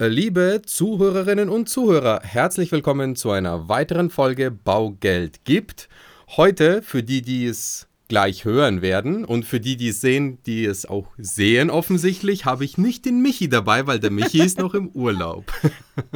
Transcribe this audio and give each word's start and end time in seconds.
Liebe 0.00 0.62
Zuhörerinnen 0.64 1.48
und 1.48 1.68
Zuhörer, 1.68 2.20
herzlich 2.22 2.70
willkommen 2.70 3.16
zu 3.16 3.32
einer 3.32 3.68
weiteren 3.68 4.10
Folge 4.10 4.52
Baugeld 4.52 5.44
gibt. 5.44 5.88
Heute, 6.36 6.82
für 6.82 7.02
die, 7.02 7.20
die 7.20 7.46
es 7.46 7.88
gleich 8.06 8.44
hören 8.44 8.80
werden 8.80 9.24
und 9.24 9.44
für 9.44 9.58
die, 9.58 9.76
die 9.76 9.88
es 9.88 10.00
sehen, 10.00 10.38
die 10.46 10.64
es 10.64 10.86
auch 10.86 11.08
sehen 11.18 11.68
offensichtlich, 11.68 12.44
habe 12.44 12.64
ich 12.64 12.78
nicht 12.78 13.06
den 13.06 13.22
Michi 13.22 13.48
dabei, 13.48 13.88
weil 13.88 13.98
der 13.98 14.12
Michi 14.12 14.40
ist 14.40 14.60
noch 14.60 14.74
im 14.74 14.88
Urlaub. 14.90 15.52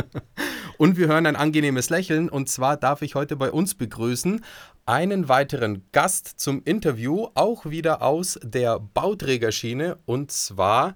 und 0.79 0.96
wir 0.96 1.09
hören 1.09 1.27
ein 1.27 1.35
angenehmes 1.35 1.91
Lächeln 1.91 2.29
und 2.29 2.49
zwar 2.49 2.77
darf 2.77 3.03
ich 3.03 3.17
heute 3.17 3.35
bei 3.35 3.51
uns 3.51 3.75
begrüßen 3.75 4.45
einen 4.87 5.29
weiteren 5.29 5.83
Gast 5.91 6.35
zum 6.37 6.62
Interview, 6.64 7.27
auch 7.35 7.67
wieder 7.67 8.01
aus 8.01 8.39
der 8.45 8.79
Bauträgerschiene 8.79 9.99
und 10.07 10.30
zwar 10.30 10.95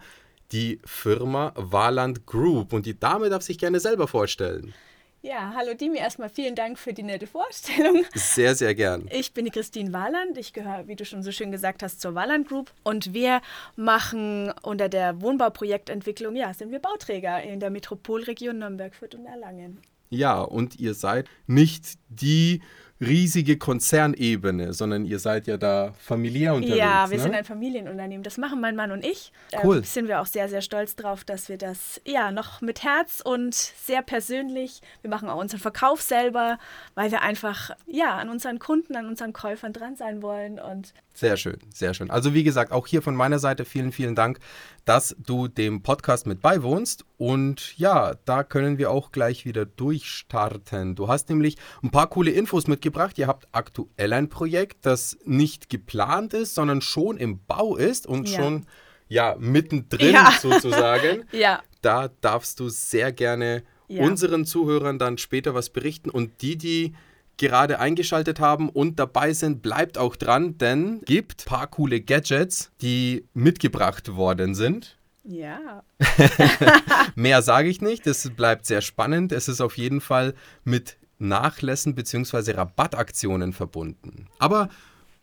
die 0.52 0.80
Firma 0.84 1.52
Waland 1.56 2.26
Group. 2.26 2.72
Und 2.72 2.86
die 2.86 2.98
Dame 2.98 3.28
darf 3.28 3.42
sich 3.42 3.58
gerne 3.58 3.80
selber 3.80 4.08
vorstellen. 4.08 4.74
Ja, 5.22 5.54
hallo 5.56 5.74
Dimi, 5.74 5.98
erstmal 5.98 6.28
vielen 6.28 6.54
Dank 6.54 6.78
für 6.78 6.92
die 6.92 7.02
nette 7.02 7.26
Vorstellung. 7.26 8.04
Sehr, 8.14 8.54
sehr 8.54 8.76
gern. 8.76 9.08
Ich 9.10 9.34
bin 9.34 9.44
die 9.44 9.50
Christine 9.50 9.92
Waland. 9.92 10.38
Ich 10.38 10.52
gehöre, 10.52 10.86
wie 10.86 10.94
du 10.94 11.04
schon 11.04 11.24
so 11.24 11.32
schön 11.32 11.50
gesagt 11.50 11.82
hast, 11.82 12.00
zur 12.00 12.14
Waland 12.14 12.46
Group. 12.46 12.70
Und 12.84 13.12
wir 13.12 13.40
machen 13.74 14.52
unter 14.62 14.88
der 14.88 15.20
Wohnbauprojektentwicklung, 15.20 16.36
ja, 16.36 16.54
sind 16.54 16.70
wir 16.70 16.78
Bauträger 16.78 17.42
in 17.42 17.58
der 17.58 17.70
Metropolregion 17.70 18.58
Nürnberg, 18.58 18.94
Fürth 18.94 19.16
und 19.16 19.26
Erlangen. 19.26 19.80
Ja, 20.10 20.40
und 20.42 20.78
ihr 20.78 20.94
seid 20.94 21.28
nicht 21.48 21.98
die 22.08 22.62
riesige 23.00 23.58
Konzernebene, 23.58 24.72
sondern 24.72 25.04
ihr 25.04 25.18
seid 25.18 25.46
ja 25.46 25.56
da 25.56 25.92
familiär 25.98 26.54
unterwegs. 26.54 26.78
Ja, 26.78 27.10
wir 27.10 27.18
ne? 27.18 27.22
sind 27.22 27.34
ein 27.34 27.44
Familienunternehmen. 27.44 28.22
Das 28.22 28.38
machen 28.38 28.60
mein 28.60 28.74
Mann 28.74 28.90
und 28.90 29.04
ich. 29.04 29.32
Cool. 29.62 29.78
Ähm, 29.78 29.84
sind 29.84 30.08
wir 30.08 30.20
auch 30.20 30.26
sehr, 30.26 30.48
sehr 30.48 30.62
stolz 30.62 30.96
drauf, 30.96 31.24
dass 31.24 31.48
wir 31.48 31.58
das 31.58 32.00
ja 32.06 32.30
noch 32.30 32.60
mit 32.60 32.82
Herz 32.82 33.20
und 33.24 33.54
sehr 33.54 34.02
persönlich. 34.02 34.80
Wir 35.02 35.10
machen 35.10 35.28
auch 35.28 35.40
unseren 35.40 35.60
Verkauf 35.60 36.00
selber, 36.00 36.58
weil 36.94 37.10
wir 37.10 37.22
einfach 37.22 37.70
ja 37.86 38.16
an 38.16 38.28
unseren 38.28 38.58
Kunden, 38.58 38.96
an 38.96 39.06
unseren 39.06 39.32
Käufern 39.32 39.72
dran 39.72 39.96
sein 39.96 40.22
wollen 40.22 40.58
und 40.58 40.94
sehr 41.16 41.38
schön, 41.38 41.56
sehr 41.72 41.94
schön. 41.94 42.10
Also 42.10 42.34
wie 42.34 42.44
gesagt, 42.44 42.72
auch 42.72 42.86
hier 42.86 43.00
von 43.00 43.16
meiner 43.16 43.38
Seite 43.38 43.64
vielen, 43.64 43.90
vielen 43.90 44.14
Dank, 44.14 44.38
dass 44.86 45.14
du 45.18 45.48
dem 45.48 45.82
Podcast 45.82 46.26
mit 46.26 46.40
beiwohnst. 46.40 47.04
Und 47.18 47.76
ja, 47.76 48.14
da 48.24 48.42
können 48.44 48.78
wir 48.78 48.90
auch 48.90 49.10
gleich 49.12 49.44
wieder 49.44 49.66
durchstarten. 49.66 50.94
Du 50.94 51.08
hast 51.08 51.28
nämlich 51.28 51.56
ein 51.82 51.90
paar 51.90 52.08
coole 52.08 52.30
Infos 52.30 52.68
mitgebracht. 52.68 53.18
Ihr 53.18 53.26
habt 53.26 53.48
aktuell 53.52 54.12
ein 54.12 54.28
Projekt, 54.28 54.86
das 54.86 55.18
nicht 55.24 55.68
geplant 55.68 56.34
ist, 56.34 56.54
sondern 56.54 56.80
schon 56.80 57.16
im 57.18 57.44
Bau 57.44 57.76
ist 57.76 58.06
und 58.06 58.28
Ja. 58.30 58.40
schon 58.40 58.66
ja 59.08 59.36
mittendrin 59.38 60.12
Ja. 60.14 60.32
sozusagen. 60.40 61.24
ja. 61.32 61.62
Da 61.82 62.08
darfst 62.20 62.58
du 62.60 62.68
sehr 62.68 63.12
gerne 63.12 63.62
Ja. 63.88 64.02
unseren 64.04 64.44
Zuhörern 64.46 64.98
dann 64.98 65.18
später 65.18 65.52
was 65.54 65.70
berichten. 65.70 66.10
Und 66.10 66.42
die, 66.42 66.56
die 66.56 66.94
gerade 67.36 67.78
eingeschaltet 67.78 68.40
haben 68.40 68.68
und 68.68 68.98
dabei 68.98 69.32
sind, 69.32 69.62
bleibt 69.62 69.98
auch 69.98 70.16
dran, 70.16 70.58
denn 70.58 71.00
gibt 71.02 71.42
ein 71.42 71.48
paar 71.48 71.66
coole 71.66 72.00
Gadgets, 72.00 72.72
die 72.80 73.26
mitgebracht 73.34 74.14
worden 74.16 74.54
sind. 74.54 74.96
Ja. 75.24 75.82
Mehr 77.14 77.42
sage 77.42 77.68
ich 77.68 77.80
nicht, 77.80 78.06
es 78.06 78.30
bleibt 78.30 78.66
sehr 78.66 78.80
spannend. 78.80 79.32
Es 79.32 79.48
ist 79.48 79.60
auf 79.60 79.76
jeden 79.76 80.00
Fall 80.00 80.34
mit 80.64 80.96
Nachlässen 81.18 81.94
bzw. 81.94 82.52
Rabattaktionen 82.52 83.52
verbunden. 83.52 84.28
Aber 84.38 84.68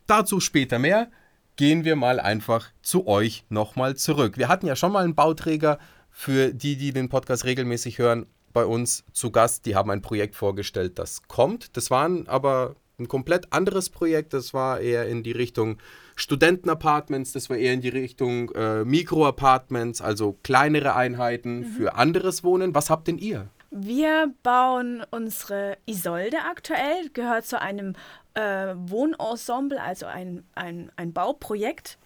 dazu 0.06 0.40
später 0.40 0.78
mehr. 0.78 1.10
Gehen 1.56 1.84
wir 1.84 1.94
mal 1.94 2.18
einfach 2.18 2.70
zu 2.82 3.06
euch 3.06 3.44
nochmal 3.48 3.94
zurück. 3.94 4.38
Wir 4.38 4.48
hatten 4.48 4.66
ja 4.66 4.74
schon 4.74 4.90
mal 4.90 5.04
einen 5.04 5.14
Bauträger 5.14 5.78
für 6.10 6.52
die, 6.52 6.76
die 6.76 6.92
den 6.92 7.08
Podcast 7.08 7.44
regelmäßig 7.44 7.98
hören, 7.98 8.26
bei 8.54 8.64
uns 8.64 9.04
zu 9.12 9.30
Gast. 9.30 9.66
Die 9.66 9.76
haben 9.76 9.90
ein 9.90 10.00
Projekt 10.00 10.34
vorgestellt, 10.34 10.98
das 10.98 11.22
kommt. 11.28 11.76
Das 11.76 11.90
war 11.90 12.08
ein- 12.08 12.26
aber 12.28 12.76
ein 12.98 13.08
komplett 13.08 13.52
anderes 13.52 13.90
Projekt. 13.90 14.32
Das 14.32 14.54
war 14.54 14.80
eher 14.80 15.06
in 15.06 15.22
die 15.22 15.32
Richtung 15.32 15.76
Studentenapartments, 16.16 17.32
das 17.32 17.50
war 17.50 17.56
eher 17.56 17.72
in 17.72 17.80
die 17.80 17.88
Richtung 17.88 18.50
äh, 18.54 18.84
Mikroapartments, 18.84 20.00
also 20.00 20.36
kleinere 20.42 20.94
Einheiten 20.94 21.64
für 21.64 21.96
anderes 21.96 22.44
Wohnen. 22.44 22.74
Was 22.74 22.88
habt 22.90 23.08
denn 23.08 23.18
ihr? 23.18 23.48
Wir 23.70 24.32
bauen 24.44 25.02
unsere 25.10 25.76
Isolde 25.86 26.36
aktuell, 26.48 27.08
gehört 27.12 27.46
zu 27.46 27.60
einem 27.60 27.94
äh, 28.34 28.74
Wohnensemble, 28.76 29.80
also 29.82 30.06
ein, 30.06 30.44
ein, 30.54 30.92
ein 30.96 31.12
Bauprojekt, 31.12 31.98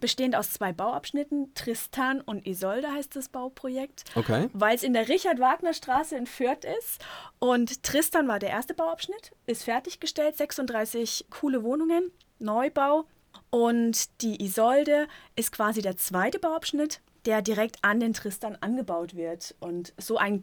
bestehend 0.00 0.36
aus 0.36 0.52
zwei 0.52 0.72
Bauabschnitten. 0.72 1.52
Tristan 1.54 2.20
und 2.20 2.46
Isolde 2.46 2.92
heißt 2.92 3.16
das 3.16 3.28
Bauprojekt. 3.28 4.04
Okay. 4.14 4.48
Weil 4.52 4.76
es 4.76 4.82
in 4.82 4.92
der 4.92 5.08
Richard-Wagner-Straße 5.08 6.16
in 6.16 6.26
Fürth 6.26 6.64
ist. 6.78 7.04
Und 7.38 7.82
Tristan 7.82 8.28
war 8.28 8.38
der 8.38 8.50
erste 8.50 8.74
Bauabschnitt, 8.74 9.32
ist 9.46 9.64
fertiggestellt, 9.64 10.36
36 10.36 11.26
coole 11.30 11.62
Wohnungen, 11.62 12.10
Neubau. 12.38 13.06
Und 13.50 14.22
die 14.22 14.42
Isolde 14.42 15.08
ist 15.34 15.52
quasi 15.52 15.82
der 15.82 15.96
zweite 15.96 16.38
Bauabschnitt, 16.38 17.00
der 17.26 17.42
direkt 17.42 17.78
an 17.82 18.00
den 18.00 18.12
Tristan 18.12 18.56
angebaut 18.60 19.14
wird. 19.14 19.54
Und 19.60 19.92
so 19.98 20.16
ein 20.16 20.40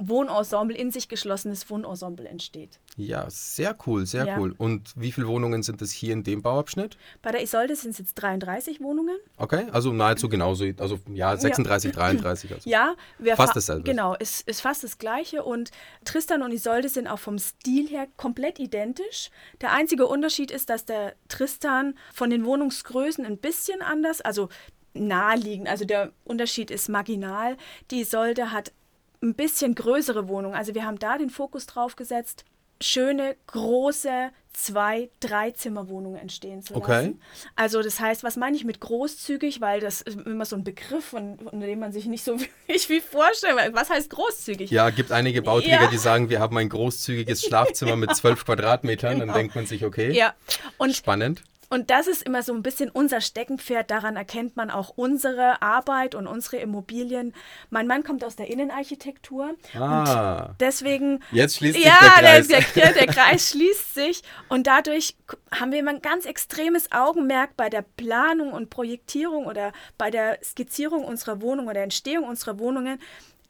Gesamtwohnensemble, 0.00 0.76
in 0.76 0.90
sich 0.90 1.08
geschlossenes 1.08 1.68
Wohnensemble 1.70 2.26
entsteht. 2.28 2.78
Ja, 2.96 3.26
sehr 3.28 3.76
cool, 3.86 4.06
sehr 4.06 4.24
Ja. 4.26 4.38
cool. 4.38 4.54
Und 4.58 4.92
wie 4.96 5.12
viele 5.12 5.26
Wohnungen 5.28 5.62
sind 5.62 5.80
es 5.82 5.92
hier 5.92 6.12
in 6.12 6.22
dem 6.24 6.42
Bauabschnitt? 6.42 6.96
Bei 7.22 7.30
der 7.32 7.42
Isolde 7.42 7.76
sind 7.76 7.90
es 7.92 7.98
jetzt 7.98 8.14
33 8.14 8.80
Wohnungen. 8.80 9.16
Okay, 9.36 9.66
also 9.72 9.92
nahezu 9.92 10.28
genauso. 10.28 10.64
Also 10.78 10.98
ja, 11.12 11.36
36, 11.36 11.92
33. 11.92 12.52
Also. 12.52 12.68
Ja, 12.68 12.94
Fast 13.36 13.36
fa- 13.52 13.54
dasselbe. 13.54 13.84
Genau, 13.84 14.14
es 14.18 14.40
ist 14.42 14.60
fast 14.60 14.82
das 14.84 14.98
Gleiche. 14.98 15.44
Und 15.44 15.70
Tristan 16.04 16.42
und 16.42 16.52
Isolde 16.52 16.88
sind 16.88 17.06
auch 17.06 17.18
vom 17.18 17.38
Stil 17.38 17.88
her 17.88 18.06
komplett 18.16 18.58
identisch. 18.58 19.30
Der 19.60 19.72
einzige 19.72 20.06
Unterschied 20.06 20.50
ist, 20.50 20.70
dass 20.70 20.84
der 20.84 21.14
Tristan 21.28 21.94
von 22.12 22.30
den 22.30 22.44
Wohnungsgrößen 22.44 23.24
ein 23.24 23.38
bisschen 23.38 23.82
anders, 23.82 24.20
also 24.20 24.48
naheliegend, 24.92 25.68
also 25.68 25.84
der 25.84 26.10
Unterschied 26.24 26.70
ist 26.70 26.88
marginal. 26.88 27.56
Die 27.92 28.00
Isolde 28.00 28.50
hat 28.50 28.72
ein 29.22 29.34
bisschen 29.34 29.74
größere 29.74 30.28
Wohnungen. 30.28 30.54
Also 30.54 30.74
wir 30.74 30.84
haben 30.86 30.98
da 30.98 31.18
den 31.18 31.30
Fokus 31.30 31.66
drauf 31.66 31.96
gesetzt, 31.96 32.44
schöne, 32.82 33.36
große 33.48 34.30
Zwei-, 34.52 35.10
Dreizimmerwohnungen 35.20 36.18
entstehen 36.18 36.60
zu 36.62 36.74
Okay. 36.74 36.90
lassen. 36.90 37.20
Also 37.54 37.82
das 37.82 38.00
heißt, 38.00 38.24
was 38.24 38.36
meine 38.36 38.56
ich 38.56 38.64
mit 38.64 38.80
großzügig, 38.80 39.60
weil 39.60 39.78
das 39.80 40.00
ist 40.00 40.18
immer 40.18 40.44
so 40.44 40.56
ein 40.56 40.64
Begriff, 40.64 41.04
von, 41.04 41.38
von 41.38 41.60
dem 41.60 41.78
man 41.78 41.92
sich 41.92 42.06
nicht 42.06 42.24
so 42.24 42.40
wirklich 42.40 42.86
viel 42.86 43.00
vorstellt. 43.00 43.54
Weil 43.56 43.74
Was 43.74 43.90
heißt 43.90 44.10
großzügig? 44.10 44.70
Ja, 44.70 44.90
gibt 44.90 45.12
einige 45.12 45.40
Bauträger, 45.42 45.82
Ja. 45.84 45.86
die 45.90 45.98
sagen, 45.98 46.30
wir 46.30 46.40
haben 46.40 46.56
ein 46.58 46.68
großzügiges 46.68 47.42
Schlafzimmer 47.44 47.94
mit 47.96 48.14
12 48.16 48.44
Quadratmetern. 48.46 49.18
Dann 49.20 49.28
Genau. 49.28 49.34
denkt 49.34 49.54
man 49.54 49.66
sich, 49.66 49.84
okay, 49.84 50.10
Ja. 50.12 50.34
Und 50.78 50.96
spannend. 50.96 51.42
Und 51.72 51.90
das 51.90 52.08
ist 52.08 52.24
immer 52.24 52.42
so 52.42 52.52
ein 52.52 52.64
bisschen 52.64 52.90
unser 52.90 53.20
Steckenpferd. 53.20 53.92
Daran 53.92 54.16
erkennt 54.16 54.56
man 54.56 54.70
auch 54.70 54.90
unsere 54.96 55.62
Arbeit 55.62 56.16
und 56.16 56.26
unsere 56.26 56.56
Immobilien. 56.56 57.32
Mein 57.70 57.86
Mann 57.86 58.02
kommt 58.02 58.24
aus 58.24 58.34
der 58.34 58.50
Innenarchitektur. 58.50 59.54
Ah, 59.78 60.46
Und 60.48 60.56
deswegen. 60.60 61.22
jetzt 61.30 61.56
schließt 61.56 61.76
sich 61.76 61.84
ja, 61.84 61.96
der 62.00 62.10
Kreis. 62.10 62.48
Der, 62.48 62.60
der, 62.74 62.92
der 62.92 63.06
Kreis 63.14 63.50
schließt 63.50 63.94
sich. 63.94 64.22
Und 64.48 64.66
dadurch 64.66 65.16
haben 65.52 65.70
wir 65.70 65.78
immer 65.78 65.92
ein 65.92 66.02
ganz 66.02 66.26
extremes 66.26 66.90
Augenmerk 66.90 67.56
bei 67.56 67.70
der 67.70 67.82
Planung 67.82 68.52
und 68.52 68.68
Projektierung 68.68 69.46
oder 69.46 69.72
bei 69.96 70.10
der 70.10 70.40
Skizzierung 70.42 71.04
unserer 71.04 71.40
Wohnung 71.40 71.68
oder 71.68 71.82
Entstehung 71.82 72.26
unserer 72.26 72.58
Wohnungen 72.58 72.98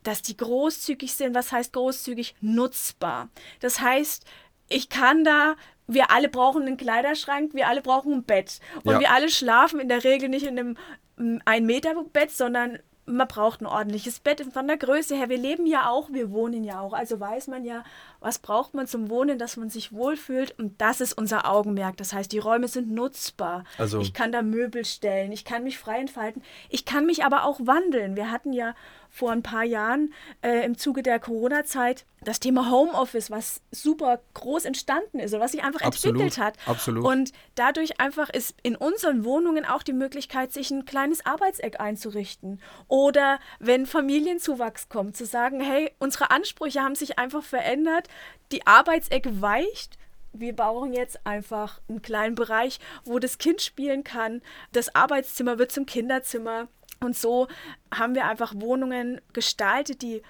dass 0.02 0.22
die 0.22 0.36
großzügig 0.36 1.12
sind. 1.12 1.34
Was 1.34 1.52
heißt 1.52 1.74
großzügig? 1.74 2.34
Nutzbar. 2.40 3.28
Das 3.60 3.80
heißt, 3.80 4.24
ich 4.68 4.88
kann 4.88 5.24
da, 5.24 5.56
wir 5.92 6.10
alle 6.10 6.28
brauchen 6.28 6.62
einen 6.62 6.76
Kleiderschrank, 6.76 7.54
wir 7.54 7.68
alle 7.68 7.82
brauchen 7.82 8.12
ein 8.12 8.22
Bett. 8.24 8.60
Und 8.84 8.92
Ja. 8.92 9.00
wir 9.00 9.10
alle 9.12 9.28
schlafen 9.28 9.80
in 9.80 9.88
der 9.88 10.04
Regel 10.04 10.28
nicht 10.28 10.46
in 10.46 10.58
einem 10.58 10.76
mm, 11.16 11.38
ein 11.44 11.66
Meter 11.66 11.94
Bett, 12.12 12.30
sondern 12.30 12.78
man 13.06 13.26
braucht 13.26 13.60
ein 13.60 13.66
ordentliches 13.66 14.20
Bett 14.20 14.40
von 14.52 14.68
der 14.68 14.76
Größe 14.76 15.16
her. 15.16 15.28
Wir 15.28 15.38
leben 15.38 15.66
ja 15.66 15.88
auch, 15.90 16.10
wir 16.12 16.30
wohnen 16.30 16.62
ja 16.62 16.80
auch. 16.80 16.92
Also 16.92 17.18
weiß 17.18 17.48
man 17.48 17.64
ja, 17.64 17.82
was 18.20 18.38
braucht 18.38 18.72
man 18.74 18.86
zum 18.86 19.10
Wohnen, 19.10 19.36
dass 19.36 19.56
man 19.56 19.68
sich 19.68 19.92
wohlfühlt. 19.92 20.56
Und 20.60 20.80
das 20.80 21.00
ist 21.00 21.14
unser 21.14 21.50
Augenmerk. 21.50 21.96
Das 21.96 22.12
heißt, 22.12 22.30
die 22.30 22.38
Räume 22.38 22.68
sind 22.68 22.92
nutzbar. 22.92 23.64
Also- 23.78 23.98
ich 24.00 24.14
kann 24.14 24.30
da 24.30 24.42
Möbel 24.42 24.84
stellen, 24.84 25.32
ich 25.32 25.44
kann 25.44 25.64
mich 25.64 25.76
frei 25.76 25.98
entfalten. 25.98 26.42
Ich 26.68 26.84
kann 26.84 27.04
mich 27.04 27.24
aber 27.24 27.44
auch 27.44 27.58
wandeln. 27.64 28.14
Wir 28.14 28.30
hatten 28.30 28.52
ja 28.52 28.74
vor 29.10 29.32
ein 29.32 29.42
paar 29.42 29.64
Jahren 29.64 30.14
äh, 30.42 30.64
im 30.64 30.78
Zuge 30.78 31.02
der 31.02 31.18
Corona-Zeit 31.18 32.06
das 32.22 32.38
Thema 32.38 32.70
Homeoffice, 32.70 33.30
was 33.30 33.62
super 33.70 34.20
groß 34.34 34.66
entstanden 34.66 35.18
ist 35.18 35.32
und 35.32 35.40
was 35.40 35.52
sich 35.52 35.62
einfach 35.62 35.80
Absolut, 35.80 36.20
entwickelt 36.20 36.44
hat. 36.44 36.56
absolut. 36.66 37.04
Und 37.04 37.32
dadurch 37.54 37.98
einfach 37.98 38.28
ist 38.30 38.54
in 38.62 38.76
unseren 38.76 39.24
Wohnungen 39.24 39.64
auch 39.64 39.82
die 39.82 39.92
Möglichkeit, 39.92 40.52
sich 40.52 40.70
ein 40.70 40.84
kleines 40.84 41.24
Arbeitseck 41.24 41.80
einzurichten. 41.80 42.60
Oder 42.88 43.40
wenn 43.58 43.86
Familienzuwachs 43.86 44.88
kommt, 44.88 45.16
zu 45.16 45.24
sagen, 45.24 45.60
hey, 45.60 45.92
unsere 45.98 46.30
Ansprüche 46.30 46.82
haben 46.82 46.94
sich 46.94 47.18
einfach 47.18 47.42
verändert, 47.42 48.08
die 48.52 48.66
Arbeitsecke 48.66 49.40
weicht. 49.40 49.96
Wir 50.32 50.54
bauen 50.54 50.92
jetzt 50.92 51.26
einfach 51.26 51.80
einen 51.88 52.02
kleinen 52.02 52.36
Bereich, 52.36 52.78
wo 53.04 53.18
das 53.18 53.38
Kind 53.38 53.62
spielen 53.62 54.04
kann. 54.04 54.42
Das 54.72 54.94
Arbeitszimmer 54.94 55.58
wird 55.58 55.72
zum 55.72 55.86
Kinderzimmer. 55.86 56.68
Und 57.00 57.16
so 57.16 57.48
haben 57.92 58.14
wir 58.14 58.26
einfach 58.26 58.54
Wohnungen 58.56 59.20
gestaltet, 59.32 60.02
die 60.02 60.22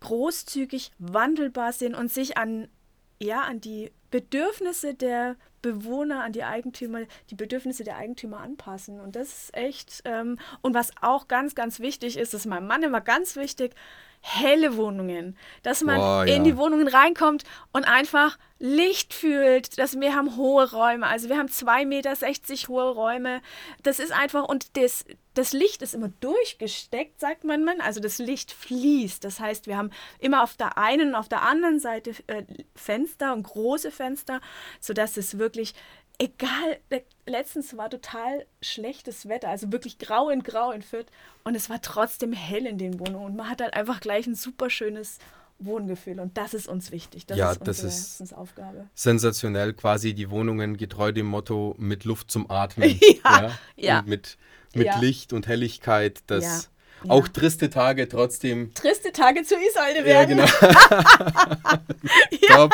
großzügig 0.00 0.92
wandelbar 0.98 1.72
sind 1.72 1.94
und 1.94 2.12
sich 2.12 2.36
an, 2.36 2.68
ja, 3.20 3.40
an 3.42 3.60
die 3.60 3.90
Bedürfnisse 4.10 4.94
der 4.94 5.36
Bewohner, 5.60 6.22
an 6.22 6.32
die 6.32 6.44
Eigentümer, 6.44 7.00
die 7.30 7.34
Bedürfnisse 7.34 7.84
der 7.84 7.96
Eigentümer 7.96 8.38
anpassen. 8.40 9.00
Und 9.00 9.16
das 9.16 9.28
ist 9.28 9.56
echt, 9.56 10.02
ähm, 10.04 10.38
und 10.60 10.74
was 10.74 10.90
auch 11.00 11.26
ganz, 11.26 11.54
ganz 11.54 11.80
wichtig 11.80 12.16
ist, 12.18 12.34
ist 12.34 12.46
meinem 12.46 12.66
Mann 12.66 12.82
immer 12.82 13.00
ganz 13.00 13.34
wichtig, 13.34 13.74
helle 14.26 14.78
Wohnungen, 14.78 15.36
dass 15.62 15.82
man 15.82 15.98
Boah, 15.98 16.24
ja. 16.24 16.34
in 16.34 16.44
die 16.44 16.56
Wohnungen 16.56 16.88
reinkommt 16.88 17.44
und 17.72 17.84
einfach 17.84 18.38
Licht 18.58 19.12
fühlt, 19.12 19.76
dass 19.78 20.00
wir 20.00 20.14
haben 20.14 20.36
hohe 20.36 20.70
Räume, 20.70 21.06
also 21.06 21.28
wir 21.28 21.36
haben 21.36 21.48
2,60 21.48 21.84
Meter 21.86 22.68
hohe 22.68 22.90
Räume. 22.90 23.42
Das 23.82 23.98
ist 23.98 24.12
einfach, 24.12 24.44
und 24.44 24.78
das, 24.78 25.04
das 25.34 25.52
Licht 25.52 25.82
ist 25.82 25.92
immer 25.92 26.08
durchgesteckt, 26.20 27.20
sagt 27.20 27.44
man, 27.44 27.68
also 27.82 28.00
das 28.00 28.16
Licht 28.16 28.50
fließt. 28.50 29.22
Das 29.22 29.40
heißt, 29.40 29.66
wir 29.66 29.76
haben 29.76 29.90
immer 30.20 30.42
auf 30.42 30.56
der 30.56 30.78
einen 30.78 31.08
und 31.08 31.14
auf 31.16 31.28
der 31.28 31.42
anderen 31.42 31.78
Seite 31.78 32.12
äh, 32.26 32.44
Fenster 32.74 33.34
und 33.34 33.42
große 33.42 33.90
Fenster, 33.90 34.40
sodass 34.80 35.18
es 35.18 35.36
wirklich 35.36 35.74
egal, 36.18 36.78
letztens 37.26 37.76
war 37.76 37.90
total 37.90 38.46
schlechtes 38.62 39.28
Wetter, 39.28 39.48
also 39.48 39.72
wirklich 39.72 39.98
grau 39.98 40.30
in 40.30 40.42
grau 40.42 40.70
in 40.70 40.82
Fürth 40.82 41.06
und 41.44 41.54
es 41.54 41.68
war 41.70 41.80
trotzdem 41.82 42.32
hell 42.32 42.66
in 42.66 42.78
den 42.78 43.00
Wohnungen 43.00 43.24
und 43.26 43.36
man 43.36 43.48
hat 43.48 43.60
halt 43.60 43.74
einfach 43.74 44.00
gleich 44.00 44.26
ein 44.26 44.34
super 44.34 44.70
schönes 44.70 45.18
Wohngefühl 45.58 46.18
und 46.20 46.36
das 46.36 46.52
ist 46.54 46.66
uns 46.68 46.90
wichtig. 46.90 47.26
Das 47.26 47.38
ja, 47.38 47.52
ist 47.52 47.60
das 47.66 47.82
ist 48.20 48.32
Aufgabe. 48.34 48.88
sensationell, 48.94 49.72
quasi 49.72 50.12
die 50.14 50.30
Wohnungen 50.30 50.76
getreu 50.76 51.12
dem 51.12 51.26
Motto 51.26 51.74
mit 51.78 52.04
Luft 52.04 52.30
zum 52.30 52.50
Atmen. 52.50 52.98
Ja, 53.24 53.50
ja. 53.76 53.98
Und 54.00 54.08
mit, 54.08 54.36
mit 54.74 54.86
Ja. 54.86 54.98
Licht 54.98 55.32
und 55.32 55.46
Helligkeit, 55.46 56.22
dass 56.26 56.44
Ja, 56.44 56.60
ja. 57.04 57.10
auch 57.12 57.28
triste 57.28 57.70
Tage 57.70 58.08
trotzdem 58.08 58.74
Triste 58.74 59.12
Tage 59.12 59.42
zu 59.44 59.54
Isolde 59.54 60.00
Ja, 60.00 60.04
werden. 60.28 60.38
genau. 60.38 60.46
Top. 62.48 62.72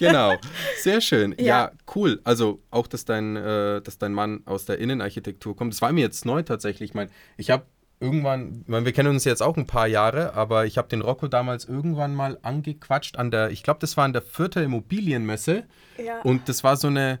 Genau. 0.00 0.34
Sehr 0.78 1.00
schön. 1.00 1.34
Ja. 1.38 1.44
Ja. 1.44 1.72
cool. 1.94 2.20
Also 2.24 2.60
auch, 2.70 2.86
dass 2.86 3.04
dein, 3.04 3.36
äh, 3.36 3.80
dass 3.80 3.98
dein 3.98 4.12
Mann 4.12 4.42
aus 4.46 4.64
der 4.64 4.78
Innenarchitektur 4.78 5.54
kommt. 5.56 5.72
Das 5.72 5.80
war 5.80 5.92
mir 5.92 6.00
jetzt 6.00 6.26
neu 6.26 6.42
tatsächlich. 6.42 6.90
Ich 6.90 6.94
meine, 6.94 7.10
ich 7.36 7.50
habe 7.50 7.64
irgendwann, 8.00 8.62
ich 8.62 8.68
meine, 8.68 8.86
wir 8.86 8.92
kennen 8.92 9.10
uns 9.10 9.24
jetzt 9.24 9.42
auch 9.42 9.56
ein 9.56 9.66
paar 9.66 9.86
Jahre, 9.86 10.34
aber 10.34 10.64
ich 10.66 10.78
habe 10.78 10.88
den 10.88 11.02
Rocco 11.02 11.28
damals 11.28 11.66
irgendwann 11.66 12.14
mal 12.14 12.38
angequatscht 12.42 13.16
an 13.16 13.30
der, 13.30 13.50
ich 13.50 13.62
glaube, 13.62 13.80
das 13.80 13.96
war 13.96 14.04
an 14.04 14.12
der 14.12 14.22
Fürther 14.22 14.62
Immobilienmesse. 14.62 15.64
Ja. 16.02 16.20
Und 16.22 16.48
das 16.48 16.64
war 16.64 16.76
so 16.76 16.88
eine, 16.88 17.18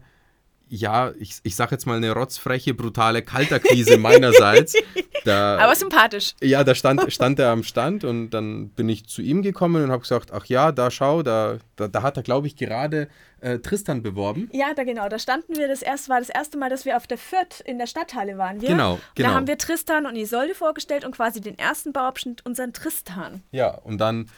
ja, 0.70 1.12
ich, 1.18 1.40
ich 1.42 1.56
sag 1.56 1.72
jetzt 1.72 1.86
mal 1.86 1.96
eine 1.96 2.12
rotzfreche, 2.12 2.74
brutale 2.74 3.22
Kalterquise 3.22 3.98
meinerseits. 3.98 4.74
Da, 5.24 5.58
Aber 5.58 5.74
sympathisch. 5.74 6.34
ja, 6.40 6.64
da 6.64 6.74
stand, 6.74 7.12
stand 7.12 7.38
er 7.38 7.50
am 7.50 7.62
Stand 7.62 8.04
und 8.04 8.30
dann 8.30 8.70
bin 8.70 8.88
ich 8.88 9.06
zu 9.06 9.20
ihm 9.20 9.42
gekommen 9.42 9.84
und 9.84 9.90
habe 9.90 10.00
gesagt, 10.00 10.32
ach 10.32 10.46
ja, 10.46 10.72
da 10.72 10.90
schau, 10.90 11.22
da, 11.22 11.58
da, 11.76 11.88
da 11.88 12.02
hat 12.02 12.16
er, 12.16 12.22
glaube 12.22 12.46
ich, 12.46 12.56
gerade 12.56 13.06
äh, 13.42 13.58
Tristan 13.58 14.02
beworben. 14.02 14.48
Ja, 14.50 14.72
da 14.74 14.84
genau, 14.84 15.10
da 15.10 15.18
standen 15.18 15.58
wir 15.58 15.68
das 15.68 15.82
erste, 15.82 16.08
war 16.08 16.20
das 16.20 16.30
erste 16.30 16.56
Mal, 16.56 16.70
dass 16.70 16.86
wir 16.86 16.96
auf 16.96 17.06
der 17.06 17.18
Fürth 17.18 17.60
in 17.66 17.78
der 17.78 17.86
Stadthalle 17.86 18.38
waren. 18.38 18.62
Wir, 18.62 18.70
Genau, 18.70 18.98
genau. 19.14 19.28
Da 19.28 19.34
haben 19.34 19.46
wir 19.46 19.58
Tristan 19.58 20.06
und 20.06 20.16
Isolde 20.16 20.54
vorgestellt 20.54 21.04
und 21.04 21.14
quasi 21.14 21.42
den 21.42 21.58
ersten 21.58 21.92
Bauabschnitt 21.92 22.46
unseren 22.46 22.72
Tristan. 22.72 23.42
Ja, 23.50 23.74
und 23.74 23.98
dann 23.98 24.30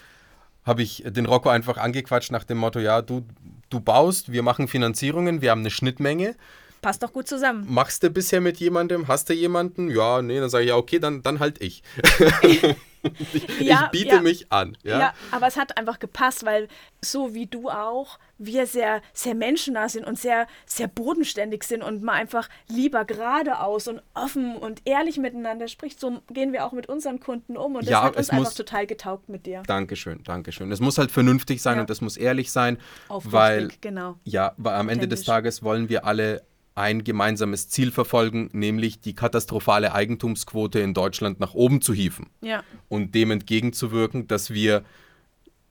habe 0.65 0.83
ich 0.83 1.05
den 1.07 1.27
Rocco 1.27 1.49
einfach 1.49 1.77
angequatscht 1.77 2.33
nach 2.33 2.45
dem 2.45 2.59
Motto, 2.59 2.79
ja, 2.79 3.03
du, 3.03 3.25
du 3.73 3.81
baust, 3.81 4.33
wir 4.33 4.43
machen 4.43 4.69
Finanzierungen, 4.69 5.43
wir 5.43 5.51
haben 5.51 5.61
eine 5.61 5.71
Schnittmenge. 5.71 6.35
Passt 6.81 7.03
doch 7.03 7.13
gut 7.13 7.29
zusammen. 7.29 7.65
Machst 7.69 8.03
du 8.03 8.11
bisher 8.11 8.41
mit 8.41 8.59
jemandem? 8.59 9.07
Hast 9.07 9.29
du 9.31 9.35
jemanden? 9.35 9.89
Ja, 9.89 10.21
nee, 10.21 10.41
dann 10.41 10.51
sage 10.51 10.65
ich, 10.65 10.71
ja, 10.71 10.77
okay, 10.77 10.99
dann, 10.99 11.23
dann 11.23 11.39
halt 11.39 11.61
ich. 11.63 11.83
ich, 13.03 13.61
Ja, 13.61 13.85
ich 13.85 13.91
biete 13.91 14.17
ja. 14.17 14.21
mich 14.21 14.51
an. 14.53 14.77
Ja? 14.83 14.99
Ja. 14.99 15.15
aber 15.31 15.47
es 15.49 15.57
hat 15.57 15.77
einfach 15.79 15.99
gepasst, 15.99 16.45
weil 16.45 16.69
so 17.05 17.35
wie 17.35 17.47
du 17.47 17.69
auch, 17.69 18.19
wir 18.39 18.67
sehr, 18.67 19.03
sehr 19.13 19.35
menschennah 19.35 19.89
sind 19.89 20.05
und 20.05 20.19
sehr, 20.19 20.47
sehr 20.67 20.89
bodenständig 20.89 21.65
sind 21.65 21.83
und 21.83 22.03
man 22.03 22.17
einfach 22.17 22.49
lieber 22.69 23.05
geradeaus 23.05 23.89
und 23.89 24.03
offen 24.15 24.57
und 24.57 24.83
ehrlich 24.85 25.17
miteinander 25.19 25.69
spricht. 25.69 25.99
So 26.01 26.21
gehen 26.33 26.53
wir 26.53 26.65
auch 26.67 26.73
mit 26.73 26.89
unseren 26.89 27.21
Kunden 27.21 27.57
um 27.57 27.77
und 27.77 27.83
das 27.85 27.91
Ja, 27.91 28.03
hat 28.03 28.17
uns 28.17 28.27
es 28.27 28.31
einfach 28.31 28.45
muss- 28.45 28.55
total 28.55 28.87
getaugt 28.87 29.29
mit 29.29 29.47
dir. 29.47 29.63
Dankeschön, 29.67 30.23
Dankeschön. 30.25 30.71
Es 30.73 30.81
muss 30.81 30.99
halt 30.99 31.11
vernünftig 31.11 31.63
sein 31.63 31.77
Ja. 31.77 31.81
und 31.83 31.91
es 31.91 32.01
muss 32.01 32.17
ehrlich 32.17 32.51
sein, 32.53 32.79
Aufrichtig, 33.09 33.33
weil 33.33 33.69
genau. 33.81 34.17
Ja, 34.25 34.53
weil 34.57 34.75
am 34.75 34.89
Ende 34.89 35.09
des. 35.09 35.23
Tages 35.23 35.63
wollen 35.63 35.89
wir 35.89 36.05
alle 36.05 36.43
ein 36.75 37.05
gemeinsames 37.05 37.69
Ziel 37.69 37.91
verfolgen, 37.91 38.49
nämlich 38.53 39.01
die 39.01 39.15
katastrophale 39.15 39.93
Eigentumsquote 39.93 40.81
in 40.81 40.95
Deutschland 40.95 41.41
nach 41.41 41.55
oben 41.55 41.81
zu 41.83 41.93
hieven 41.93 42.27
Ja, 42.41 42.63
und 42.89 43.15
dem 43.15 43.31
entgegenzuwirken, 43.31 44.27
dass 44.27 44.51
wir 44.51 44.83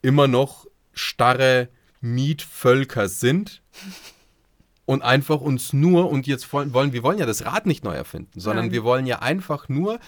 immer 0.01 0.27
noch 0.27 0.67
starre 0.93 1.69
Mietvölker 2.01 3.07
sind 3.07 3.61
und 4.85 5.01
einfach 5.01 5.41
uns 5.41 5.73
nur, 5.73 6.09
und 6.09 6.27
jetzt 6.27 6.51
wollen, 6.51 6.93
wir 6.93 7.03
wollen 7.03 7.19
ja 7.19 7.25
das 7.25 7.45
Rad 7.45 7.65
nicht 7.65 7.83
neu 7.83 7.93
erfinden, 7.93 8.39
sondern 8.39 8.65
Nein. 8.65 8.73
wir 8.73 8.83
wollen 8.83 9.05
ja 9.05 9.19
einfach 9.19 9.69
nur 9.69 9.99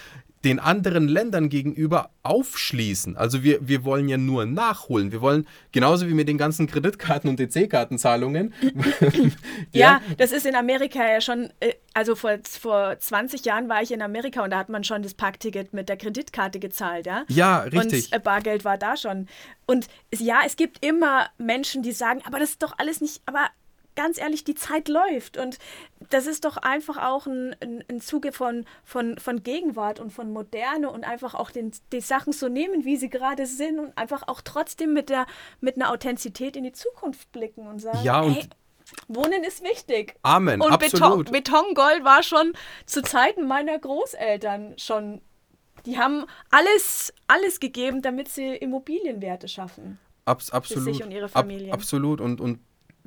den 0.43 0.59
anderen 0.59 1.07
Ländern 1.07 1.49
gegenüber 1.49 2.09
aufschließen. 2.23 3.15
Also 3.15 3.43
wir, 3.43 3.67
wir 3.67 3.85
wollen 3.85 4.09
ja 4.09 4.17
nur 4.17 4.45
nachholen. 4.45 5.11
Wir 5.11 5.21
wollen, 5.21 5.47
genauso 5.71 6.07
wie 6.07 6.13
mit 6.13 6.27
den 6.27 6.37
ganzen 6.37 6.67
Kreditkarten 6.67 7.29
und 7.29 7.39
EC-Kartenzahlungen. 7.39 8.53
Ja, 9.71 10.01
das 10.17 10.31
ist 10.31 10.45
in 10.45 10.55
Amerika 10.55 11.03
ja 11.03 11.19
schon, 11.19 11.49
äh, 11.59 11.73
also 11.93 12.15
vor, 12.15 12.37
vor 12.43 12.97
20 12.99 13.45
Jahren 13.45 13.69
war 13.69 13.81
ich 13.81 13.91
in 13.91 14.01
Amerika 14.01 14.43
und 14.43 14.51
da 14.51 14.57
hat 14.57 14.69
man 14.69 14.83
schon 14.83 15.01
das 15.01 15.13
Parkticket 15.13 15.73
mit 15.73 15.89
der 15.89 15.97
Kreditkarte 15.97 16.59
gezahlt, 16.59 17.05
ja? 17.05 17.23
Ja, 17.27 17.59
richtig. 17.61 18.11
Und 18.11 18.13
äh, 18.13 18.19
Bargeld 18.19 18.65
war 18.65 18.77
da 18.77 18.97
schon. 18.97 19.27
Und 19.65 19.87
ja, 20.13 20.41
es 20.45 20.55
gibt 20.55 20.85
immer 20.85 21.27
Menschen, 21.37 21.81
die 21.81 21.91
sagen, 21.91 22.21
aber 22.25 22.39
das 22.39 22.51
ist 22.51 22.63
doch 22.63 22.73
alles 22.77 23.01
nicht, 23.01 23.21
aber 23.25 23.49
ganz 23.95 24.17
ehrlich, 24.17 24.43
die 24.43 24.55
Zeit 24.55 24.87
läuft 24.87 25.37
und 25.37 25.57
das 26.09 26.27
ist 26.27 26.45
doch 26.45 26.57
einfach 26.57 26.97
auch 26.97 27.27
ein, 27.27 27.55
ein, 27.61 27.83
ein 27.89 28.01
Zuge 28.01 28.31
von, 28.31 28.65
von, 28.83 29.17
von 29.17 29.43
Gegenwart 29.43 29.99
und 29.99 30.11
von 30.11 30.31
Moderne 30.31 30.89
und 30.89 31.03
einfach 31.03 31.33
auch 31.33 31.51
den, 31.51 31.71
die 31.91 32.01
Sachen 32.01 32.33
so 32.33 32.47
nehmen, 32.47 32.85
wie 32.85 32.97
sie 32.97 33.09
gerade 33.09 33.45
sind 33.45 33.79
und 33.79 33.97
einfach 33.97 34.27
auch 34.27 34.41
trotzdem 34.41 34.93
mit, 34.93 35.09
der, 35.09 35.25
mit 35.61 35.75
einer 35.75 35.91
Authentizität 35.91 36.55
in 36.55 36.63
die 36.63 36.73
Zukunft 36.73 37.31
blicken 37.31 37.67
und 37.67 37.79
sagen, 37.79 37.99
Ja, 38.03 38.21
und- 38.21 38.33
hey, 38.33 38.45
Wohnen 39.07 39.43
ist 39.43 39.63
wichtig. 39.63 40.15
Amen, 40.23 40.61
Und 40.61 40.77
Beton, 40.79 41.01
absolut. 41.01 41.31
Betongold 41.31 42.03
war 42.03 42.21
schon 42.21 42.53
zu 42.85 43.01
Zeiten 43.01 43.47
meiner 43.47 43.79
Großeltern 43.79 44.75
schon. 44.77 45.21
Die 45.85 45.97
haben 45.97 46.25
alles, 46.51 47.13
alles 47.27 47.59
gegeben, 47.59 48.01
damit 48.01 48.29
sie 48.29 48.55
Immobilienwerte 48.55 49.47
schaffen. 49.47 49.99
Abs 50.25 50.51
absolut. 50.51 50.83
sich 50.85 51.03
und 51.03 51.11
ihre 51.11 51.27
Familien. 51.29 51.71
Ab, 51.71 51.79
absolut. 51.79 52.21
Und, 52.21 52.39
und 52.39 52.59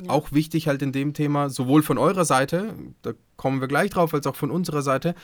auch 0.09 0.33
wichtig 0.33 0.69
halt 0.69 0.83
in 0.83 0.93
dem 0.93 1.15
Thema, 1.15 1.49
sowohl 1.49 1.83
von 1.83 1.99
eurer 1.99 2.25
Seite, 2.25 2.75
da 3.03 3.13
kommen 3.37 3.61
wir 3.61 3.69
gleich 3.69 3.91
drauf, 3.91 4.13
als 4.15 4.27
auch 4.27 4.37
von 4.37 4.51
unserer 4.51 4.83
Seite, 4.83 5.15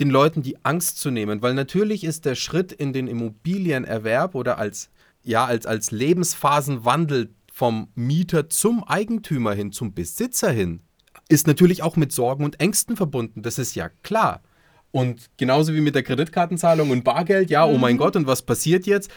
den 0.00 0.10
Leuten 0.10 0.42
die 0.42 0.64
Angst 0.64 0.98
zu 0.98 1.10
nehmen. 1.10 1.42
Weil 1.42 1.54
natürlich 1.54 2.04
ist 2.04 2.24
der 2.24 2.34
Schritt 2.34 2.72
in 2.72 2.92
den 2.92 3.06
Immobilienerwerb 3.06 4.34
oder 4.34 4.58
als, 4.58 4.90
ja, 5.22 5.44
als, 5.44 5.66
als 5.66 5.90
Lebensphasenwandel 5.90 7.34
vom 7.52 7.88
Mieter 7.94 8.48
zum 8.48 8.82
Eigentümer 8.82 9.54
hin, 9.54 9.72
zum 9.72 9.94
Besitzer 9.94 10.50
hin, 10.50 10.80
ist 11.28 11.46
natürlich 11.46 11.82
auch 11.82 11.96
mit 11.96 12.12
Sorgen 12.12 12.44
und 12.44 12.60
Ängsten 12.60 12.96
verbunden. 12.96 13.42
Das 13.42 13.58
ist 13.58 13.74
ja 13.74 13.88
klar. 14.02 14.42
Und 14.90 15.30
genauso 15.36 15.74
wie 15.74 15.80
mit 15.80 15.94
der 15.94 16.02
Kreditkartenzahlung 16.02 16.90
und 16.90 17.04
Bargeld, 17.04 17.50
ja, 17.50 17.64
oh 17.64 17.78
mein 17.78 17.96
Gott, 17.96 18.16
und 18.16 18.26
was 18.26 18.42
passiert 18.42 18.86
jetzt? 18.86 19.10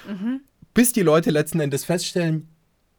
Bis 0.74 0.92
die 0.92 1.02
Leute 1.02 1.32
letzten 1.32 1.60
Endes 1.60 1.86
feststellen, 1.86 2.50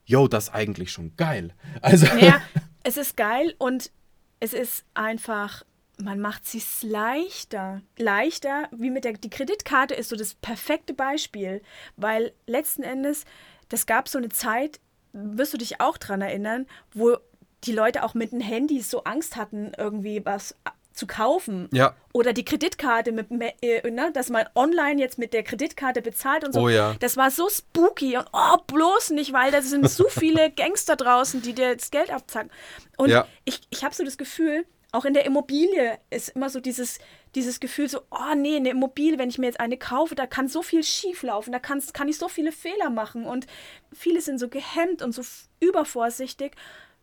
yo, 0.09 0.27
das 0.27 0.45
ist 0.45 0.55
eigentlich 0.55 0.91
schon 0.91 1.15
geil. 1.17 1.55
Also, 1.83 2.07
Ja, 2.19 2.41
es 2.83 2.97
ist 2.97 3.17
geil 3.17 3.55
und 3.59 3.93
es 4.41 4.55
ist 4.55 4.85
einfach, 4.95 5.65
man 5.99 6.19
macht 6.19 6.45
es 6.45 6.53
sich 6.53 6.83
leichter. 6.83 7.83
Leichter, 7.99 8.69
wie 8.73 8.91
mit 8.91 9.05
der 9.05 9.13
die 9.13 9.31
Kreditkarte 9.31 9.95
ist 9.95 10.09
so 10.09 10.17
das 10.17 10.35
perfekte 10.35 10.95
Beispiel, 10.95 11.63
weil 11.97 12.33
letzten 12.47 12.83
Endes, 12.83 13.25
das 13.69 13.87
gab 13.87 14.09
so 14.09 14.19
eine 14.19 14.31
Zeit, 14.31 14.81
wirst 15.13 15.53
du 15.53 15.59
dich 15.59 15.81
auch 15.81 15.99
dran 15.99 16.23
erinnern, 16.23 16.67
wo 16.95 17.19
die 17.65 17.73
Leute 17.73 18.03
auch 18.03 18.15
mit 18.15 18.33
den 18.33 18.41
Handys 18.41 18.91
so 18.91 19.05
Angst 19.05 19.37
hatten, 19.37 19.73
irgendwie 19.77 20.25
was 20.25 20.55
zu 20.99 21.07
kaufen. 21.07 21.69
Ja. 21.73 21.95
Oder 22.13 22.33
die 22.33 22.45
Kreditkarte, 22.45 23.13
mit, 23.13 23.31
äh, 23.63 23.91
ne, 23.91 24.11
dass 24.13 24.29
man 24.29 24.47
online 24.55 25.01
jetzt 25.01 25.19
mit 25.19 25.33
der 25.33 25.43
Kreditkarte 25.45 26.03
bezahlt 26.03 26.45
und 26.45 26.53
so. 26.53 26.63
Oh 26.63 26.69
ja. 26.69 26.95
Das 27.01 27.17
war 27.17 27.31
so 27.31 27.49
spooky 27.49 28.17
und 28.17 28.27
oh, 28.33 28.57
bloß 28.67 29.11
nicht, 29.11 29.33
weil 29.33 29.51
da 29.51 29.63
sind 29.63 29.89
so 29.89 30.09
viele 30.09 30.51
Gangster 30.57 30.97
draußen, 30.97 31.41
die 31.41 31.55
dir 31.55 31.77
das 31.77 31.91
Geld 31.91 32.11
abzacken. 32.11 32.51
Und 32.97 33.11
Ja. 33.11 33.27
ich, 33.45 33.61
ich 33.71 33.85
habe 33.85 33.95
so 33.95 34.05
das 34.05 34.19
Gefühl, 34.19 34.67
auch 34.91 35.05
in 35.05 35.15
der 35.15 35.27
Immobilie 35.27 35.99
ist 36.11 36.31
immer 36.31 36.49
so 36.51 36.61
dieses, 36.61 36.99
dieses 37.35 37.61
Gefühl 37.61 37.89
so, 37.89 38.01
oh 38.11 38.35
nee, 38.35 38.57
eine 38.57 38.71
Immobilie, 38.71 39.19
wenn 39.19 39.29
ich 39.29 39.39
mir 39.39 39.47
jetzt 39.47 39.61
eine 39.61 39.77
kaufe, 39.77 40.15
da 40.15 40.27
kann 40.27 40.49
so 40.49 40.63
viel 40.63 40.83
schief 40.83 41.23
laufen, 41.23 41.53
da 41.53 41.59
kann's, 41.59 41.93
kann 41.93 42.09
ich 42.09 42.19
so 42.19 42.29
viele 42.29 42.53
Fehler 42.53 42.91
machen 42.91 43.25
und 43.27 43.47
viele 43.93 44.21
sind 44.21 44.39
so 44.39 44.49
gehemmt 44.49 45.03
und 45.03 45.13
so 45.13 45.23
übervorsichtig. 45.61 46.53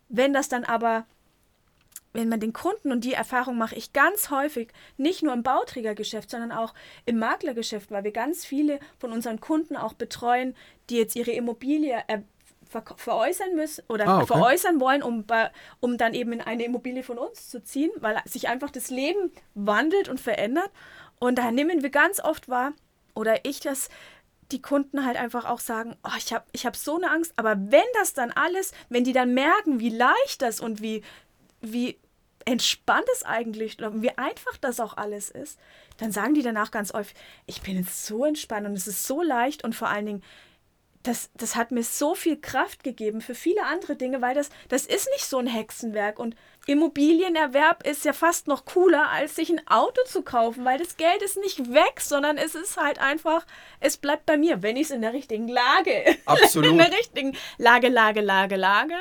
Wenn 0.10 0.34
das 0.34 0.50
dann 0.50 0.64
aber 0.64 1.06
wenn 2.16 2.30
man 2.30 2.40
den 2.40 2.54
Kunden, 2.54 2.92
und 2.92 3.04
die 3.04 3.14
Erfahrung 3.14 3.58
mache 3.58 3.76
ich 3.76 3.94
ganz 3.94 4.30
häufig, 4.30 4.70
nicht 4.98 5.24
nur 5.24 5.34
im 5.34 5.44
Bauträgergeschäft, 5.44 6.30
sondern 6.30 6.52
auch 6.52 6.74
im 7.06 7.20
Maklergeschäft, 7.20 7.92
weil 7.92 8.04
wir 8.04 8.12
ganz 8.12 8.46
viele 8.46 8.80
von 8.98 9.12
unseren 9.12 9.40
Kunden 9.40 9.76
auch 9.76 9.94
betreuen, 9.94 10.56
die 10.90 10.98
jetzt 10.98 11.16
ihre 11.16 11.32
Immobilie 11.32 12.04
er, 12.08 12.24
ver, 12.68 12.84
veräußern 12.96 13.56
müssen 13.56 13.84
oder 13.90 14.08
ah, 14.08 14.18
okay. 14.18 14.28
veräußern 14.28 14.80
wollen, 14.80 15.04
um, 15.04 15.26
um 15.80 15.98
dann 15.98 16.14
eben 16.14 16.34
in 16.34 16.42
eine 16.42 16.66
Immobilie 16.66 17.04
von 17.04 17.18
uns 17.18 17.50
zu 17.50 17.64
ziehen, 17.64 17.92
weil 17.98 18.22
sich 18.26 18.48
einfach 18.48 18.72
das 18.72 18.90
Leben 18.90 19.32
wandelt 19.54 20.10
und 20.10 20.20
verändert. 20.20 20.72
Und 21.20 21.38
da 21.38 21.52
nehmen 21.52 21.84
wir 21.84 21.90
ganz 21.90 22.20
oft 22.20 22.50
wahr, 22.50 22.74
oder 23.14 23.46
ich 23.46 23.62
das, 23.62 23.90
die 24.52 24.62
Kunden 24.62 25.06
halt 25.06 25.18
einfach 25.18 25.46
auch 25.46 25.60
sagen, 25.60 25.96
oh, 26.04 26.16
ich 26.18 26.34
habe 26.34 26.46
ich 26.52 26.66
hab 26.66 26.76
so 26.76 26.98
eine 26.98 27.10
Angst, 27.10 27.34
aber 27.38 27.56
wenn 27.58 27.86
das 27.94 28.14
dann 28.14 28.32
alles, 28.32 28.74
wenn 28.90 29.04
die 29.04 29.14
dann 29.14 29.34
merken, 29.34 29.80
wie 29.80 29.90
leicht 29.90 30.42
das 30.42 30.60
und 30.60 30.82
wie, 30.82 31.04
wie 31.62 31.98
entspannt 32.46 33.08
es 33.14 33.24
eigentlich 33.24 33.82
und 33.82 34.02
wie 34.02 34.18
einfach 34.18 34.56
das 34.58 34.80
auch 34.80 34.98
alles 34.98 35.30
ist, 35.30 35.60
dann 35.98 36.12
sagen 36.12 36.36
die 36.36 36.44
danach 36.44 36.72
ganz 36.72 36.94
häufig, 36.94 37.16
ich 37.48 37.62
bin 37.62 37.78
jetzt 37.78 38.06
so 38.06 38.26
entspannt 38.26 38.68
und 38.68 38.74
es 38.74 38.88
ist 38.88 39.06
so 39.06 39.22
leicht 39.22 39.64
und 39.64 39.76
vor 39.76 39.90
allen 39.90 40.06
Dingen, 40.06 40.24
das, 41.08 41.30
das 41.36 41.56
hat 41.56 41.72
mir 41.72 41.84
so 41.84 42.16
viel 42.16 42.40
Kraft 42.40 42.84
gegeben 42.84 43.22
für 43.22 43.36
viele 43.36 43.64
andere 43.64 43.96
Dinge, 43.96 44.22
weil 44.22 44.34
das, 44.34 44.50
das 44.70 44.86
ist 44.86 45.08
nicht 45.14 45.26
so 45.26 45.38
ein 45.38 45.48
Hexenwerk. 45.48 46.20
Und 46.20 46.36
Immobilienerwerb 46.66 47.86
ist 47.86 48.06
ja 48.06 48.14
fast 48.14 48.48
noch 48.48 48.66
cooler, 48.66 49.10
als 49.10 49.36
sich 49.36 49.50
ein 49.50 49.66
Auto 49.68 50.02
zu 50.06 50.24
kaufen, 50.24 50.66
weil 50.66 50.80
das 50.80 50.98
Geld 50.98 51.22
ist 51.22 51.38
nicht 51.38 51.74
weg, 51.74 52.02
sondern 52.02 52.38
es 52.38 52.56
ist 52.56 52.78
halt 52.78 53.00
einfach, 53.00 53.46
es 53.80 53.98
bleibt 53.98 54.26
bei 54.26 54.38
mir, 54.38 54.64
wenn 54.64 54.78
ich 54.78 54.84
es 54.84 54.92
in 54.92 55.02
der 55.02 55.14
richtigen 55.14 55.48
Lage, 55.48 56.18
absolut. 56.26 56.70
in 56.72 56.78
der 56.78 56.92
richtigen 56.92 57.38
Lage, 57.58 57.90
Lage, 57.90 58.22
Lage, 58.22 58.56
Lage. 58.56 58.96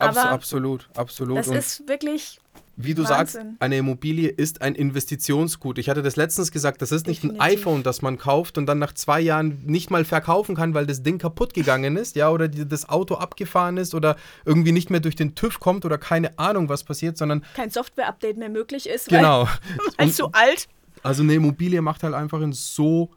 Aber 0.00 0.30
absolut, 0.30 0.88
absolut. 0.94 1.38
Das 1.38 1.48
ist 1.48 1.88
wirklich 1.88 2.40
wie 2.84 2.94
du 2.94 3.02
Wahnsinn. 3.02 3.42
sagst, 3.42 3.62
eine 3.62 3.78
Immobilie 3.78 4.28
ist 4.28 4.62
ein 4.62 4.74
Investitionsgut. 4.74 5.78
Ich 5.78 5.88
hatte 5.88 6.02
das 6.02 6.16
letztens 6.16 6.50
gesagt, 6.50 6.82
das 6.82 6.92
ist 6.92 7.06
nicht 7.06 7.22
Definitiv. 7.22 7.42
ein 7.42 7.52
iPhone, 7.52 7.82
das 7.82 8.02
man 8.02 8.18
kauft 8.18 8.58
und 8.58 8.66
dann 8.66 8.78
nach 8.78 8.94
zwei 8.94 9.20
Jahren 9.20 9.62
nicht 9.66 9.90
mal 9.90 10.04
verkaufen 10.04 10.54
kann, 10.54 10.74
weil 10.74 10.86
das 10.86 11.02
Ding 11.02 11.18
kaputt 11.18 11.54
gegangen 11.54 11.96
ist, 11.96 12.16
ja, 12.16 12.30
oder 12.30 12.48
die, 12.48 12.66
das 12.66 12.88
Auto 12.88 13.16
abgefahren 13.16 13.76
ist 13.76 13.94
oder 13.94 14.16
irgendwie 14.44 14.72
nicht 14.72 14.90
mehr 14.90 15.00
durch 15.00 15.16
den 15.16 15.34
TÜV 15.34 15.60
kommt 15.60 15.84
oder 15.84 15.98
keine 15.98 16.38
Ahnung, 16.38 16.68
was 16.68 16.84
passiert, 16.84 17.18
sondern 17.18 17.44
kein 17.54 17.70
Software-Update 17.70 18.36
mehr 18.36 18.48
möglich 18.48 18.88
ist, 18.88 19.08
genau. 19.08 19.48
weil 19.98 20.08
es 20.08 20.16
zu 20.16 20.32
alt. 20.32 20.68
Also 21.02 21.22
eine 21.22 21.34
Immobilie 21.34 21.80
macht 21.82 22.02
halt 22.02 22.14
einfach 22.14 22.40
in 22.40 22.52
so 22.52 23.10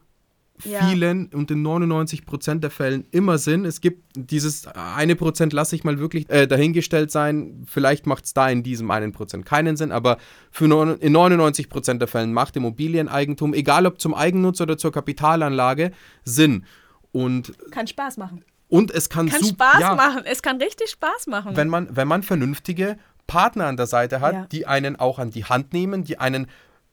vielen 0.58 1.30
ja. 1.30 1.38
und 1.38 1.50
in 1.50 1.62
99 1.62 2.26
Prozent 2.26 2.62
der 2.62 2.70
Fällen 2.70 3.06
immer 3.10 3.38
Sinn. 3.38 3.64
Es 3.64 3.80
gibt 3.80 4.04
dieses 4.14 4.66
eine 4.66 5.16
Prozent, 5.16 5.52
lasse 5.52 5.74
ich 5.74 5.84
mal 5.84 5.98
wirklich 5.98 6.30
äh, 6.30 6.46
dahingestellt 6.46 7.10
sein. 7.10 7.64
Vielleicht 7.66 8.06
macht 8.06 8.24
es 8.24 8.34
da 8.34 8.48
in 8.48 8.62
diesem 8.62 8.90
einen 8.90 9.12
Prozent 9.12 9.46
keinen 9.46 9.76
Sinn, 9.76 9.90
aber 9.90 10.18
für 10.50 10.68
neun, 10.68 10.96
in 10.98 11.12
99 11.12 11.68
Prozent 11.68 12.00
der 12.00 12.08
Fällen 12.08 12.32
macht 12.32 12.56
Immobilieneigentum, 12.56 13.52
egal 13.52 13.86
ob 13.86 14.00
zum 14.00 14.14
Eigennutz 14.14 14.60
oder 14.60 14.78
zur 14.78 14.92
Kapitalanlage, 14.92 15.90
Sinn. 16.24 16.64
Und 17.10 17.54
kann 17.70 17.86
Spaß 17.86 18.16
machen. 18.16 18.44
Und 18.68 18.90
es 18.90 19.08
kann, 19.08 19.28
kann 19.28 19.44
Spaß 19.44 19.80
ja, 19.80 19.94
machen. 19.94 20.22
Es 20.24 20.42
kann 20.42 20.60
richtig 20.60 20.90
Spaß 20.90 21.26
machen. 21.26 21.56
Wenn 21.56 21.68
man, 21.68 21.94
wenn 21.94 22.08
man 22.08 22.22
vernünftige 22.22 22.96
Partner 23.26 23.66
an 23.66 23.76
der 23.76 23.86
Seite 23.86 24.20
hat, 24.20 24.34
ja. 24.34 24.46
die 24.46 24.66
einen 24.66 24.96
auch 24.96 25.18
an 25.18 25.30
die 25.30 25.44
Hand 25.44 25.72
nehmen, 25.72 26.04
die 26.04 26.18
einen 26.18 26.46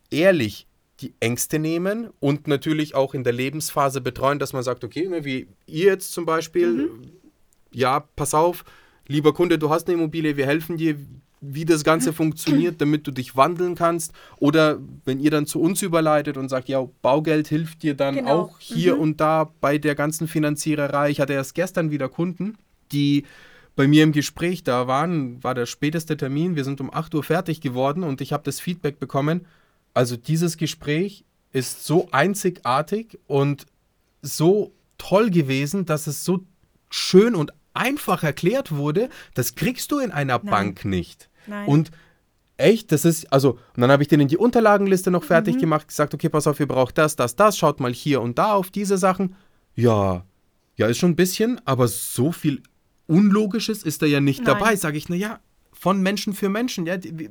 ehrlich 0.10 0.68
die 1.02 1.14
Ängste 1.20 1.60
nehmen 1.60 2.10
und 2.20 2.48
natürlich 2.48 2.96
auch 2.96 3.14
in 3.14 3.24
der 3.24 3.34
Lebensphase 3.34 4.02
betreuen, 4.02 4.40
dass 4.40 4.54
man 4.54 4.64
sagt, 4.64 4.84
okay, 4.84 5.08
ne, 5.08 5.26
wie 5.26 5.48
ihr 5.66 5.86
jetzt 5.86 6.14
zum 6.14 6.26
Beispiel, 6.26 6.74
mhm. 6.74 7.12
ja, 7.72 8.02
pass 8.16 8.34
auf, 8.34 8.64
lieber 9.08 9.34
Kunde, 9.34 9.58
du 9.58 9.70
hast 9.70 9.88
eine 9.88 9.96
Immobilie, 9.96 10.38
wir 10.38 10.46
helfen 10.46 10.78
dir, 10.78 10.96
wie 11.42 11.66
das 11.66 11.84
Ganze 11.84 12.14
funktioniert, 12.14 12.80
damit 12.82 13.08
du 13.08 13.12
dich 13.12 13.36
wandeln 13.36 13.76
kannst. 13.76 14.14
Oder 14.38 14.80
wenn 15.06 15.20
ihr 15.20 15.32
dann 15.32 15.48
zu 15.48 15.60
uns 15.60 15.82
überleitet 15.82 16.38
und 16.38 16.50
sagt, 16.50 16.70
ja, 16.70 16.86
Baugeld 17.02 17.48
hilft 17.48 17.84
dir 17.84 17.96
dann 17.96 18.16
genau. 18.16 18.32
auch 18.32 18.60
hier 18.60 18.96
mhm. 18.96 19.02
und 19.02 19.22
da 19.22 19.52
bei 19.60 19.78
der 19.78 19.96
ganzen 19.96 20.28
Finanziererei. 20.28 21.10
Ich 21.10 21.20
hatte 21.20 21.34
erst 21.34 21.56
gestern 21.56 21.92
wieder 21.92 22.10
Kunden, 22.10 22.58
die 22.92 23.24
bei 23.76 23.88
mir 23.88 24.04
im 24.04 24.12
Gespräch 24.12 24.64
da 24.64 24.88
waren, 24.88 25.42
war 25.44 25.56
der 25.56 25.66
späteste 25.66 26.18
Termin, 26.18 26.56
wir 26.56 26.66
sind 26.66 26.82
um 26.82 26.94
8 26.94 27.16
Uhr 27.16 27.24
fertig 27.24 27.62
geworden 27.62 28.04
und 28.04 28.20
ich 28.22 28.34
habe 28.34 28.44
das 28.44 28.60
Feedback 28.60 29.00
bekommen, 29.00 29.46
also 29.94 30.18
dieses 30.18 30.58
Gespräch 30.58 31.26
ist 31.52 31.86
so 31.86 32.10
einzigartig 32.12 33.20
und 33.28 33.66
so 34.22 34.74
toll 34.98 35.30
gewesen, 35.30 35.86
dass 35.86 36.08
es 36.08 36.24
so 36.24 36.46
schön 36.90 37.36
und 37.36 37.52
einfach 37.74 38.24
erklärt 38.24 38.72
wurde. 38.72 39.10
Das 39.34 39.56
kriegst 39.56 39.92
du 39.92 40.00
in 40.00 40.12
einer 40.12 40.38
Nein. 40.40 40.46
Bank 40.46 40.86
nicht. 40.86 41.30
Nein. 41.48 41.68
Und 41.68 41.92
echt, 42.58 42.92
das 42.92 43.06
ist, 43.06 43.32
also, 43.34 43.54
und 43.76 43.82
dann 43.82 43.92
habe 43.92 44.04
ich 44.04 44.10
denen 44.10 44.28
die 44.28 44.38
Unterlagenliste 44.38 45.12
noch 45.12 45.24
fertig 45.24 45.56
mhm. 45.56 45.60
gemacht, 45.60 45.88
gesagt, 45.88 46.14
okay, 46.14 46.30
pass 46.30 46.48
auf, 46.48 46.60
ihr 46.60 46.68
braucht 46.68 46.98
das, 46.98 47.16
das, 47.16 47.36
das, 47.36 47.58
schaut 47.58 47.80
mal 47.80 47.94
hier 47.94 48.22
und 48.22 48.38
da 48.38 48.54
auf 48.54 48.70
diese 48.70 48.98
Sachen. 48.98 49.36
Ja, 49.76 50.26
ja, 50.76 50.88
ist 50.88 50.98
schon 50.98 51.12
ein 51.12 51.16
bisschen, 51.16 51.60
aber 51.66 51.88
so 51.88 52.32
viel 52.32 52.62
Unlogisches 53.08 53.84
ist 53.84 54.02
da 54.02 54.06
ja 54.06 54.22
nicht 54.22 54.44
Nein. 54.44 54.58
dabei, 54.58 54.76
sage 54.76 54.98
ich, 54.98 55.10
naja, 55.10 55.40
von 55.74 56.02
Menschen 56.02 56.34
für 56.34 56.50
Menschen, 56.50 56.86
ja. 56.86 56.98
Die, 56.98 57.30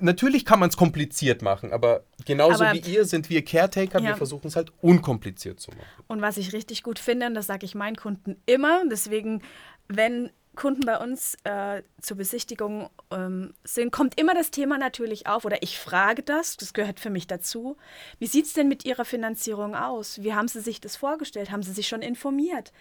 natürlich 0.00 0.44
kann 0.44 0.60
man 0.60 0.68
es 0.68 0.76
kompliziert 0.76 1.42
machen, 1.42 1.72
aber 1.72 2.04
genauso 2.24 2.64
aber, 2.64 2.74
wie 2.74 2.92
ihr 2.92 3.04
sind 3.04 3.30
wir 3.30 3.44
Caretaker, 3.44 4.00
ja. 4.00 4.08
wir 4.08 4.16
versuchen 4.16 4.46
es 4.46 4.56
halt 4.56 4.72
unkompliziert 4.80 5.60
zu 5.60 5.70
machen. 5.70 6.04
Und 6.08 6.22
was 6.22 6.36
ich 6.36 6.52
richtig 6.52 6.82
gut 6.82 6.98
finde, 6.98 7.26
und 7.26 7.34
das 7.34 7.46
sage 7.46 7.64
ich 7.64 7.74
meinen 7.74 7.96
Kunden 7.96 8.36
immer, 8.46 8.82
deswegen, 8.90 9.42
wenn 9.88 10.30
Kunden 10.54 10.84
bei 10.84 10.98
uns 10.98 11.36
äh, 11.44 11.82
zur 12.00 12.18
Besichtigung 12.18 12.90
ähm, 13.10 13.54
sind, 13.64 13.90
kommt 13.90 14.20
immer 14.20 14.34
das 14.34 14.50
Thema 14.50 14.76
natürlich 14.76 15.26
auf 15.26 15.46
oder 15.46 15.62
ich 15.62 15.78
frage 15.78 16.22
das, 16.22 16.58
das 16.58 16.74
gehört 16.74 17.00
für 17.00 17.08
mich 17.08 17.26
dazu. 17.26 17.78
Wie 18.18 18.26
sieht 18.26 18.46
es 18.46 18.52
denn 18.52 18.68
mit 18.68 18.84
Ihrer 18.84 19.06
Finanzierung 19.06 19.74
aus? 19.74 20.22
Wie 20.22 20.34
haben 20.34 20.48
Sie 20.48 20.60
sich 20.60 20.80
das 20.80 20.96
vorgestellt? 20.96 21.50
Haben 21.50 21.62
Sie 21.62 21.72
sich 21.72 21.88
schon 21.88 22.02
informiert? 22.02 22.72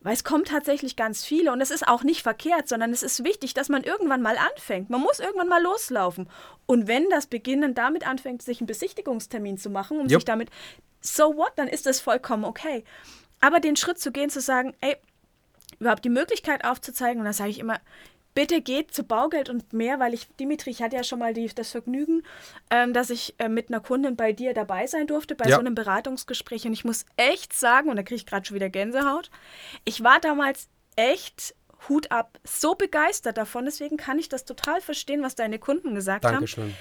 Weil 0.00 0.14
es 0.14 0.24
kommt 0.24 0.48
tatsächlich 0.48 0.96
ganz 0.96 1.24
viele 1.24 1.52
und 1.52 1.60
es 1.60 1.70
ist 1.70 1.86
auch 1.86 2.02
nicht 2.02 2.22
verkehrt, 2.22 2.66
sondern 2.66 2.92
es 2.92 3.02
ist 3.02 3.24
wichtig, 3.24 3.52
dass 3.52 3.68
man 3.68 3.82
irgendwann 3.82 4.22
mal 4.22 4.38
anfängt. 4.38 4.88
Man 4.88 5.02
muss 5.02 5.20
irgendwann 5.20 5.48
mal 5.48 5.62
loslaufen. 5.62 6.30
Und 6.64 6.86
wenn 6.88 7.10
das 7.10 7.26
Beginnen 7.26 7.74
damit 7.74 8.06
anfängt, 8.06 8.40
sich 8.42 8.60
einen 8.60 8.68
Besichtigungstermin 8.68 9.58
zu 9.58 9.68
machen, 9.68 9.98
um 9.98 10.04
yep. 10.04 10.12
sich 10.12 10.24
damit, 10.24 10.50
so 11.02 11.36
what, 11.36 11.52
dann 11.56 11.68
ist 11.68 11.84
das 11.84 12.00
vollkommen 12.00 12.44
okay. 12.44 12.84
Aber 13.40 13.60
den 13.60 13.76
Schritt 13.76 13.98
zu 13.98 14.12
gehen, 14.12 14.30
zu 14.30 14.40
sagen, 14.40 14.74
ey, 14.80 14.96
überhaupt 15.80 16.04
die 16.04 16.10
Möglichkeit 16.10 16.64
aufzuzeigen, 16.64 17.20
und 17.20 17.26
da 17.26 17.32
sage 17.32 17.50
ich 17.50 17.58
immer, 17.58 17.80
bitte 18.34 18.60
geht 18.60 18.94
zu 18.94 19.02
Baugeld 19.02 19.48
und 19.48 19.72
mehr, 19.72 19.98
weil 19.98 20.14
ich, 20.14 20.28
Dimitri, 20.36 20.70
ich 20.70 20.80
hatte 20.80 20.94
ja 20.94 21.02
schon 21.02 21.18
mal 21.18 21.34
die, 21.34 21.48
das 21.48 21.72
Vergnügen, 21.72 22.22
ähm, 22.70 22.92
dass 22.92 23.10
ich 23.10 23.34
äh, 23.38 23.48
mit 23.48 23.68
einer 23.68 23.80
Kundin 23.80 24.14
bei 24.14 24.32
dir 24.32 24.54
dabei 24.54 24.86
sein 24.86 25.08
durfte, 25.08 25.34
bei 25.34 25.48
ja. 25.48 25.56
so 25.56 25.60
einem 25.60 25.74
Beratungsgespräch. 25.74 26.64
Und 26.64 26.72
ich 26.72 26.84
muss 26.84 27.04
echt 27.16 27.52
sagen, 27.52 27.90
und 27.90 27.96
da 27.96 28.04
kriege 28.04 28.16
ich 28.16 28.26
gerade 28.26 28.46
schon 28.46 28.54
wieder 28.54 28.70
Gänsehaut, 28.70 29.30
ich 29.84 30.04
war 30.04 30.20
damals 30.20 30.68
echt 30.94 31.56
Hut 31.88 32.10
ab, 32.10 32.38
so 32.44 32.74
begeistert 32.74 33.36
davon. 33.36 33.64
Deswegen 33.64 33.96
kann 33.96 34.18
ich 34.18 34.28
das 34.28 34.44
total 34.44 34.80
verstehen, 34.80 35.22
was 35.22 35.34
deine 35.34 35.58
Kunden 35.58 35.94
gesagt 35.94 36.24
Dankeschön. 36.24 36.64
haben. 36.64 36.74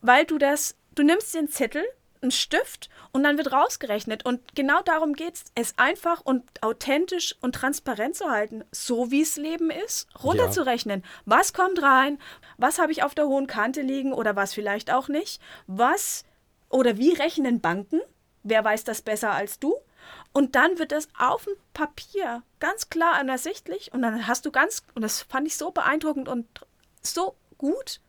Weil 0.00 0.24
du 0.24 0.36
das, 0.38 0.76
du 0.94 1.04
nimmst 1.04 1.34
den 1.34 1.48
Zettel, 1.48 1.84
einen 2.22 2.30
Stift 2.30 2.88
und 3.12 3.22
dann 3.24 3.36
wird 3.36 3.52
rausgerechnet. 3.52 4.24
Und 4.24 4.54
genau 4.54 4.82
darum 4.82 5.14
geht 5.14 5.34
es, 5.34 5.44
es 5.54 5.78
einfach 5.78 6.20
und 6.20 6.44
authentisch 6.62 7.36
und 7.40 7.54
transparent 7.54 8.16
zu 8.16 8.30
halten, 8.30 8.64
so 8.70 9.10
wie 9.10 9.22
es 9.22 9.36
Leben 9.36 9.70
ist, 9.70 10.08
runterzurechnen. 10.22 11.00
Ja. 11.00 11.06
Was 11.26 11.52
kommt 11.52 11.82
rein? 11.82 12.18
Was 12.56 12.78
habe 12.78 12.92
ich 12.92 13.02
auf 13.02 13.14
der 13.14 13.26
hohen 13.26 13.46
Kante 13.46 13.82
liegen 13.82 14.12
oder 14.12 14.36
was 14.36 14.54
vielleicht 14.54 14.92
auch 14.92 15.08
nicht? 15.08 15.42
Was 15.66 16.24
oder 16.68 16.96
wie 16.96 17.12
rechnen 17.12 17.60
Banken? 17.60 18.00
Wer 18.42 18.64
weiß 18.64 18.84
das 18.84 19.02
besser 19.02 19.32
als 19.32 19.58
du? 19.58 19.76
Und 20.32 20.56
dann 20.56 20.78
wird 20.78 20.92
das 20.92 21.08
auf 21.18 21.44
dem 21.44 21.54
Papier 21.74 22.42
ganz 22.58 22.88
klar 22.88 23.20
und 23.20 23.28
ersichtlich 23.28 23.92
und 23.92 24.02
dann 24.02 24.26
hast 24.26 24.46
du 24.46 24.50
ganz, 24.50 24.82
und 24.94 25.02
das 25.02 25.22
fand 25.22 25.46
ich 25.46 25.56
so 25.56 25.70
beeindruckend 25.70 26.28
und 26.28 26.46
so 27.02 27.36
gut. 27.58 28.00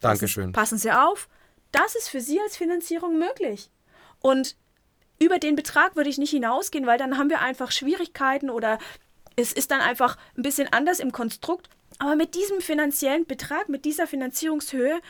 Dankeschön. 0.00 0.52
Passen 0.52 0.76
Sie 0.76 0.92
auf, 0.92 1.28
das 1.74 1.94
ist 1.94 2.08
für 2.08 2.20
Sie 2.20 2.40
als 2.40 2.56
Finanzierung 2.56 3.18
möglich. 3.18 3.70
Und 4.20 4.56
über 5.18 5.38
den 5.38 5.56
Betrag 5.56 5.96
würde 5.96 6.10
ich 6.10 6.18
nicht 6.18 6.30
hinausgehen, 6.30 6.86
weil 6.86 6.98
dann 6.98 7.18
haben 7.18 7.30
wir 7.30 7.40
einfach 7.40 7.70
Schwierigkeiten 7.70 8.50
oder 8.50 8.78
es 9.36 9.52
ist 9.52 9.70
dann 9.70 9.80
einfach 9.80 10.16
ein 10.36 10.42
bisschen 10.42 10.72
anders 10.72 11.00
im 11.00 11.12
Konstrukt. 11.12 11.68
Aber 11.98 12.16
mit 12.16 12.34
diesem 12.34 12.60
finanziellen 12.60 13.26
Betrag, 13.26 13.68
mit 13.68 13.84
dieser 13.84 14.06
Finanzierungshöhe, 14.06 15.00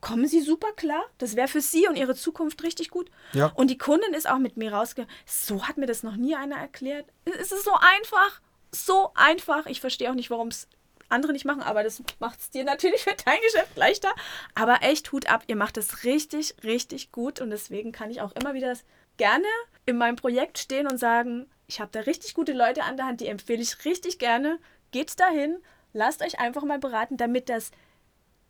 kommen 0.00 0.26
Sie 0.26 0.40
super 0.40 0.72
klar. 0.72 1.04
Das 1.18 1.36
wäre 1.36 1.48
für 1.48 1.60
Sie 1.60 1.86
und 1.86 1.96
Ihre 1.96 2.14
Zukunft 2.14 2.62
richtig 2.62 2.90
gut. 2.90 3.10
Ja. 3.32 3.52
Und 3.54 3.70
die 3.70 3.78
Kundin 3.78 4.14
ist 4.14 4.28
auch 4.28 4.38
mit 4.38 4.56
mir 4.56 4.72
rausgegangen. 4.72 5.14
So 5.26 5.68
hat 5.68 5.76
mir 5.76 5.86
das 5.86 6.02
noch 6.02 6.16
nie 6.16 6.34
einer 6.34 6.56
erklärt. 6.56 7.06
Es 7.24 7.52
ist 7.52 7.64
so 7.64 7.72
einfach. 7.74 8.40
So 8.72 9.12
einfach. 9.14 9.66
Ich 9.66 9.80
verstehe 9.80 10.10
auch 10.10 10.14
nicht, 10.14 10.30
warum 10.30 10.48
es 10.48 10.66
andere 11.12 11.32
nicht 11.32 11.44
machen, 11.44 11.62
aber 11.62 11.82
das 11.82 12.02
macht 12.18 12.40
es 12.40 12.50
dir 12.50 12.64
natürlich 12.64 13.02
für 13.02 13.14
dein 13.24 13.38
Geschäft 13.42 13.76
leichter. 13.76 14.12
Aber 14.54 14.78
echt 14.82 15.12
Hut 15.12 15.28
ab, 15.28 15.44
ihr 15.46 15.56
macht 15.56 15.76
es 15.76 16.04
richtig, 16.04 16.56
richtig 16.64 17.12
gut 17.12 17.40
und 17.40 17.50
deswegen 17.50 17.92
kann 17.92 18.10
ich 18.10 18.20
auch 18.20 18.32
immer 18.32 18.54
wieder 18.54 18.76
gerne 19.16 19.46
in 19.86 19.96
meinem 19.96 20.16
Projekt 20.16 20.58
stehen 20.58 20.86
und 20.86 20.98
sagen, 20.98 21.46
ich 21.66 21.80
habe 21.80 21.90
da 21.92 22.00
richtig 22.00 22.34
gute 22.34 22.52
Leute 22.52 22.84
an 22.84 22.96
der 22.96 23.06
Hand, 23.06 23.20
die 23.20 23.28
empfehle 23.28 23.62
ich 23.62 23.84
richtig 23.84 24.18
gerne. 24.18 24.58
Geht 24.90 25.18
dahin, 25.20 25.58
lasst 25.92 26.22
euch 26.22 26.38
einfach 26.38 26.64
mal 26.64 26.78
beraten, 26.78 27.16
damit 27.16 27.48
das 27.48 27.70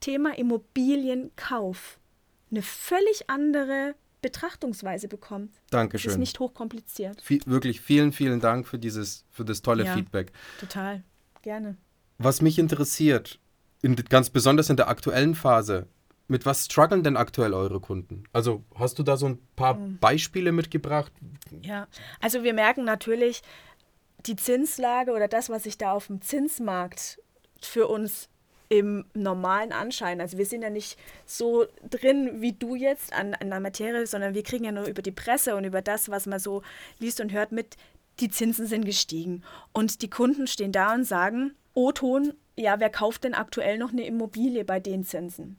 Thema 0.00 0.37
Immobilienkauf 0.37 1.99
eine 2.50 2.62
völlig 2.62 3.31
andere 3.31 3.95
Betrachtungsweise 4.21 5.09
bekommt. 5.09 5.52
Dankeschön. 5.71 6.11
Es 6.11 6.14
ist 6.14 6.19
nicht 6.21 6.38
hochkompliziert. 6.38 7.21
Viel, 7.21 7.40
wirklich 7.47 7.81
vielen, 7.81 8.12
vielen 8.12 8.40
Dank 8.40 8.66
für 8.66 8.78
dieses, 8.78 9.25
für 9.31 9.45
das 9.45 9.62
tolle 9.62 9.85
Ja. 9.85 9.95
Feedback. 9.95 10.33
Total. 10.61 11.02
Gerne. 11.42 11.76
Was 12.25 12.41
mich 12.41 12.59
interessiert, 12.59 13.41
in, 13.83 13.97
ganz 13.97 14.31
besonders 14.31 14.71
in 14.71 14.76
der 14.76 14.88
aktuellen 14.88 15.35
Phase, 15.35 15.87
mit 16.29 16.47
was 16.47 16.67
strugglen 16.67 17.02
denn 17.02 17.17
aktuell 17.17 17.52
eure 17.52 17.81
Kunden? 17.81 18.25
Also 18.33 18.62
hast 18.76 18.99
du 18.99 19.02
da 19.02 19.17
so 19.17 19.26
ein 19.26 19.38
paar 19.57 19.75
Hm. 19.75 19.99
Beispiele 19.99 20.52
mitgebracht? 20.52 21.12
Ja, 21.62 21.88
also 22.21 22.45
wir 22.45 22.55
merken 22.55 22.85
natürlich, 22.85 23.43
die 24.26 24.37
Zinslage 24.37 25.12
oder 25.12 25.26
das, 25.26 25.50
was 25.50 25.64
sich 25.64 25.79
da 25.79 25.93
auf 25.93 26.07
dem 26.07 26.23
Zinsmarkt 26.23 27.21
für 27.61 27.88
uns 27.88 28.29
im 28.69 29.05
normalen 29.14 29.73
Anschein, 29.73 30.21
also 30.21 30.38
wir 30.38 30.47
sind 30.47 30.62
ja 30.62 30.71
nicht 30.71 30.97
so 31.26 31.67
drin 31.91 32.41
wie 32.41 32.52
du 32.52 32.75
jetzt 32.75 33.12
an, 33.12 33.35
an 33.35 33.50
der 33.50 33.61
Materie, 33.61 34.07
sondern 34.07 34.33
wir 34.33 34.43
kriegen 34.43 34.64
ja 34.64 34.73
nur 34.73 34.87
über 34.87 35.02
die 35.02 35.11
Presse 35.11 35.57
und 35.57 35.64
über 35.64 35.83
das, 35.83 36.09
was 36.09 36.26
man 36.26 36.38
so 36.38 36.62
liest 36.99 37.21
und 37.21 37.33
hört 37.33 37.52
mit, 37.52 37.76
die 38.21 38.31
Zinsen 38.31 38.67
sind 38.67 38.87
gestiegen. 38.87 39.43
Und 39.73 40.00
die 40.00 40.09
Kunden 40.09 40.47
stehen 40.47 40.73
da 40.73 40.95
und 40.95 41.05
sagen, 41.05 41.55
O-Ton, 41.75 42.35
ja, 42.57 42.81
wer 42.81 42.91
kauft 42.91 43.25
denn 43.25 43.35
aktuell 43.35 43.79
noch 43.79 43.93
eine 43.93 44.07
Immobilie 44.07 44.64
bei 44.64 44.81
den 44.81 45.05
Zinsen? 45.05 45.59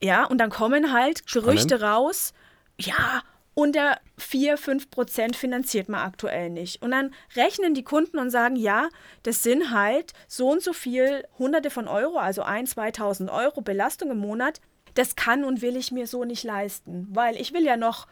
Ja, 0.00 0.24
und 0.24 0.38
dann 0.38 0.50
kommen 0.50 0.92
halt 0.92 1.26
Gerüchte 1.26 1.80
raus, 1.80 2.32
ja, 2.78 3.22
unter 3.54 3.98
4, 4.18 4.56
5 4.56 4.88
Prozent 4.88 5.34
finanziert 5.34 5.88
man 5.88 6.06
aktuell 6.06 6.48
nicht. 6.48 6.80
Und 6.80 6.92
dann 6.92 7.12
rechnen 7.34 7.74
die 7.74 7.82
Kunden 7.82 8.20
und 8.20 8.30
sagen, 8.30 8.54
ja, 8.54 8.88
das 9.24 9.42
sind 9.42 9.72
halt 9.72 10.12
so 10.28 10.50
und 10.50 10.62
so 10.62 10.72
viel 10.72 11.26
Hunderte 11.40 11.70
von 11.70 11.88
Euro, 11.88 12.18
also 12.18 12.42
1, 12.42 12.76
2.000 12.76 13.32
Euro 13.32 13.60
Belastung 13.60 14.12
im 14.12 14.18
Monat. 14.18 14.60
Das 14.94 15.16
kann 15.16 15.42
und 15.42 15.60
will 15.60 15.76
ich 15.76 15.90
mir 15.90 16.06
so 16.06 16.24
nicht 16.24 16.44
leisten, 16.44 17.08
weil 17.10 17.34
ich 17.34 17.52
will 17.52 17.64
ja 17.64 17.76
noch 17.76 18.06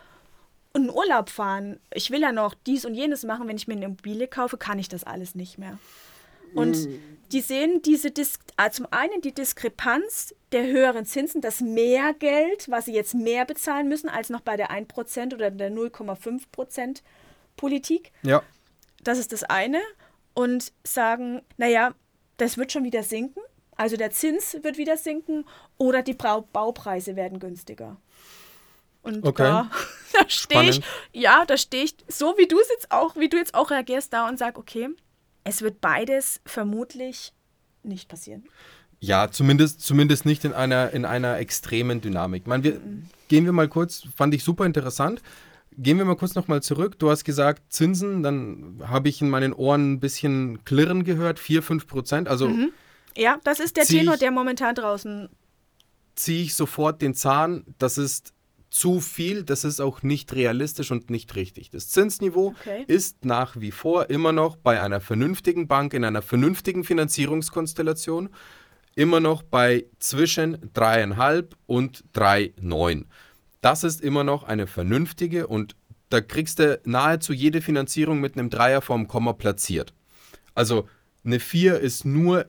in 0.75 0.91
Urlaub 0.91 1.31
fahren. 1.31 1.79
Ich 1.95 2.11
will 2.11 2.23
ja 2.23 2.33
noch 2.33 2.55
dies 2.67 2.85
und 2.85 2.95
jenes 2.95 3.23
machen. 3.23 3.47
Wenn 3.47 3.57
ich 3.57 3.69
mir 3.69 3.75
eine 3.75 3.85
Immobilie 3.85 4.27
kaufe, 4.27 4.57
kann 4.57 4.81
ich 4.81 4.89
das 4.89 5.05
alles 5.05 5.37
nicht 5.37 5.59
mehr. 5.59 5.79
Und 6.55 6.89
die 7.33 7.41
sehen 7.41 7.83
diese 7.83 8.11
Dis 8.11 8.39
ah, 8.57 8.71
zum 8.71 8.87
einen 8.91 9.21
die 9.21 9.35
Diskrepanz 9.35 10.35
der 10.53 10.67
höheren 10.67 11.05
Zinsen, 11.05 11.41
das 11.41 11.61
Mehrgeld, 11.61 12.71
was 12.71 12.85
sie 12.87 12.93
jetzt 12.95 13.15
mehr 13.15 13.45
bezahlen 13.45 13.89
müssen 13.89 14.09
als 14.09 14.31
noch 14.31 14.41
bei 14.41 14.57
der 14.57 14.71
1% 14.71 15.35
oder 15.35 15.51
der 15.51 15.71
0,5% 15.71 17.03
Politik. 17.57 18.13
Ja. 18.23 18.43
Das 19.03 19.19
ist 19.19 19.33
das 19.33 19.45
eine. 19.45 19.81
Und 20.35 20.73
sagen, 20.85 21.43
naja, 21.57 21.95
das 22.37 22.59
wird 22.59 22.71
schon 22.71 22.85
wieder 22.85 23.03
sinken. 23.03 23.41
Also 23.77 23.97
der 23.97 24.11
Zins 24.11 24.57
wird 24.63 24.79
wieder 24.79 24.97
sinken 24.97 25.45
oder 25.79 26.03
die 26.03 26.15
Brau 26.15 26.43
Baupreise 26.53 27.17
werden 27.17 27.39
günstiger. 27.41 27.97
Und 29.03 29.25
Okay. 29.25 29.43
da, 29.45 29.71
da 30.13 30.29
stehe 30.29 30.71
ich, 30.71 30.81
ja, 31.13 31.45
da 31.45 31.57
stehe 31.57 31.85
ich, 31.85 31.97
so 32.09 32.37
wie 32.39 32.47
du 32.47 32.59
jetzt 32.59 32.91
auch, 32.91 33.17
wie 33.17 33.29
du 33.29 33.37
jetzt 33.37 33.55
auch 33.55 33.71
reagierst, 33.71 34.13
da 34.13 34.29
und 34.29 34.39
sag, 34.39 34.59
okay, 34.59 34.89
es 35.47 35.63
wird 35.63 35.81
beides 35.81 36.41
vermutlich 36.45 37.33
nicht 37.83 38.09
passieren. 38.09 38.45
Ja, 39.01 39.31
zumindest, 39.31 39.81
zumindest 39.83 40.25
nicht 40.27 40.45
in 40.45 40.53
einer, 40.53 40.91
in 40.93 41.05
einer 41.05 41.39
extremen 41.39 42.01
Dynamik. 42.01 42.47
Meine, 42.47 42.65
wir, 42.65 42.81
Gehen 43.29 43.45
wir 43.45 43.53
mal 43.53 43.69
kurz, 43.69 44.05
fand 44.17 44.33
ich 44.35 44.45
super 44.45 44.65
interessant. 44.67 45.21
Gehen 45.77 45.99
wir 45.99 46.05
mal 46.05 46.17
kurz 46.17 46.35
nochmal 46.37 46.63
zurück. 46.63 46.99
Du 46.99 47.11
hast 47.11 47.25
gesagt 47.25 47.73
Zinsen, 47.73 48.23
dann 48.23 48.81
habe 48.87 49.09
ich 49.09 49.21
in 49.21 49.29
meinen 49.29 49.53
Ohren 49.53 49.93
ein 49.95 50.01
bisschen 50.01 50.65
Klirren 50.65 51.03
gehört, 51.05 51.39
4, 51.39 51.63
5 51.63 51.87
Prozent. 51.87 52.29
Also 52.29 52.51
Ja, 53.17 53.39
das 53.45 53.61
ist 53.61 53.77
der 53.77 53.85
Tenor, 53.85 54.15
ich- 54.15 54.21
der 54.21 54.31
momentan 54.31 54.75
draußen. 54.75 55.29
ziehe 56.15 56.43
ich 56.45 56.55
sofort 56.55 57.03
den 57.03 57.15
Zahn. 57.15 57.65
Das 57.79 57.99
ist 57.99 58.33
zu 58.71 59.01
viel, 59.01 59.43
das 59.45 59.65
ist 59.65 59.81
auch 59.81 60.03
nicht 60.03 60.35
realistisch 60.35 60.91
und 60.91 61.11
nicht 61.11 61.35
richtig. 61.37 61.71
Das 61.71 61.89
Zinsniveau 61.89 62.55
Okay. 62.61 62.85
ist 62.87 63.25
nach 63.25 63.57
wie 63.61 63.71
vor 63.71 64.11
immer 64.11 64.33
noch 64.33 64.57
bei 64.57 64.81
einer 64.83 65.01
vernünftigen 65.01 65.69
Bank, 65.69 65.95
in 65.95 66.05
einer 66.05 66.23
vernünftigen 66.23 66.85
Finanzierungskonstellation, 66.85 68.29
immer 68.95 69.21
noch 69.21 69.43
bei 69.43 69.87
zwischen 69.99 70.57
3,5 70.73 71.53
und 71.67 72.05
3,9. 72.15 73.05
Das 73.61 73.85
ist 73.85 74.01
immer 74.01 74.25
noch 74.25 74.45
eine 74.45 74.67
vernünftige 74.67 75.47
und 75.47 75.77
da 76.09 76.21
kriegst 76.21 76.59
du 76.61 76.81
nahezu 76.85 77.33
jede 77.33 77.61
Finanzierung 77.61 78.21
mit 78.21 78.37
einem 78.39 78.49
Dreier 78.51 78.81
vorm 78.81 79.09
Komma 79.09 79.33
platziert. 79.33 79.93
Also 80.55 80.89
eine 81.25 81.41
4 81.41 81.81
ist 81.81 82.05
nur 82.05 82.47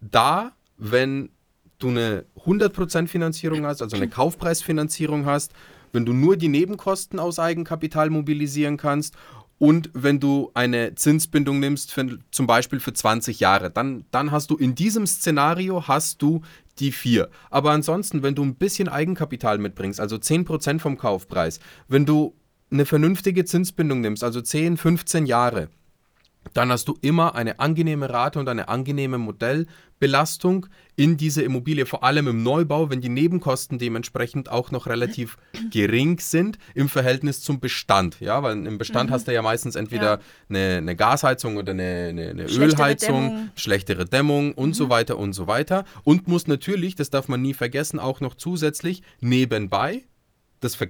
da, 0.00 0.52
wenn 0.76 1.30
du 1.78 1.88
eine 1.88 2.24
100% 2.44 3.06
Finanzierung 3.06 3.64
hast, 3.64 3.82
also 3.82 3.96
eine 3.96 4.08
Kaufpreisfinanzierung 4.08 5.26
hast, 5.26 5.52
wenn 5.92 6.04
du 6.04 6.12
nur 6.12 6.36
die 6.36 6.48
Nebenkosten 6.48 7.18
aus 7.18 7.38
Eigenkapital 7.38 8.10
mobilisieren 8.10 8.76
kannst 8.76 9.14
und 9.58 9.90
wenn 9.92 10.20
du 10.20 10.50
eine 10.54 10.94
Zinsbindung 10.94 11.58
nimmst, 11.58 11.92
für, 11.92 12.18
zum 12.30 12.46
Beispiel 12.46 12.78
für 12.78 12.92
20 12.92 13.40
Jahre, 13.40 13.70
dann, 13.70 14.04
dann 14.10 14.30
hast 14.30 14.50
du 14.50 14.56
in 14.56 14.74
diesem 14.74 15.06
Szenario 15.06 15.88
hast 15.88 16.22
du 16.22 16.42
die 16.78 16.92
4. 16.92 17.28
Aber 17.50 17.72
ansonsten, 17.72 18.22
wenn 18.22 18.36
du 18.36 18.44
ein 18.44 18.54
bisschen 18.54 18.88
Eigenkapital 18.88 19.58
mitbringst, 19.58 20.00
also 20.00 20.16
10% 20.16 20.78
vom 20.78 20.96
Kaufpreis, 20.96 21.58
wenn 21.88 22.06
du 22.06 22.34
eine 22.70 22.86
vernünftige 22.86 23.44
Zinsbindung 23.44 24.00
nimmst, 24.00 24.22
also 24.22 24.40
10, 24.40 24.76
15 24.76 25.26
Jahre, 25.26 25.68
dann 26.54 26.70
hast 26.70 26.88
du 26.88 26.96
immer 27.00 27.34
eine 27.34 27.58
angenehme 27.60 28.08
Rate 28.10 28.38
und 28.38 28.48
eine 28.48 28.68
angenehme 28.68 29.18
Modellbelastung 29.18 30.66
in 30.96 31.16
diese 31.16 31.42
Immobilie, 31.42 31.86
vor 31.86 32.02
allem 32.04 32.26
im 32.28 32.42
Neubau, 32.42 32.90
wenn 32.90 33.00
die 33.00 33.08
Nebenkosten 33.08 33.78
dementsprechend 33.78 34.48
auch 34.50 34.70
noch 34.70 34.86
relativ 34.86 35.36
gering 35.70 36.18
sind 36.18 36.58
im 36.74 36.88
Verhältnis 36.88 37.40
zum 37.40 37.60
Bestand. 37.60 38.18
Ja, 38.20 38.42
weil 38.42 38.66
im 38.66 38.78
Bestand 38.78 39.10
hast 39.10 39.28
du 39.28 39.34
ja 39.34 39.42
meistens 39.42 39.76
entweder 39.76 40.18
Ja. 40.18 40.20
eine, 40.48 40.76
eine 40.78 40.96
Gasheizung 40.96 41.56
oder 41.56 41.72
eine, 41.72 42.06
eine, 42.10 42.28
eine 42.30 42.48
Schlechtere 42.48 42.64
Ölheizung, 42.82 43.28
Dämmung. 43.28 43.50
schlechtere 43.56 44.04
Dämmung 44.04 44.52
und 44.54 44.74
so 44.74 44.88
weiter 44.88 45.18
und 45.18 45.32
so 45.32 45.46
weiter. 45.46 45.84
Und 46.04 46.28
muss 46.28 46.46
natürlich, 46.46 46.94
das 46.94 47.10
darf 47.10 47.28
man 47.28 47.42
nie 47.42 47.54
vergessen, 47.54 47.98
auch 47.98 48.20
noch 48.20 48.34
zusätzlich 48.34 49.02
nebenbei, 49.20 50.04
das 50.60 50.74
ver 50.74 50.88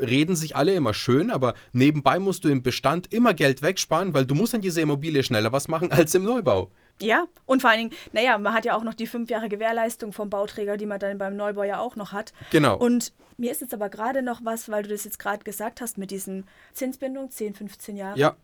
reden 0.00 0.36
sich 0.36 0.56
alle 0.56 0.74
immer 0.74 0.94
schön, 0.94 1.30
aber 1.30 1.54
nebenbei 1.72 2.18
musst 2.18 2.44
du 2.44 2.48
im 2.48 2.62
Bestand 2.62 3.12
immer 3.12 3.34
Geld 3.34 3.62
wegsparen, 3.62 4.14
weil 4.14 4.26
du 4.26 4.34
musst 4.34 4.54
an 4.54 4.60
dieser 4.60 4.82
Immobilie 4.82 5.22
schneller 5.22 5.52
was 5.52 5.68
machen 5.68 5.92
als 5.92 6.14
im 6.14 6.24
Neubau. 6.24 6.70
Ja, 7.00 7.26
und 7.44 7.60
vor 7.60 7.70
allen 7.70 7.88
Dingen, 7.88 7.92
naja, 8.12 8.38
man 8.38 8.54
hat 8.54 8.64
ja 8.64 8.76
auch 8.76 8.84
noch 8.84 8.94
die 8.94 9.06
fünf 9.06 9.28
Jahre 9.28 9.48
Gewährleistung 9.48 10.12
vom 10.12 10.30
Bauträger, 10.30 10.76
die 10.76 10.86
man 10.86 11.00
dann 11.00 11.18
beim 11.18 11.36
Neubau 11.36 11.64
ja 11.64 11.80
auch 11.80 11.96
noch 11.96 12.12
hat. 12.12 12.32
Genau. 12.50 12.76
Und 12.76 13.12
mir 13.36 13.50
ist 13.50 13.60
jetzt 13.60 13.74
aber 13.74 13.88
gerade 13.88 14.22
noch 14.22 14.44
was, 14.44 14.68
weil 14.68 14.84
du 14.84 14.90
das 14.90 15.04
jetzt 15.04 15.18
gerade 15.18 15.42
gesagt 15.42 15.80
hast 15.80 15.98
mit 15.98 16.12
diesen 16.12 16.46
Zinsbindung, 16.72 17.30
10, 17.30 17.54
15 17.54 17.96
Jahre. 17.96 18.18
ja, 18.18 18.36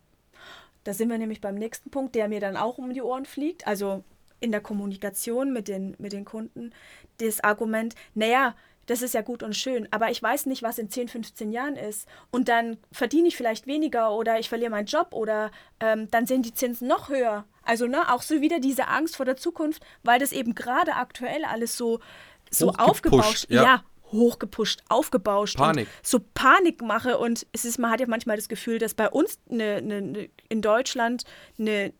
Da 0.83 0.93
sind 0.93 1.09
wir 1.09 1.17
nämlich 1.17 1.39
beim 1.39 1.55
nächsten 1.55 1.91
Punkt, 1.91 2.13
der 2.13 2.27
mir 2.27 2.41
dann 2.41 2.57
auch 2.57 2.77
um 2.77 2.93
die 2.93 3.01
Ohren 3.01 3.25
fliegt. 3.25 3.65
Also 3.67 4.03
in 4.41 4.51
der 4.51 4.59
Kommunikation 4.59 5.53
mit 5.53 5.67
den, 5.69 5.95
mit 5.99 6.11
den 6.11 6.25
Kunden. 6.25 6.73
Das 7.19 7.41
Argument, 7.41 7.95
naja, 8.15 8.55
das 8.85 9.01
ist 9.01 9.13
ja 9.13 9.21
gut 9.21 9.43
und 9.43 9.55
schön, 9.55 9.87
aber 9.91 10.11
ich 10.11 10.21
weiß 10.21 10.47
nicht, 10.47 10.63
was 10.63 10.77
in 10.77 10.89
10, 10.89 11.07
15 11.07 11.51
Jahren 11.51 11.75
ist. 11.75 12.07
Und 12.31 12.49
dann 12.49 12.77
verdiene 12.91 13.27
ich 13.27 13.37
vielleicht 13.37 13.67
weniger 13.67 14.11
oder 14.11 14.39
ich 14.39 14.49
verliere 14.49 14.71
meinen 14.71 14.87
Job 14.87 15.09
oder 15.11 15.51
ähm, 15.79 16.09
dann 16.11 16.25
sind 16.25 16.45
die 16.45 16.53
Zinsen 16.53 16.87
noch 16.87 17.09
höher. 17.09 17.45
Also 17.63 17.87
ne, 17.87 18.11
auch 18.11 18.21
so 18.21 18.41
wieder 18.41 18.59
diese 18.59 18.87
Angst 18.87 19.15
vor 19.15 19.25
der 19.25 19.37
Zukunft, 19.37 19.83
weil 20.03 20.19
das 20.19 20.31
eben 20.31 20.55
gerade 20.55 20.95
aktuell 20.95 21.45
alles 21.45 21.77
so, 21.77 21.99
so 22.49 22.71
aufgebauscht 22.71 23.45
ja. 23.49 23.63
ja, 23.63 23.83
hochgepusht, 24.11 24.81
aufgebauscht. 24.89 25.57
Panik. 25.57 25.87
Und 25.87 26.07
so 26.07 26.19
Panik 26.33 26.81
mache 26.81 27.17
und 27.17 27.45
es 27.51 27.65
ist, 27.65 27.77
man 27.77 27.91
hat 27.91 27.99
ja 27.99 28.07
manchmal 28.07 28.35
das 28.35 28.49
Gefühl, 28.49 28.79
dass 28.79 28.93
bei 28.93 29.09
uns 29.09 29.39
eine, 29.49 29.75
eine, 29.75 29.95
eine, 29.95 30.29
in 30.49 30.61
Deutschland 30.61 31.23
eine 31.59 31.93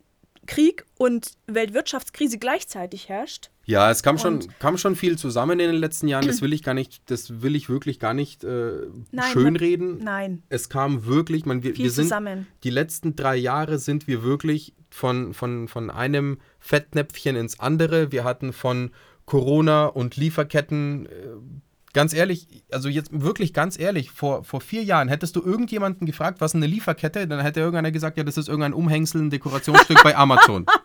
Krieg 0.47 0.85
und 0.97 1.33
Weltwirtschaftskrise 1.47 2.37
gleichzeitig 2.37 3.09
herrscht. 3.09 3.51
Ja, 3.71 3.89
es 3.89 4.03
kam 4.03 4.17
schon, 4.17 4.35
Und- 4.35 4.59
kam 4.59 4.77
schon 4.77 4.95
viel 4.95 5.17
zusammen 5.17 5.59
in 5.59 5.71
den 5.71 5.79
letzten 5.79 6.07
Jahren. 6.07 6.27
Das 6.27 6.41
will 6.41 6.53
ich 6.53 6.61
gar 6.61 6.73
nicht, 6.73 7.01
das 7.09 7.41
will 7.41 7.55
ich 7.55 7.69
wirklich 7.69 7.99
gar 7.99 8.13
nicht 8.13 8.43
äh, 8.43 8.71
Nein, 9.11 9.31
schönreden. 9.31 9.97
Nein, 10.03 10.43
Es 10.49 10.69
kam 10.69 11.05
wirklich, 11.05 11.45
man, 11.45 11.63
wir, 11.63 11.73
viel 11.73 11.85
wir 11.85 11.91
sind 11.91 12.05
zusammen. 12.05 12.45
die 12.63 12.69
letzten 12.69 13.15
drei 13.15 13.35
Jahre 13.35 13.79
sind 13.79 14.07
wir 14.07 14.21
wirklich 14.23 14.73
von, 14.89 15.33
von, 15.33 15.67
von 15.67 15.89
einem 15.89 16.37
Fettnäpfchen 16.59 17.35
ins 17.35 17.59
andere. 17.59 18.11
Wir 18.11 18.23
hatten 18.23 18.53
von 18.53 18.91
Corona 19.25 19.85
und 19.85 20.17
Lieferketten, 20.17 21.05
äh, 21.05 21.09
ganz 21.93 22.13
ehrlich, 22.13 22.47
also 22.71 22.89
jetzt 22.89 23.09
wirklich 23.13 23.53
ganz 23.53 23.79
ehrlich, 23.79 24.11
vor, 24.11 24.43
vor 24.43 24.61
vier 24.61 24.83
Jahren 24.83 25.07
hättest 25.07 25.35
du 25.35 25.41
irgendjemanden 25.41 26.05
gefragt, 26.05 26.41
was 26.41 26.51
ist 26.51 26.55
eine 26.55 26.67
Lieferkette, 26.67 27.27
dann 27.27 27.39
hätte 27.41 27.59
irgendeiner 27.61 27.91
gesagt, 27.91 28.17
ja, 28.17 28.23
das 28.23 28.37
ist 28.37 28.47
irgendein 28.49 28.73
Umhängsel, 28.73 29.21
ein 29.21 29.29
Dekorationsstück 29.29 30.03
bei 30.03 30.15
Amazon. 30.15 30.65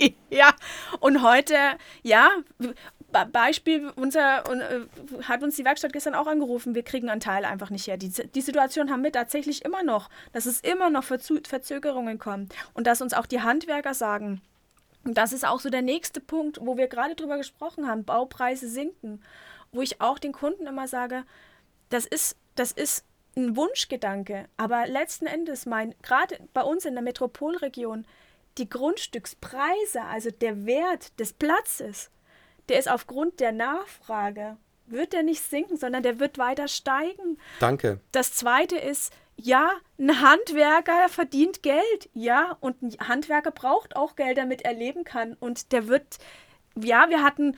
Ja, 0.30 0.54
und 1.00 1.22
heute, 1.22 1.56
ja, 2.02 2.30
Be- 2.58 3.26
Beispiel, 3.32 3.90
unser, 3.96 4.44
äh, 4.48 4.80
hat 5.24 5.42
uns 5.42 5.56
die 5.56 5.64
Werkstatt 5.64 5.92
gestern 5.92 6.14
auch 6.14 6.26
angerufen, 6.28 6.74
wir 6.74 6.84
kriegen 6.84 7.08
einen 7.10 7.20
Teil 7.20 7.44
einfach 7.44 7.70
nicht 7.70 7.86
her. 7.88 7.96
Die, 7.96 8.08
die 8.10 8.40
Situation 8.40 8.90
haben 8.90 9.02
wir 9.02 9.12
tatsächlich 9.12 9.64
immer 9.64 9.82
noch, 9.82 10.08
dass 10.32 10.46
es 10.46 10.60
immer 10.60 10.90
noch 10.90 11.02
Verzu 11.04 11.40
Verzögerungen 11.46 12.18
kommt 12.18 12.54
und 12.74 12.86
dass 12.86 13.02
uns 13.02 13.12
auch 13.14 13.26
die 13.26 13.40
Handwerker 13.42 13.94
sagen, 13.94 14.40
Und 15.04 15.18
das 15.18 15.32
ist 15.32 15.46
auch 15.46 15.60
so 15.60 15.70
der 15.70 15.82
nächste 15.82 16.20
Punkt, 16.20 16.58
wo 16.62 16.76
wir 16.76 16.88
gerade 16.88 17.14
drüber 17.16 17.38
gesprochen 17.38 17.88
haben, 17.88 18.04
Baupreise 18.04 18.68
sinken, 18.68 19.22
wo 19.72 19.82
ich 19.82 20.00
auch 20.00 20.18
den 20.18 20.32
Kunden 20.32 20.66
immer 20.66 20.88
sage, 20.88 21.24
das 21.90 22.06
ist, 22.06 22.36
das 22.56 22.72
ist 22.72 23.04
ein 23.36 23.56
Wunschgedanke, 23.56 24.46
aber 24.56 24.86
letzten 24.86 25.26
Endes 25.26 25.66
mein, 25.66 25.94
gerade 26.02 26.38
bei 26.52 26.62
uns 26.62 26.84
in 26.84 26.94
der 26.94 27.02
Metropolregion, 27.02 28.06
die 28.58 28.68
Grundstückspreise, 28.68 30.02
also 30.02 30.30
der 30.30 30.66
Wert 30.66 31.18
des 31.18 31.32
Platzes, 31.32 32.10
der 32.68 32.78
ist 32.78 32.90
aufgrund 32.90 33.40
der 33.40 33.52
Nachfrage, 33.52 34.56
wird 34.86 35.12
der 35.12 35.22
nicht 35.22 35.42
sinken, 35.42 35.76
sondern 35.76 36.02
der 36.02 36.18
wird 36.20 36.38
weiter 36.38 36.68
steigen. 36.68 37.38
Danke. 37.60 38.00
Das 38.12 38.34
zweite 38.34 38.76
ist, 38.76 39.12
ja, 39.36 39.70
ein 39.98 40.20
Handwerker 40.20 41.08
verdient 41.08 41.62
Geld, 41.62 42.10
ja, 42.12 42.56
und 42.60 42.82
ein 42.82 43.08
Handwerker 43.08 43.50
braucht 43.50 43.96
auch 43.96 44.16
Geld, 44.16 44.36
damit 44.36 44.62
er 44.62 44.74
leben 44.74 45.04
kann. 45.04 45.34
Und 45.34 45.72
der 45.72 45.88
wird, 45.88 46.18
ja, 46.76 47.08
wir 47.08 47.22
hatten 47.22 47.56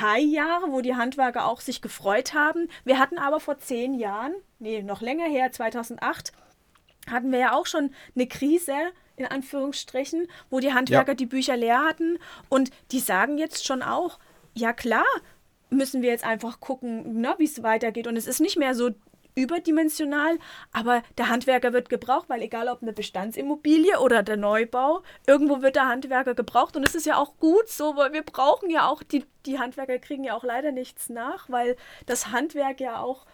High-Jahre, 0.00 0.70
wo 0.70 0.80
die 0.80 0.94
Handwerker 0.94 1.46
auch 1.46 1.60
sich 1.60 1.80
gefreut 1.80 2.34
haben. 2.34 2.68
Wir 2.84 2.98
hatten 2.98 3.18
aber 3.18 3.40
vor 3.40 3.58
zehn 3.58 3.94
Jahren, 3.94 4.34
nee, 4.58 4.82
noch 4.82 5.00
länger 5.00 5.26
her, 5.26 5.50
2008, 5.50 6.32
hatten 7.10 7.32
wir 7.32 7.38
ja 7.38 7.52
auch 7.52 7.66
schon 7.66 7.94
eine 8.14 8.26
Krise, 8.26 8.74
in 9.18 9.26
Anführungsstrichen, 9.26 10.28
wo 10.50 10.60
die 10.60 10.72
Handwerker 10.72 11.12
ja. 11.12 11.16
die 11.16 11.26
Bücher 11.26 11.56
leer 11.56 11.84
hatten. 11.84 12.18
Und 12.48 12.70
die 12.92 13.00
sagen 13.00 13.38
jetzt 13.38 13.66
schon 13.66 13.82
auch, 13.82 14.18
ja 14.54 14.72
klar, 14.72 15.04
müssen 15.70 16.02
wir 16.02 16.10
jetzt 16.10 16.24
einfach 16.24 16.60
gucken, 16.60 17.26
wie 17.38 17.44
es 17.44 17.62
weitergeht. 17.62 18.06
Und 18.06 18.16
es 18.16 18.26
ist 18.26 18.40
nicht 18.40 18.58
mehr 18.58 18.74
so 18.74 18.90
überdimensional, 19.38 20.38
aber 20.72 21.02
der 21.16 21.28
Handwerker 21.28 21.72
wird 21.72 21.88
gebraucht, 21.88 22.28
weil 22.28 22.42
egal 22.42 22.68
ob 22.68 22.82
eine 22.82 22.92
Bestandsimmobilie 22.92 24.00
oder 24.00 24.22
der 24.22 24.36
Neubau, 24.36 25.02
irgendwo 25.26 25.62
wird 25.62 25.76
der 25.76 25.86
Handwerker 25.86 26.34
gebraucht 26.34 26.76
und 26.76 26.82
es 26.86 26.94
ist 26.94 27.06
ja 27.06 27.16
auch 27.16 27.36
gut 27.38 27.68
so, 27.68 27.96
weil 27.96 28.12
wir 28.12 28.22
brauchen 28.22 28.68
ja 28.68 28.88
auch, 28.88 29.02
die, 29.02 29.24
die 29.46 29.58
Handwerker 29.58 29.98
kriegen 29.98 30.24
ja 30.24 30.34
auch 30.34 30.42
leider 30.42 30.72
nichts 30.72 31.08
nach, 31.08 31.48
weil 31.48 31.76
das 32.06 32.32
Handwerk 32.32 32.80
ja 32.80 33.00
auch 33.00 33.26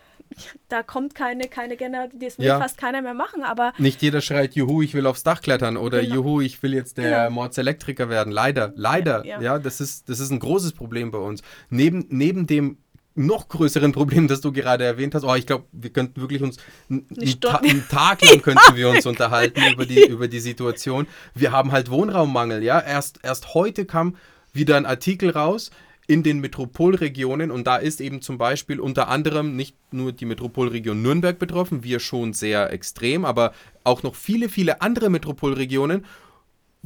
da 0.69 0.83
kommt 0.83 1.15
keine, 1.15 1.49
keine 1.49 1.77
Generation, 1.77 2.21
das 2.21 2.39
will 2.39 2.47
ja. 2.47 2.59
fast 2.59 2.79
keiner 2.79 3.03
mehr 3.03 3.15
machen, 3.15 3.43
aber. 3.43 3.73
Nicht 3.79 4.03
jeder 4.03 4.21
schreit, 4.21 4.55
juhu, 4.55 4.83
ich 4.83 4.95
will 4.95 5.07
aufs 5.07 5.23
Dach 5.23 5.41
klettern 5.41 5.77
oder 5.77 6.01
genau. 6.01 6.15
juhu, 6.17 6.41
ich 6.41 6.63
will 6.63 6.75
jetzt 6.75 6.99
der 6.99 7.25
genau. 7.25 7.31
Mordselektriker 7.31 8.09
werden. 8.09 8.33
Leider, 8.33 8.73
leider. 8.77 9.25
Ja, 9.25 9.37
ja. 9.37 9.43
ja, 9.43 9.59
das, 9.59 9.81
ist, 9.81 10.09
das 10.09 10.21
ist 10.21 10.31
ein 10.31 10.41
großes 10.41 10.73
Problem 10.73 11.11
bei 11.11 11.19
uns. 11.19 11.43
Neben, 11.71 12.07
neben 12.09 12.47
dem 12.47 12.79
noch 13.15 13.49
größeren 13.49 13.93
Problem, 13.93 14.29
das 14.29 14.41
du 14.41 14.53
gerade 14.53 14.85
erwähnt 14.85 15.15
hast. 15.15 15.25
Oh, 15.25 15.35
ich 15.35 15.47
glaube, 15.47 15.67
wir 15.73 15.91
könnten 15.91 16.21
wirklich 16.21 16.43
uns 16.43 16.57
einen, 16.91 17.07
Ta 17.41 17.57
einen 17.59 17.87
Tag 17.89 18.23
lang 18.23 18.43
könnten 18.43 18.75
wir 18.75 18.89
uns 18.89 19.07
unterhalten 19.07 19.61
über 19.73 19.87
die, 19.87 20.05
über 20.05 20.29
die 20.29 20.41
Situation. 20.41 21.07
Wir 21.35 21.53
haben 21.53 21.73
halt 21.73 21.91
Wohnraummangel, 21.91 22.63
ja. 22.63 22.81
Erst, 22.81 23.21
erst 23.23 23.55
heute 23.55 23.85
kam 23.85 24.17
wieder 24.53 24.77
ein 24.77 24.87
Artikel 24.87 25.31
raus 25.31 25.71
in 26.07 26.23
den 26.23 26.41
Metropolregionen 26.41 27.51
und 27.51 27.67
da 27.67 27.77
ist 27.77 28.01
eben 28.01 28.21
zum 28.21 28.37
Beispiel 28.37 28.81
unter 28.81 29.09
anderem 29.09 29.57
nicht 29.57 29.77
nur 29.93 30.13
die 30.13 30.27
Metropolregion 30.27 31.01
Nürnberg 31.01 31.39
betroffen, 31.39 31.83
wir 31.83 31.99
schon 31.99 32.33
sehr 32.33 32.73
extrem, 32.73 33.25
aber 33.25 33.53
auch 33.85 34.03
noch 34.03 34.15
viele, 34.15 34.49
viele 34.49 34.83
andere 34.83 35.09
Metropolregionen 35.09 36.05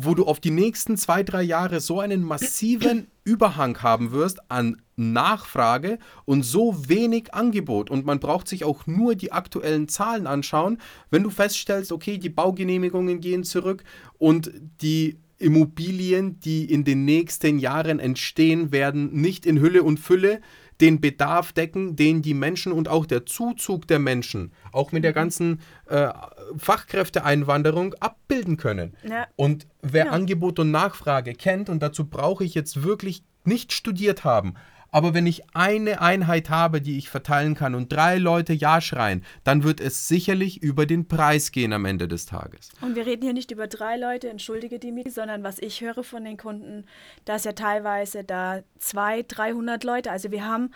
wo 0.01 0.15
du 0.15 0.27
auf 0.27 0.39
die 0.39 0.53
nächsten 0.53 0.97
zwei, 0.97 1.25
drei 1.25 1.43
Jahre 1.43 1.81
so 1.81 1.99
einen 1.99 2.23
massiven 2.23 3.09
Überhang 3.25 3.83
haben 3.83 4.13
wirst 4.13 4.39
an 4.49 4.81
Nachfrage 4.95 5.99
und 6.25 6.45
so 6.45 6.89
wenig 6.89 7.35
Angebot. 7.35 7.91
Und 7.91 8.07
man 8.07 8.21
braucht 8.21 8.47
sich 8.47 8.65
auch 8.65 8.87
nur 8.87 9.17
die 9.17 9.33
aktuellen 9.33 9.89
Zahlen 9.89 10.29
anschauen. 10.29 10.79
Wenn 11.11 11.25
du 11.25 11.31
feststellst, 11.31 11.91
okay, 11.91 12.17
die 12.17 12.29
Baugenehmigungen 12.29 13.19
gehen 13.21 13.43
zurück 13.43 13.83
und 14.19 14.53
die 14.81 15.19
Immobilien, 15.39 16.41
die 16.41 16.65
in 16.65 16.85
den 16.85 17.05
nächsten 17.05 17.59
Jahren 17.59 18.01
entstehen, 18.01 18.73
werden 18.73 19.13
nicht 19.13 19.47
in 19.47 19.61
Hülle 19.61 19.83
und 19.83 19.99
Fülle 19.99 20.41
den 20.81 21.01
Bedarf 21.01 21.53
decken, 21.53 21.97
den 21.97 22.23
die 22.23 22.35
Menschen 22.35 22.73
und 22.73 22.89
auch 22.89 23.07
der 23.07 23.27
Zuzug 23.27 23.89
der 23.89 23.99
Menschen, 23.99 24.53
auch 24.73 24.93
mit 24.93 25.05
der 25.05 25.11
mhm. 25.11 25.17
ganzen 25.17 25.61
äh, 25.87 26.09
Fachkräfteeinwanderung, 26.57 27.95
abbilden 27.95 28.57
können. 28.57 28.97
Ja. 29.09 29.27
Und 29.37 29.67
wer 29.83 30.07
ja. 30.07 30.11
Angebot 30.13 30.59
und 30.59 30.71
Nachfrage 30.71 31.35
kennt, 31.35 31.69
und 31.69 31.83
dazu 31.83 32.05
brauche 32.05 32.45
ich 32.45 32.55
jetzt 32.55 32.83
wirklich 32.83 33.23
nicht 33.45 33.73
studiert 33.73 34.25
haben, 34.25 34.55
aber 34.91 35.15
wenn 35.15 35.27
ich 35.27 35.43
eine 35.55 36.01
Einheit 36.01 36.51
habe, 36.51 36.81
die 36.81 36.99
ich 36.99 37.11
verteilen 37.11 37.55
kann 37.55 37.75
und 37.75 37.93
drei 37.93 38.19
Leute 38.19 38.53
Ja 38.53 38.81
schreien, 38.81 39.25
dann 39.45 39.63
wird 39.63 39.81
es 39.81 40.09
sicherlich 40.09 40.63
über 40.63 40.87
den 40.87 41.09
Preis 41.09 41.53
gehen 41.53 41.73
am 41.73 41.85
Ende 41.85 42.09
des 42.09 42.27
Tages. 42.27 42.71
Und 42.81 42.97
wir 42.97 43.07
reden 43.07 43.23
hier 43.23 43.33
nicht 43.33 43.51
über 43.51 43.67
drei 43.67 43.97
Leute, 43.97 44.29
entschuldige 44.29 44.79
Dimitri, 44.79 45.11
sondern 45.11 45.43
was 45.43 45.59
ich 45.59 45.81
höre 45.81 46.03
von 46.03 46.25
den 46.25 46.37
Kunden, 46.37 46.85
dass 47.25 47.45
ja 47.45 47.53
teilweise 47.53 48.25
da 48.25 48.61
zwei, 48.79 49.25
300 49.27 49.85
Leute, 49.85 50.11
also 50.11 50.31
wir 50.31 50.45
haben 50.45 50.71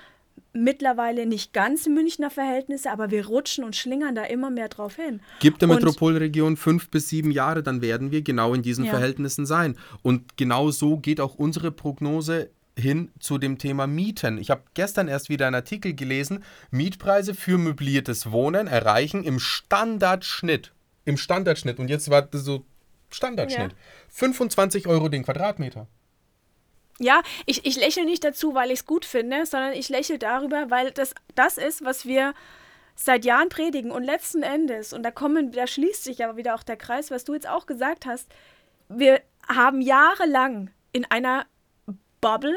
mittlerweile 0.53 1.27
nicht 1.27 1.53
ganz 1.53 1.87
Münchner 1.87 2.31
Verhältnisse, 2.31 2.91
aber 2.91 3.11
wir 3.11 3.27
rutschen 3.27 3.65
und 3.65 3.77
schlingern 3.77 4.15
da 4.15 4.25
immer 4.25 4.51
mehr 4.51 4.69
drauf 4.69 4.97
hin. 4.97 5.21
Gibt 5.41 5.63
der 5.63 5.69
Metropolregion 5.69 6.57
fünf 6.57 6.91
bis 6.91 7.09
sieben 7.09 7.31
Jahre, 7.31 7.63
dann 7.63 7.81
werden 7.81 8.11
wir 8.11 8.23
genau 8.23 8.53
in 8.53 8.63
diesen 8.63 8.85
ja. 8.85 8.91
Verhältnissen 8.91 9.47
sein. 9.47 9.77
Und 10.03 10.37
genau 10.37 10.71
so 10.71 10.99
geht 10.99 11.21
auch 11.21 11.35
unsere 11.35 11.71
Prognose 11.71 12.51
hin 12.79 13.11
zu 13.21 13.39
dem 13.39 13.59
Thema 13.59 13.87
Mieten. 13.87 14.39
Ich 14.39 14.51
habe 14.51 14.63
gestern 14.75 15.09
erst 15.09 15.29
wieder 15.29 15.47
einen 15.47 15.57
Artikel 15.57 15.95
gelesen, 15.95 16.45
Mietpreise 16.71 17.35
für 17.35 17.59
möbliertes 17.59 18.31
Wohnen 18.31 18.67
erreichen 18.67 19.25
im 19.25 19.39
Standardschnitt, 19.39 20.73
im 21.05 21.17
Standardschnitt, 21.17 21.79
und 21.79 21.89
jetzt 21.89 22.11
war 22.11 22.23
das 22.23 22.43
so 22.43 22.65
Standardschnitt, 23.11 23.73
ja. 23.73 23.79
25 24.09 24.87
Euro 24.87 25.09
den 25.09 25.25
Quadratmeter. 25.25 25.87
Ja, 26.99 27.23
ich, 27.47 27.67
ich 27.67 27.77
lächle 27.77 28.05
nicht 28.05 28.25
dazu, 28.25 28.55
weil 28.55 28.71
ich 28.71 28.81
es 28.81 28.87
gut 28.87 29.05
finde, 29.05 29.45
sondern 29.45 29.73
ich 29.73 29.89
lächle 29.89 30.19
darüber, 30.19 30.71
weil 30.71 30.93
das 30.93 31.15
das 31.35 31.59
ist, 31.59 31.85
was 31.85 32.07
wir 32.07 32.35
seit 32.95 33.25
Jahren 33.25 33.49
predigen. 33.49 33.91
Und 33.91 34.05
letzten 34.05 34.43
Endes, 34.43 34.93
und 34.93 35.03
da 35.03 35.11
kommen, 35.11 35.53
da 35.53 35.67
schließt 35.67 36.05
sich 36.05 36.25
aber 36.25 36.37
wieder 36.37 36.55
auch 36.55 36.63
der 36.63 36.77
Kreis, 36.77 37.11
was 37.11 37.25
du 37.25 37.35
jetzt 37.35 37.49
auch 37.49 37.67
gesagt 37.67 38.07
hast, 38.07 38.29
wir 38.89 39.21
haben 39.49 39.81
jahrelang 39.81 40.71
in 40.93 41.05
einer 41.07 41.47
Bubble. 42.23 42.57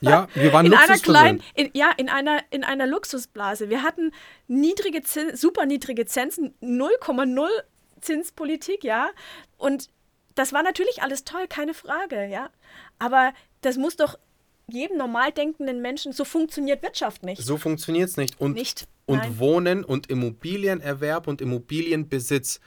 Ja, 0.00 0.28
wir 0.34 0.52
waren 0.52 0.66
in 0.66 0.74
einer 0.74 0.98
kleinen, 0.98 1.42
in, 1.54 1.70
ja, 1.72 1.90
in 1.96 2.08
einer, 2.08 2.40
in 2.50 2.64
einer 2.64 2.86
Luxusblase. 2.86 3.70
Wir 3.70 3.82
hatten 3.82 4.12
niedrige 4.48 5.02
Zins, 5.02 5.40
super 5.40 5.64
niedrige 5.64 6.06
Zinsen, 6.06 6.54
0,0 6.60 7.46
Zinspolitik, 8.00 8.82
ja. 8.84 9.10
Und 9.56 9.88
das 10.34 10.52
war 10.52 10.62
natürlich 10.62 11.02
alles 11.02 11.24
toll, 11.24 11.46
keine 11.48 11.72
Frage, 11.72 12.26
ja. 12.26 12.50
Aber 12.98 13.32
das 13.62 13.76
muss 13.76 13.96
doch 13.96 14.18
jedem 14.68 14.98
normal 14.98 15.32
denkenden 15.32 15.80
Menschen, 15.80 16.12
so 16.12 16.24
funktioniert 16.24 16.82
Wirtschaft 16.82 17.22
nicht. 17.22 17.42
So 17.42 17.56
funktioniert 17.56 18.08
es 18.08 18.16
nicht. 18.16 18.40
Und, 18.40 18.54
nicht. 18.54 18.86
und 19.06 19.38
Wohnen 19.38 19.84
und 19.84 20.10
Immobilienerwerb 20.10 21.26
und 21.28 21.40
Immobilienbesitz 21.40 22.60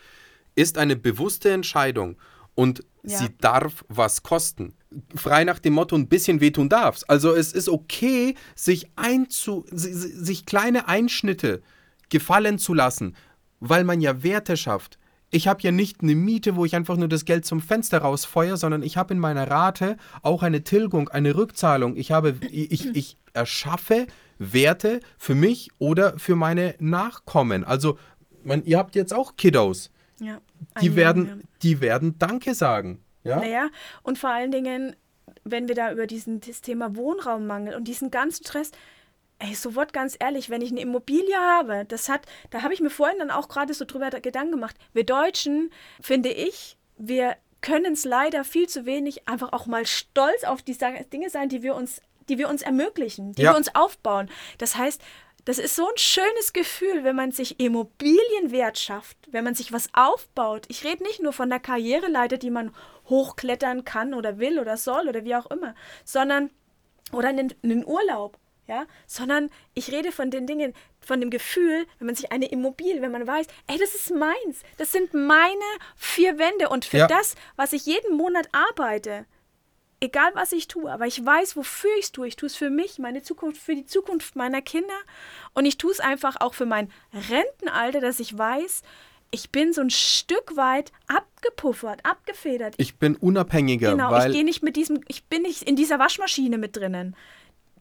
ist 0.56 0.78
eine 0.78 0.96
bewusste 0.96 1.52
Entscheidung 1.52 2.18
und 2.56 2.84
ja. 3.04 3.18
sie 3.18 3.30
darf 3.38 3.86
was 3.88 4.24
kosten. 4.24 4.76
Frei 5.16 5.44
nach 5.44 5.60
dem 5.60 5.74
Motto, 5.74 5.96
ein 5.96 6.08
bisschen 6.08 6.42
wehtun 6.42 6.70
darf's. 6.70 7.04
Also 7.04 7.34
es 7.36 7.54
ist 7.54 7.70
okay, 7.70 8.36
sich, 8.56 8.90
einzu, 8.96 9.66
sich 9.72 10.46
kleine 10.46 10.88
Einschnitte 10.88 11.62
gefallen 12.10 12.58
zu 12.58 12.74
lassen, 12.74 13.16
weil 13.60 13.84
man 13.84 14.02
ja 14.02 14.24
Werte 14.24 14.58
schafft. 14.58 14.98
Ich 15.32 15.48
habe 15.48 15.62
ja 15.62 15.72
nicht 15.72 16.02
eine 16.02 16.16
Miete, 16.16 16.56
wo 16.56 16.66
ich 16.66 16.76
einfach 16.76 16.98
nur 16.98 17.08
das 17.08 17.24
Geld 17.24 17.46
zum 17.46 17.62
Fenster 17.62 18.00
rausfeuere, 18.00 18.58
sondern 18.58 18.82
ich 18.82 18.98
habe 18.98 19.14
in 19.14 19.20
meiner 19.20 19.50
Rate 19.50 19.98
auch 20.24 20.42
eine 20.42 20.64
Tilgung, 20.64 21.10
eine 21.10 21.36
Rückzahlung. 21.36 21.96
Ich, 21.96 22.12
habe, 22.12 22.36
ich, 22.50 22.88
ich 22.96 23.18
erschaffe 23.34 24.08
Werte 24.40 25.02
für 25.20 25.36
mich 25.36 25.70
oder 25.78 26.18
für 26.18 26.36
meine 26.36 26.74
Nachkommen. 26.80 27.64
Also, 27.64 28.00
man, 28.44 28.64
ihr 28.64 28.80
habt 28.80 28.96
jetzt 28.96 29.14
auch 29.14 29.36
Kiddos. 29.38 29.92
Ja, 30.20 30.42
die, 30.82 30.96
werden, 30.96 31.26
ja. 31.26 31.36
die 31.62 31.82
werden 31.82 32.18
Danke 32.18 32.56
sagen. 32.56 33.00
Ja? 33.24 33.38
Naja, 33.38 33.70
und 34.04 34.18
vor 34.18 34.30
allen 34.30 34.52
Dingen, 34.52 34.96
wenn 35.44 35.68
wir 35.68 35.76
da 35.76 35.92
über 35.92 36.08
diesen, 36.08 36.40
das 36.42 36.62
Thema 36.62 36.96
Wohnraummangel 36.96 37.76
und 37.76 37.88
diesen 37.88 38.12
ganzen 38.12 38.46
Stress, 38.46 38.72
ey, 39.40 39.56
so 39.56 39.76
Wort 39.76 39.94
ganz 39.94 40.16
ehrlich, 40.20 40.50
wenn 40.50 40.62
ich 40.62 40.72
eine 40.72 40.82
Immobilie 40.82 41.38
habe, 41.38 41.86
das 41.86 42.10
hat, 42.10 42.26
da 42.50 42.62
habe 42.62 42.74
ich 42.74 42.82
mir 42.82 42.90
vorhin 42.90 43.20
dann 43.20 43.32
auch 43.32 43.48
gerade 43.48 43.74
so 43.74 43.86
drüber 43.86 44.10
Gedanken 44.10 44.52
gemacht. 44.52 44.76
Wir 44.94 45.06
Deutschen, 45.06 45.72
finde 46.02 46.30
ich, 46.30 46.78
wir 46.98 47.38
können 47.62 47.94
es 47.94 48.06
leider 48.06 48.44
viel 48.44 48.68
zu 48.68 48.86
wenig 48.86 49.28
einfach 49.28 49.52
auch 49.54 49.66
mal 49.66 49.86
stolz 49.86 50.44
auf 50.44 50.62
die 50.62 50.78
Dinge 51.12 51.30
sein, 51.30 51.50
die 51.50 51.62
wir 51.62 51.76
uns, 51.76 52.02
die 52.28 52.38
wir 52.38 52.50
uns 52.50 52.62
ermöglichen, 52.62 53.34
die 53.34 53.44
ja. 53.44 53.52
wir 53.52 53.58
uns 53.58 53.74
aufbauen. 53.76 54.30
Das 54.58 54.76
heißt, 54.78 55.02
das 55.46 55.58
ist 55.58 55.76
so 55.76 55.88
ein 55.88 55.98
schönes 55.98 56.54
Gefühl, 56.54 57.04
wenn 57.04 57.16
man 57.16 57.32
sich 57.32 57.60
Immobilienwert 57.60 58.78
schafft, 58.78 59.18
wenn 59.32 59.44
man 59.44 59.56
sich 59.56 59.72
was 59.72 59.90
aufbaut. 59.94 60.66
Ich 60.68 60.84
rede 60.84 61.04
nicht 61.04 61.24
nur 61.24 61.34
von 61.34 61.50
der 61.50 61.60
Karriereleiter, 61.60 62.38
die 62.38 62.52
man 62.52 62.72
hochklettern 63.10 63.86
kann 63.86 64.14
oder 64.14 64.40
will 64.40 64.60
oder 64.60 64.78
soll 64.78 65.08
oder 65.08 65.24
wie 65.24 65.36
auch 65.36 65.48
immer, 65.48 65.76
sondern 66.04 66.50
oder 67.12 67.30
einen, 67.30 67.54
einen 67.64 67.86
Urlaub, 67.86 68.38
ja, 68.68 68.86
sondern 69.08 69.50
ich 69.74 69.92
rede 69.92 70.12
von 70.12 70.30
den 70.30 70.46
Dingen, 70.46 70.74
von 71.02 71.20
dem 71.20 71.32
Gefühl, 71.32 71.86
wenn 71.98 72.06
man 72.06 72.16
sich 72.16 72.32
eine 72.32 72.50
Immobilie, 72.50 73.02
wenn 73.02 73.12
man 73.12 73.26
weiß, 73.26 73.48
ey, 73.68 73.78
das 73.80 73.96
ist 73.96 74.12
meins, 74.12 74.62
das 74.78 74.92
sind 74.92 75.14
meine 75.14 75.60
vier 75.96 76.38
Wände 76.38 76.70
und 76.70 76.86
für 76.86 77.00
ja. 77.00 77.08
das, 77.08 77.36
was 77.56 77.74
ich 77.74 77.86
jeden 77.86 78.16
Monat 78.16 78.48
arbeite, 78.52 79.26
egal 80.02 80.32
was 80.34 80.52
ich 80.52 80.68
tue, 80.68 80.92
aber 80.92 81.08
ich 81.08 81.26
weiß, 81.26 81.56
wofür 81.56 81.92
ich 81.98 82.06
es 82.06 82.12
tue. 82.12 82.28
Ich 82.28 82.36
tue 82.36 82.48
es 82.48 82.56
für 82.56 82.70
mich, 82.70 83.00
meine 83.00 83.22
Zukunft, 83.22 83.62
für 83.62 83.76
die 83.76 83.86
Zukunft 83.86 84.36
meiner 84.36 84.62
Kinder. 84.62 84.94
Und 85.54 85.66
ich 85.66 85.78
tue 85.78 85.92
es 85.92 86.00
einfach 86.00 86.38
auch 86.40 86.54
für 86.54 86.66
mein 86.66 86.92
Rentenalter, 87.14 88.00
dass 88.00 88.20
ich 88.20 88.38
weiß, 88.38 88.84
ich 89.32 89.50
bin 89.52 89.74
so 89.74 89.82
ein 89.82 89.90
Stück 89.90 90.56
weit 90.56 90.92
abgepuffert, 91.08 92.06
abgefedert. 92.06 92.76
Ich 92.78 92.96
bin 92.96 93.16
unabhängiger. 93.16 93.92
Genau, 93.92 94.12
weil 94.12 94.30
ich 94.30 94.36
gehe 94.36 94.46
nicht 94.46 94.64
mit 94.64 94.76
diesem, 94.76 95.02
ich 95.08 95.24
bin 95.26 95.44
nicht 95.44 95.64
in 95.64 95.76
dieser 95.76 96.00
Waschmaschine 96.00 96.58
mit 96.58 96.76
drinnen. 96.76 97.16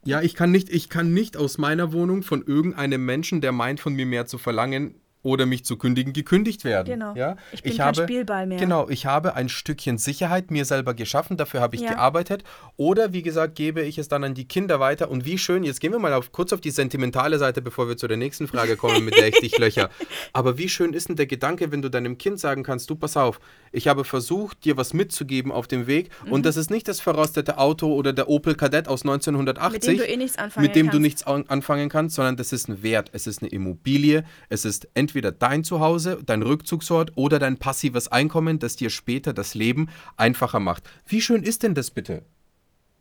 Ja, 0.05 0.23
ich 0.23 0.35
kann 0.35 0.51
nicht, 0.51 0.71
ich 0.71 0.89
kann 0.89 1.13
nicht 1.13 1.37
aus 1.37 1.59
meiner 1.59 1.93
Wohnung 1.93 2.23
von 2.23 2.43
irgendeinem 2.47 3.05
Menschen, 3.05 3.41
der 3.41 3.53
meint, 3.53 3.81
von 3.81 3.95
mir 3.95 4.07
mehr 4.07 4.27
zu 4.27 4.39
verlangen, 4.39 4.95
oder 5.23 5.47
mich 5.47 5.65
zu 5.65 5.77
kündigen, 5.77 6.13
gekündigt 6.13 6.65
werden. 6.65 6.87
Genau. 6.87 7.15
Ja? 7.15 7.37
Ich 7.53 7.63
bin 7.63 7.77
kein 7.77 7.95
Spielball 7.95 8.47
mehr. 8.47 8.59
Genau, 8.59 8.89
ich 8.89 9.07
habe 9.07 9.35
ein 9.35 9.49
Stückchen 9.49 9.99
Sicherheit 9.99 10.51
mir 10.51 10.65
selber 10.65 10.95
geschaffen, 10.95 11.37
dafür 11.37 11.61
habe 11.61 11.77
ich 11.77 11.83
Ja. 11.83 11.91
gearbeitet. 11.95 12.45
Oder 12.77 13.13
wie 13.13 13.23
gesagt, 13.23 13.55
gebe 13.55 13.83
ich 13.83 13.99
es 13.99 14.09
dann 14.09 14.25
an 14.25 14.35
die 14.35 14.47
Kinder 14.47 14.81
weiter. 14.81 15.11
Und 15.11 15.25
wie 15.25 15.39
schön, 15.39 15.65
jetzt 15.65 15.81
gehen 15.81 15.93
wir 15.93 15.99
mal 15.99 16.13
auf, 16.13 16.33
kurz 16.33 16.53
auf 16.53 16.61
die 16.61 16.71
sentimentale 16.71 17.39
Seite, 17.39 17.63
bevor 17.63 17.89
wir 17.89 17.97
zu 17.97 18.07
der 18.09 18.17
nächsten 18.17 18.47
Frage 18.47 18.77
kommen, 18.77 19.05
mit 19.05 19.17
der 19.17 19.29
ich 19.29 19.41
dich 19.41 19.59
löcher. 19.59 19.91
Aber 20.33 20.59
wie 20.59 20.69
schön 20.69 20.93
ist 20.93 21.09
denn 21.09 21.17
der 21.17 21.27
Gedanke, 21.27 21.73
wenn 21.73 21.83
du 21.83 21.89
deinem 21.89 22.19
Kind 22.19 22.39
sagen 22.39 22.63
kannst, 22.63 22.89
du 22.91 22.95
pass 22.95 23.17
auf, 23.17 23.41
ich 23.73 23.89
habe 23.89 24.05
versucht, 24.05 24.65
dir 24.65 24.77
was 24.77 24.95
mitzugeben 24.95 25.53
auf 25.53 25.67
dem 25.69 25.87
Weg. 25.87 26.11
Mhm. 26.25 26.33
Und 26.33 26.47
das 26.47 26.57
ist 26.57 26.71
nicht 26.71 26.89
das 26.89 27.01
verrostete 27.01 27.59
Auto 27.59 27.93
oder 27.95 28.13
der 28.13 28.29
Opel 28.29 28.55
Kadett 28.55 28.89
aus 28.89 29.03
1980 29.03 29.73
Mit 29.73 29.87
dem 29.87 29.97
du 29.99 30.07
eh 30.13 30.17
nichts 30.17 30.39
anfangen 30.39 30.67
mit 30.67 30.77
dem 30.77 30.87
du 30.87 30.91
kannst. 30.93 31.03
nichts 31.03 31.23
an- 31.27 31.45
anfangen 31.49 31.89
kannst, 31.89 32.17
sondern 32.17 32.37
das 32.37 32.53
ist 32.53 32.69
ein 32.69 32.83
Wert. 32.83 33.11
Es 33.13 33.27
ist 33.27 33.43
eine 33.43 33.51
Immobilie. 33.51 34.25
Es 34.49 34.65
ist 34.65 34.89
entweder 34.95 35.33
dein 35.33 35.65
Zuhause, 35.65 36.19
dein 36.25 36.43
Rückzugsort 36.43 37.13
oder 37.15 37.39
dein 37.39 37.59
passives 37.59 38.09
Einkommen, 38.09 38.59
das 38.59 38.77
dir 38.77 38.91
später 38.91 39.33
das 39.33 39.55
Leben 39.55 39.89
einfacher 40.17 40.61
macht. 40.61 40.89
Wie 41.07 41.21
schön 41.21 41.43
ist 41.43 41.63
denn 41.63 41.75
das 41.75 41.91
bitte? 41.91 42.23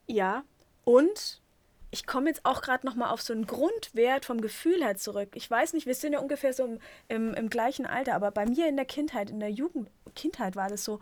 Ja, 0.07 0.43
und 0.83 1.41
ich 1.97 2.05
komme 2.05 2.29
jetzt 2.29 2.45
auch 2.45 2.61
gerade 2.61 2.85
noch 2.85 2.95
mal 2.95 3.09
auf 3.09 3.21
so 3.21 3.33
einen 3.33 3.47
Grundwert 3.47 4.25
vom 4.25 4.39
Gefühl 4.41 4.83
her 4.83 4.95
zurück. 4.97 5.29
Ich 5.33 5.49
weiß 5.49 5.73
nicht, 5.73 5.85
wir 5.87 5.95
sind 5.95 6.13
ja 6.13 6.19
ungefähr 6.19 6.53
so 6.53 6.65
im, 6.65 6.79
im, 7.07 7.33
im 7.33 7.49
gleichen 7.49 7.85
Alter, 7.85 8.13
aber 8.15 8.31
bei 8.31 8.45
mir 8.45 8.67
in 8.67 8.75
der 8.75 8.85
Kindheit, 8.85 9.29
in 9.29 9.39
der 9.39 9.49
Jugend, 9.51 9.89
Kindheit 10.15 10.55
war 10.55 10.69
das 10.69 10.83
so. 10.83 10.99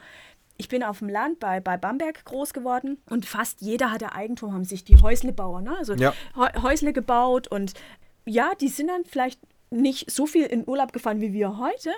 Ich 0.58 0.70
bin 0.70 0.84
auf 0.84 1.00
dem 1.00 1.10
Land 1.10 1.40
bei, 1.42 1.60
bei 1.60 1.76
Bamberg 1.76 2.24
groß 2.24 2.54
geworden 2.54 2.98
und 3.10 3.26
fast 3.26 3.62
jeder 3.62 3.92
hatte 3.92 4.14
Eigentum, 4.14 4.54
haben 4.54 4.64
sich 4.64 4.86
die 4.86 4.96
Häusle 5.02 5.34
bauen, 5.34 5.66
ne? 5.66 5.76
also 5.78 5.94
Ja. 5.96 6.14
Häu- 6.36 6.62
Häusle 6.62 6.94
gebaut 6.94 7.50
und 7.50 7.74
ja, 8.26 8.54
die 8.62 8.70
sind 8.70 8.88
dann 8.88 9.04
vielleicht 9.04 9.40
nicht 9.70 10.10
so 10.10 10.26
viel 10.26 10.46
in 10.46 10.66
Urlaub 10.66 10.94
gefahren 10.94 11.20
wie 11.20 11.34
wir 11.34 11.58
heute, 11.58 11.92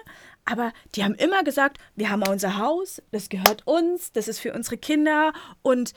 aber 0.46 0.74
die 0.96 1.04
haben 1.04 1.14
immer 1.14 1.44
gesagt, 1.44 1.78
wir 1.96 2.10
haben 2.10 2.24
unser 2.28 2.58
Haus, 2.58 3.00
das 3.12 3.30
gehört 3.30 3.62
uns, 3.68 4.12
das 4.14 4.28
ist 4.28 4.40
für 4.40 4.54
unsere 4.54 4.78
Kinder 4.78 5.34
und 5.62 5.94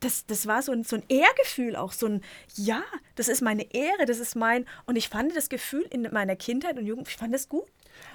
das, 0.00 0.26
das 0.26 0.46
war 0.46 0.62
so 0.62 0.72
ein, 0.72 0.84
so 0.84 0.96
ein 0.96 1.04
Ehrgefühl 1.08 1.76
auch, 1.76 1.92
so 1.92 2.06
ein, 2.06 2.22
ja, 2.54 2.82
das 3.14 3.28
ist 3.28 3.42
meine 3.42 3.72
Ehre, 3.74 4.06
das 4.06 4.18
ist 4.18 4.34
mein, 4.34 4.66
und 4.86 4.96
ich 4.96 5.08
fand 5.08 5.36
das 5.36 5.48
Gefühl 5.48 5.86
in 5.90 6.08
meiner 6.10 6.36
Kindheit 6.36 6.78
und 6.78 6.86
Jugend, 6.86 7.08
ich 7.08 7.16
fand 7.16 7.34
das 7.34 7.48
gut. 7.48 7.66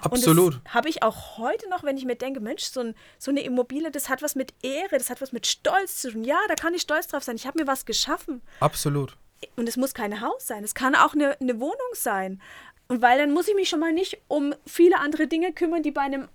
Absolut. 0.01 0.59
Habe 0.69 0.89
ich 0.89 1.03
auch 1.03 1.37
heute 1.37 1.69
noch, 1.69 1.83
wenn 1.83 1.97
ich 1.97 2.05
mir 2.05 2.15
denke, 2.15 2.39
Mensch, 2.39 2.63
so, 2.63 2.79
ein, 2.79 2.95
so 3.19 3.29
eine 3.29 3.41
Immobilie, 3.41 3.91
das 3.91 4.09
hat 4.09 4.23
was 4.23 4.35
mit 4.35 4.53
Ehre, 4.63 4.97
das 4.97 5.09
hat 5.09 5.21
was 5.21 5.31
mit 5.31 5.45
Stolz 5.45 6.01
zu 6.01 6.11
tun. 6.11 6.23
Ja, 6.23 6.39
da 6.47 6.55
kann 6.55 6.73
ich 6.73 6.81
stolz 6.81 7.07
drauf 7.07 7.23
sein. 7.23 7.35
Ich 7.35 7.45
habe 7.45 7.59
mir 7.59 7.67
was 7.67 7.85
geschaffen. 7.85 8.41
Absolut. 8.59 9.15
Und 9.55 9.69
es 9.69 9.77
muss 9.77 9.93
kein 9.93 10.21
Haus 10.21 10.47
sein, 10.47 10.63
es 10.63 10.73
kann 10.73 10.95
auch 10.95 11.13
eine, 11.13 11.39
eine 11.39 11.59
Wohnung 11.59 11.75
sein. 11.93 12.41
Und 12.87 13.01
weil 13.01 13.17
dann 13.17 13.31
muss 13.31 13.47
ich 13.47 13.55
mich 13.55 13.69
schon 13.69 13.79
mal 13.79 13.93
nicht 13.93 14.21
um 14.27 14.53
viele 14.65 14.99
andere 14.99 15.27
Dinge 15.27 15.53
kümmern, 15.53 15.83
die 15.83 15.91
bei 15.91 16.01
einem, 16.01 16.29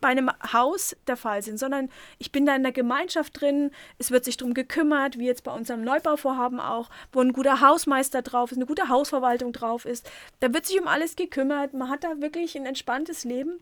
bei 0.00 0.08
einem 0.08 0.30
Haus 0.52 0.96
der 1.06 1.16
Fall 1.16 1.42
sind, 1.42 1.58
sondern 1.58 1.88
ich 2.18 2.32
bin 2.32 2.46
da 2.46 2.54
in 2.54 2.62
der 2.62 2.72
Gemeinschaft 2.72 3.40
drin, 3.40 3.70
es 3.98 4.10
wird 4.10 4.24
sich 4.24 4.36
darum 4.36 4.54
gekümmert, 4.54 5.18
wie 5.18 5.26
jetzt 5.26 5.44
bei 5.44 5.52
unserem 5.52 5.82
Neubauvorhaben 5.82 6.60
auch, 6.60 6.90
wo 7.12 7.20
ein 7.20 7.32
guter 7.32 7.60
Hausmeister 7.60 8.22
drauf 8.22 8.52
ist, 8.52 8.58
eine 8.58 8.66
gute 8.66 8.88
Hausverwaltung 8.88 9.52
drauf 9.52 9.84
ist. 9.84 10.10
Da 10.40 10.52
wird 10.52 10.66
sich 10.66 10.80
um 10.80 10.88
alles 10.88 11.16
gekümmert, 11.16 11.74
man 11.74 11.88
hat 11.90 12.04
da 12.04 12.20
wirklich 12.20 12.56
ein 12.56 12.66
entspanntes 12.66 13.24
Leben. 13.24 13.60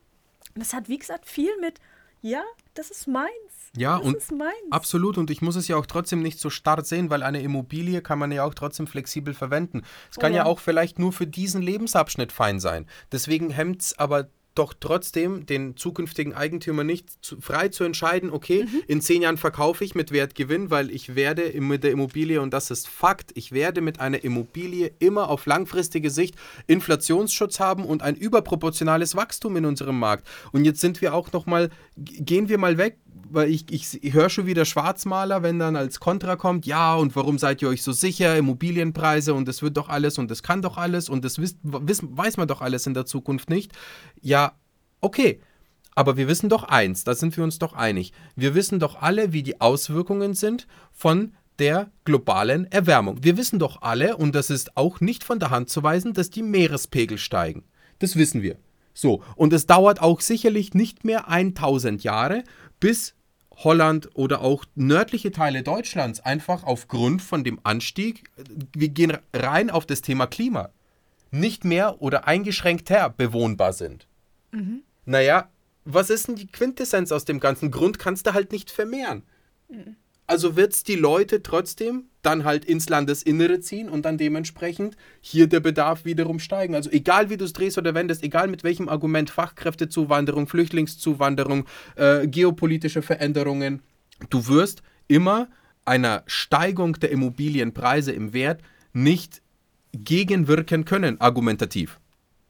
Das 0.54 0.72
hat, 0.72 0.88
wie 0.88 0.98
gesagt, 0.98 1.26
viel 1.26 1.50
mit, 1.60 1.80
ja, 2.20 2.42
das 2.74 2.90
ist 2.90 3.06
meins. 3.06 3.30
Ja, 3.76 3.98
das 3.98 4.06
und 4.06 4.16
ist 4.16 4.32
meins. 4.32 4.52
absolut. 4.70 5.18
Und 5.18 5.30
ich 5.30 5.42
muss 5.42 5.56
es 5.56 5.68
ja 5.68 5.76
auch 5.76 5.86
trotzdem 5.86 6.22
nicht 6.22 6.38
so 6.38 6.48
starr 6.48 6.84
sehen, 6.84 7.10
weil 7.10 7.22
eine 7.22 7.42
Immobilie 7.42 8.02
kann 8.02 8.18
man 8.18 8.30
ja 8.30 8.44
auch 8.44 8.54
trotzdem 8.54 8.86
flexibel 8.86 9.34
verwenden. 9.34 9.82
Es 10.10 10.18
kann 10.18 10.32
Oh 10.32 10.36
ja. 10.36 10.42
ja. 10.42 10.46
auch 10.46 10.60
vielleicht 10.60 10.98
nur 10.98 11.12
für 11.12 11.26
diesen 11.26 11.60
Lebensabschnitt 11.60 12.32
fein 12.32 12.60
sein. 12.60 12.86
Deswegen 13.10 13.50
hemmt 13.50 13.82
es 13.82 13.98
aber 13.98 14.28
doch 14.54 14.74
trotzdem 14.78 15.46
den 15.46 15.76
zukünftigen 15.76 16.32
Eigentümer 16.34 16.84
nicht 16.84 17.08
zu, 17.24 17.40
frei 17.40 17.68
zu 17.68 17.84
entscheiden, 17.84 18.30
okay, 18.30 18.64
Mhm. 18.64 18.82
in 18.86 19.00
zehn 19.00 19.22
Jahren 19.22 19.36
verkaufe 19.36 19.84
ich 19.84 19.94
mit 19.94 20.12
Wertgewinn, 20.12 20.70
weil 20.70 20.90
ich 20.90 21.14
werde 21.14 21.52
mit 21.60 21.82
der 21.84 21.90
Immobilie, 21.92 22.40
und 22.40 22.52
das 22.54 22.70
ist 22.70 22.88
Fakt, 22.88 23.32
ich 23.34 23.52
werde 23.52 23.80
mit 23.80 24.00
einer 24.00 24.22
Immobilie 24.24 24.92
immer 24.98 25.28
auf 25.28 25.46
langfristige 25.46 26.10
Sicht 26.10 26.36
Inflationsschutz 26.66 27.60
haben 27.60 27.84
und 27.84 28.02
ein 28.02 28.14
überproportionales 28.16 29.16
Wachstum 29.16 29.56
in 29.56 29.64
unserem 29.64 29.98
Markt. 29.98 30.26
Und 30.52 30.64
jetzt 30.64 30.80
sind 30.80 31.00
wir 31.00 31.14
auch 31.14 31.32
noch 31.32 31.46
mal, 31.46 31.70
g- 31.96 32.20
gehen 32.22 32.48
wir 32.48 32.58
mal 32.58 32.78
weg, 32.78 32.98
weil 33.30 33.50
ich, 33.50 33.66
ich, 33.70 34.02
ich 34.02 34.12
höre 34.12 34.28
schon 34.28 34.46
wieder 34.46 34.64
Schwarzmaler, 34.64 35.42
wenn 35.42 35.58
dann 35.58 35.76
als 35.76 36.00
Kontra 36.00 36.36
kommt, 36.36 36.66
ja, 36.66 36.94
und 36.94 37.14
warum 37.16 37.38
seid 37.38 37.62
ihr 37.62 37.68
euch 37.68 37.82
so 37.82 37.92
sicher, 37.92 38.36
Immobilienpreise 38.36 39.34
und 39.34 39.48
das 39.48 39.62
wird 39.62 39.76
doch 39.76 39.88
alles 39.88 40.18
und 40.18 40.30
das 40.30 40.42
kann 40.42 40.62
doch 40.62 40.76
alles 40.76 41.08
und 41.08 41.24
das 41.24 41.38
wisst, 41.38 41.58
wiss, 41.62 42.00
weiß 42.02 42.36
man 42.36 42.48
doch 42.48 42.60
alles 42.60 42.86
in 42.86 42.94
der 42.94 43.06
Zukunft 43.06 43.50
nicht. 43.50 43.72
Ja, 44.20 44.52
okay. 45.00 45.40
Aber 45.96 46.16
wir 46.16 46.26
wissen 46.26 46.48
doch 46.48 46.64
eins, 46.64 47.04
da 47.04 47.14
sind 47.14 47.36
wir 47.36 47.44
uns 47.44 47.58
doch 47.58 47.72
einig. 47.72 48.12
Wir 48.34 48.54
wissen 48.54 48.80
doch 48.80 49.00
alle, 49.00 49.32
wie 49.32 49.44
die 49.44 49.60
Auswirkungen 49.60 50.34
sind 50.34 50.66
von 50.92 51.32
der 51.60 51.90
globalen 52.04 52.70
Erwärmung. 52.72 53.22
Wir 53.22 53.36
wissen 53.36 53.60
doch 53.60 53.82
alle, 53.82 54.16
und 54.16 54.34
das 54.34 54.50
ist 54.50 54.76
auch 54.76 55.00
nicht 55.00 55.22
von 55.22 55.38
der 55.38 55.50
Hand 55.50 55.70
zu 55.70 55.82
weisen, 55.82 56.12
dass 56.12 56.30
die 56.30 56.42
Meerespegel 56.42 57.18
steigen. 57.18 57.64
Das 58.00 58.16
wissen 58.16 58.42
wir. 58.42 58.56
So, 58.92 59.22
und 59.34 59.52
es 59.52 59.66
dauert 59.66 60.00
auch 60.00 60.20
sicherlich 60.20 60.72
nicht 60.72 61.04
mehr 61.04 61.28
1000 61.28 62.04
Jahre, 62.04 62.44
bis 62.84 63.14
Holland 63.50 64.10
oder 64.12 64.42
auch 64.42 64.66
nördliche 64.74 65.32
Teile 65.32 65.62
Deutschlands 65.62 66.20
einfach 66.20 66.64
aufgrund 66.64 67.22
von 67.22 67.42
dem 67.42 67.58
Anstieg, 67.62 68.24
äh, 68.36 68.44
wir 68.76 68.90
gehen 68.90 69.16
rein 69.32 69.70
auf 69.70 69.86
das 69.86 70.02
Thema 70.02 70.26
Klima, 70.26 70.68
nicht 71.30 71.64
mehr 71.64 72.02
oder 72.02 72.28
eingeschränkter 72.28 73.08
bewohnbar 73.08 73.72
sind. 73.72 74.06
Naja, 75.06 75.48
was 75.86 76.10
ist 76.10 76.28
denn 76.28 76.36
die 76.36 76.46
Quintessenz 76.46 77.10
aus 77.10 77.24
dem 77.24 77.40
ganzen 77.40 77.70
Grund? 77.70 77.98
Kannst 77.98 78.26
du 78.26 78.34
halt 78.34 78.52
nicht 78.52 78.70
vermehren. 78.70 79.22
Also 80.26 80.56
wird 80.56 80.72
es 80.72 80.82
die 80.82 80.96
Leute 80.96 81.42
trotzdem 81.42 82.04
dann 82.22 82.44
halt 82.44 82.64
ins 82.64 82.88
Landesinnere 82.88 83.60
ziehen 83.60 83.88
und 83.90 84.04
dann 84.04 84.16
dementsprechend 84.16 84.96
hier 85.20 85.46
der 85.46 85.60
Bedarf 85.60 86.04
wiederum 86.04 86.38
steigen. 86.38 86.74
Also 86.74 86.90
egal 86.90 87.28
wie 87.28 87.36
du 87.36 87.44
es 87.44 87.52
drehst 87.52 87.76
oder 87.76 87.94
wendest, 87.94 88.22
egal 88.22 88.48
mit 88.48 88.64
welchem 88.64 88.88
Argument, 88.88 89.28
Fachkräftezuwanderung, 89.28 90.46
Flüchtlingszuwanderung, 90.46 91.66
äh, 91.96 92.26
geopolitische 92.26 93.02
Veränderungen, 93.02 93.82
du 94.30 94.48
wirst 94.48 94.82
immer 95.08 95.48
einer 95.84 96.22
Steigung 96.26 96.94
der 96.94 97.10
Immobilienpreise 97.10 98.12
im 98.12 98.32
Wert 98.32 98.62
nicht 98.94 99.42
gegenwirken 99.92 100.86
können, 100.86 101.20
argumentativ. 101.20 102.00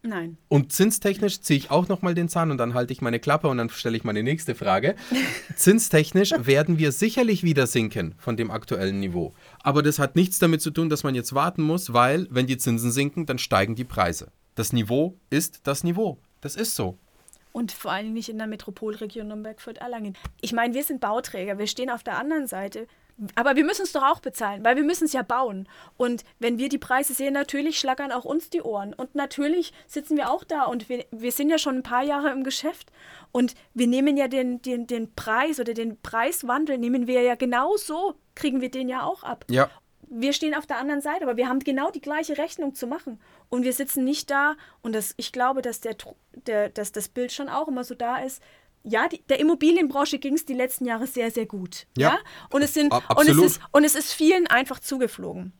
Nein. 0.06 0.36
Und 0.48 0.70
zinstechnisch 0.70 1.40
ziehe 1.40 1.58
ich 1.58 1.70
auch 1.70 1.88
nochmal 1.88 2.14
den 2.14 2.28
Zahn 2.28 2.50
und 2.50 2.58
dann 2.58 2.74
halte 2.74 2.92
ich 2.92 3.00
meine 3.00 3.18
Klappe 3.18 3.48
und 3.48 3.56
dann 3.56 3.70
stelle 3.70 3.96
ich 3.96 4.04
meine 4.04 4.22
nächste 4.22 4.54
Frage. 4.54 4.96
Zinstechnisch 5.56 6.32
werden 6.36 6.78
wir 6.78 6.92
sicherlich 6.92 7.42
wieder 7.42 7.66
sinken 7.66 8.14
von 8.18 8.36
dem 8.36 8.50
aktuellen 8.50 9.00
Niveau. 9.00 9.32
Aber 9.62 9.82
das 9.82 9.98
hat 9.98 10.14
nichts 10.14 10.38
damit 10.38 10.60
zu 10.60 10.70
tun, 10.70 10.90
dass 10.90 11.04
man 11.04 11.14
jetzt 11.14 11.34
warten 11.34 11.62
muss, 11.62 11.94
weil 11.94 12.26
wenn 12.30 12.46
die 12.46 12.58
Zinsen 12.58 12.92
sinken, 12.92 13.24
dann 13.24 13.38
steigen 13.38 13.76
die 13.76 13.84
Preise. 13.84 14.30
Das 14.54 14.74
Niveau 14.74 15.16
ist 15.30 15.60
das 15.64 15.84
Niveau. 15.84 16.18
Das 16.42 16.54
ist 16.54 16.76
so. 16.76 16.98
Und 17.52 17.72
vor 17.72 17.92
allem 17.92 18.12
nicht 18.12 18.28
in 18.28 18.36
der 18.36 18.46
Metropolregion 18.46 19.28
Nürnberg-Fürth-Erlangen. 19.28 20.18
Ich 20.42 20.52
meine, 20.52 20.74
wir 20.74 20.84
sind 20.84 21.00
Bauträger, 21.00 21.56
wir 21.58 21.66
stehen 21.66 21.88
auf 21.88 22.02
der 22.02 22.18
anderen 22.18 22.46
Seite. 22.46 22.86
Aber 23.36 23.54
wir 23.54 23.64
müssen 23.64 23.82
es 23.82 23.92
doch 23.92 24.02
auch 24.02 24.20
bezahlen, 24.20 24.64
weil 24.64 24.76
wir 24.76 24.82
müssen 24.82 25.04
es 25.04 25.12
ja 25.12 25.22
bauen. 25.22 25.68
Und 25.96 26.24
wenn 26.40 26.58
wir 26.58 26.68
die 26.68 26.78
Preise 26.78 27.14
sehen, 27.14 27.32
natürlich 27.32 27.78
schlackern 27.78 28.10
auch 28.10 28.24
uns 28.24 28.50
die 28.50 28.62
Ohren. 28.62 28.92
Und 28.92 29.14
natürlich 29.14 29.72
sitzen 29.86 30.16
wir 30.16 30.30
auch 30.30 30.42
da 30.44 30.64
und 30.64 30.88
wir, 30.88 31.04
wir 31.10 31.30
sind 31.32 31.48
ja 31.50 31.58
schon 31.58 31.76
ein 31.76 31.82
paar 31.82 32.02
Jahre 32.02 32.30
im 32.30 32.42
Geschäft. 32.42 32.90
Und 33.30 33.54
wir 33.72 33.86
nehmen 33.86 34.16
ja 34.16 34.28
den, 34.28 34.62
den, 34.62 34.86
den 34.86 35.14
Preis 35.14 35.60
oder 35.60 35.74
den 35.74 36.00
Preiswandel, 36.00 36.78
nehmen 36.78 37.06
wir 37.06 37.22
ja 37.22 37.34
genauso, 37.36 38.14
kriegen 38.34 38.60
wir 38.60 38.70
den 38.70 38.88
ja 38.88 39.04
auch 39.04 39.22
ab 39.22 39.44
Ja. 39.48 39.70
wir 40.08 40.32
stehen 40.32 40.54
auf 40.54 40.66
der 40.66 40.78
anderen 40.78 41.00
Seite, 41.00 41.24
aber 41.24 41.36
wir 41.36 41.48
haben 41.48 41.60
genau 41.60 41.90
die 41.90 42.00
gleiche 42.00 42.36
Rechnung 42.38 42.74
zu 42.74 42.86
machen. 42.86 43.20
Und 43.48 43.64
wir 43.64 43.72
sitzen 43.72 44.04
nicht 44.04 44.30
da 44.30 44.54
und 44.82 44.94
das, 44.94 45.14
ich 45.16 45.32
glaube, 45.32 45.62
dass, 45.62 45.80
der, 45.80 45.96
der, 46.32 46.68
dass 46.68 46.92
das 46.92 47.08
Bild 47.08 47.32
schon 47.32 47.48
auch 47.48 47.68
immer 47.68 47.84
so 47.84 47.94
da 47.94 48.16
ist. 48.18 48.42
Ja, 48.84 49.08
die, 49.08 49.22
der 49.28 49.40
Immobilienbranche 49.40 50.18
ging 50.18 50.34
es 50.34 50.44
die 50.44 50.54
letzten 50.54 50.84
Jahre 50.84 51.06
sehr, 51.06 51.30
sehr 51.30 51.46
gut. 51.46 51.86
Ja. 51.96 52.14
Ja. 52.14 52.18
Und, 52.50 52.62
es 52.62 52.74
sind, 52.74 52.92
und, 52.92 53.28
es 53.28 53.38
ist, 53.38 53.60
und 53.72 53.84
es 53.84 53.94
ist 53.94 54.12
vielen 54.12 54.46
einfach 54.46 54.78
zugeflogen. 54.78 55.52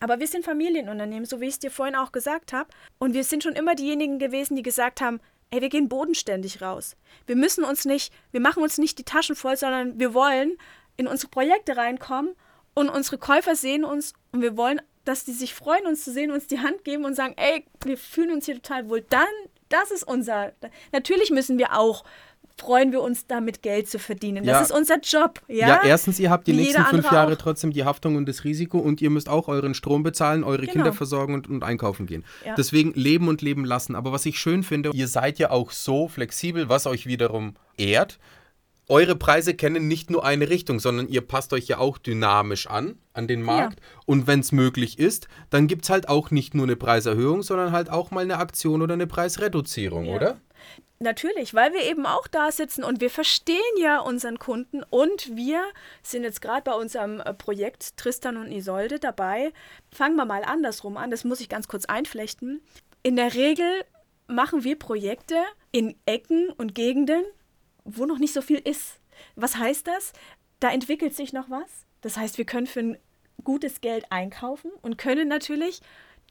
Aber 0.00 0.20
wir 0.20 0.26
sind 0.26 0.44
Familienunternehmen, 0.44 1.24
so 1.24 1.40
wie 1.40 1.46
ich 1.46 1.54
es 1.54 1.58
dir 1.60 1.70
vorhin 1.70 1.94
auch 1.94 2.12
gesagt 2.12 2.52
habe. 2.52 2.68
Und 2.98 3.14
wir 3.14 3.24
sind 3.24 3.42
schon 3.42 3.54
immer 3.54 3.74
diejenigen 3.74 4.18
gewesen, 4.18 4.56
die 4.56 4.62
gesagt 4.62 5.00
haben, 5.00 5.20
ey, 5.50 5.60
wir 5.60 5.68
gehen 5.68 5.88
bodenständig 5.88 6.60
raus. 6.60 6.96
Wir 7.26 7.36
müssen 7.36 7.64
uns 7.64 7.84
nicht, 7.84 8.12
wir 8.32 8.40
machen 8.40 8.62
uns 8.62 8.76
nicht 8.76 8.98
die 8.98 9.04
Taschen 9.04 9.36
voll, 9.36 9.56
sondern 9.56 9.98
wir 9.98 10.12
wollen 10.12 10.58
in 10.96 11.06
unsere 11.06 11.30
Projekte 11.30 11.76
reinkommen 11.76 12.34
und 12.74 12.88
unsere 12.88 13.18
Käufer 13.18 13.54
sehen 13.54 13.84
uns 13.84 14.12
und 14.32 14.42
wir 14.42 14.56
wollen, 14.56 14.82
dass 15.04 15.24
die 15.24 15.32
sich 15.32 15.54
freuen, 15.54 15.86
uns 15.86 16.04
zu 16.04 16.12
sehen, 16.12 16.30
uns 16.30 16.46
die 16.46 16.60
Hand 16.60 16.84
geben 16.84 17.04
und 17.04 17.14
sagen, 17.14 17.34
ey, 17.36 17.64
wir 17.84 17.96
fühlen 17.96 18.32
uns 18.32 18.46
hier 18.46 18.56
total 18.56 18.88
wohl. 18.88 19.02
Dann, 19.08 19.26
das 19.68 19.90
ist 19.90 20.02
unser. 20.02 20.52
Natürlich 20.92 21.30
müssen 21.30 21.58
wir 21.58 21.78
auch 21.78 22.04
freuen 22.56 22.92
wir 22.92 23.00
uns 23.00 23.26
damit 23.26 23.62
Geld 23.62 23.88
zu 23.88 23.98
verdienen. 23.98 24.44
Das 24.44 24.52
ja. 24.52 24.60
ist 24.60 24.70
unser 24.70 24.98
Job. 25.00 25.40
Ja? 25.48 25.68
ja, 25.68 25.80
erstens, 25.84 26.18
ihr 26.18 26.30
habt 26.30 26.46
die 26.46 26.52
Wie 26.52 26.62
nächsten 26.62 26.84
fünf 26.84 27.10
Jahre 27.10 27.32
auch. 27.32 27.38
trotzdem 27.38 27.72
die 27.72 27.84
Haftung 27.84 28.16
und 28.16 28.26
das 28.26 28.44
Risiko 28.44 28.78
und 28.78 29.02
ihr 29.02 29.10
müsst 29.10 29.28
auch 29.28 29.48
euren 29.48 29.74
Strom 29.74 30.02
bezahlen, 30.02 30.44
eure 30.44 30.60
genau. 30.60 30.72
Kinder 30.72 30.92
versorgen 30.92 31.34
und, 31.34 31.48
und 31.48 31.64
einkaufen 31.64 32.06
gehen. 32.06 32.24
Ja. 32.44 32.54
Deswegen 32.54 32.92
leben 32.94 33.28
und 33.28 33.42
leben 33.42 33.64
lassen. 33.64 33.94
Aber 33.94 34.12
was 34.12 34.24
ich 34.26 34.38
schön 34.38 34.62
finde, 34.62 34.90
ihr 34.92 35.08
seid 35.08 35.38
ja 35.38 35.50
auch 35.50 35.70
so 35.70 36.08
flexibel, 36.08 36.68
was 36.68 36.86
euch 36.86 37.06
wiederum 37.06 37.54
ehrt 37.76 38.18
eure 38.88 39.16
Preise 39.16 39.54
kennen 39.54 39.88
nicht 39.88 40.10
nur 40.10 40.24
eine 40.24 40.50
Richtung, 40.50 40.78
sondern 40.78 41.08
ihr 41.08 41.22
passt 41.22 41.52
euch 41.52 41.66
ja 41.68 41.78
auch 41.78 41.98
dynamisch 41.98 42.66
an, 42.66 42.98
an 43.12 43.26
den 43.26 43.42
Markt. 43.42 43.80
Und 44.04 44.26
wenn 44.26 44.40
es 44.40 44.52
möglich 44.52 44.98
ist, 44.98 45.28
dann 45.50 45.66
gibt 45.66 45.84
es 45.84 45.90
halt 45.90 46.08
auch 46.08 46.30
nicht 46.30 46.54
nur 46.54 46.66
eine 46.66 46.76
Preiserhöhung, 46.76 47.42
sondern 47.42 47.72
halt 47.72 47.90
auch 47.90 48.10
mal 48.10 48.20
eine 48.20 48.38
Aktion 48.38 48.82
oder 48.82 48.94
eine 48.94 49.06
Preisreduzierung, 49.06 50.08
oder? 50.08 50.38
Natürlich, 51.00 51.54
weil 51.54 51.72
wir 51.72 51.82
eben 51.82 52.06
auch 52.06 52.26
da 52.28 52.52
sitzen 52.52 52.84
und 52.84 53.00
wir 53.00 53.10
verstehen 53.10 53.58
ja 53.78 53.98
unseren 53.98 54.38
Kunden 54.38 54.82
und 54.84 55.36
wir 55.36 55.62
sind 56.02 56.22
jetzt 56.22 56.40
gerade 56.40 56.62
bei 56.62 56.72
unserem 56.72 57.20
äh, 57.20 57.34
Projekt 57.34 57.96
Tristan 57.96 58.36
und 58.36 58.52
Isolde 58.52 58.98
dabei. 58.98 59.52
Fangen 59.90 60.16
wir 60.16 60.24
mal 60.24 60.44
andersrum 60.44 60.96
an, 60.96 61.10
das 61.10 61.24
muss 61.24 61.40
ich 61.40 61.48
ganz 61.48 61.68
kurz 61.68 61.84
einflechten. 61.84 62.62
In 63.02 63.16
der 63.16 63.34
Regel 63.34 63.84
machen 64.28 64.64
wir 64.64 64.78
Projekte 64.78 65.36
in 65.72 65.96
Ecken 66.06 66.48
und 66.50 66.74
Gegenden, 66.74 67.24
wo 67.84 68.06
noch 68.06 68.18
nicht 68.18 68.32
so 68.32 68.40
viel 68.40 68.58
ist. 68.58 69.00
Was 69.36 69.56
heißt 69.56 69.86
das? 69.86 70.12
Da 70.60 70.70
entwickelt 70.70 71.14
sich 71.14 71.32
noch 71.32 71.50
was. 71.50 71.86
Das 72.00 72.16
heißt, 72.16 72.38
wir 72.38 72.44
können 72.44 72.66
für 72.66 72.80
ein 72.80 72.98
gutes 73.42 73.80
Geld 73.80 74.06
einkaufen 74.10 74.70
und 74.80 74.96
können 74.96 75.28
natürlich 75.28 75.80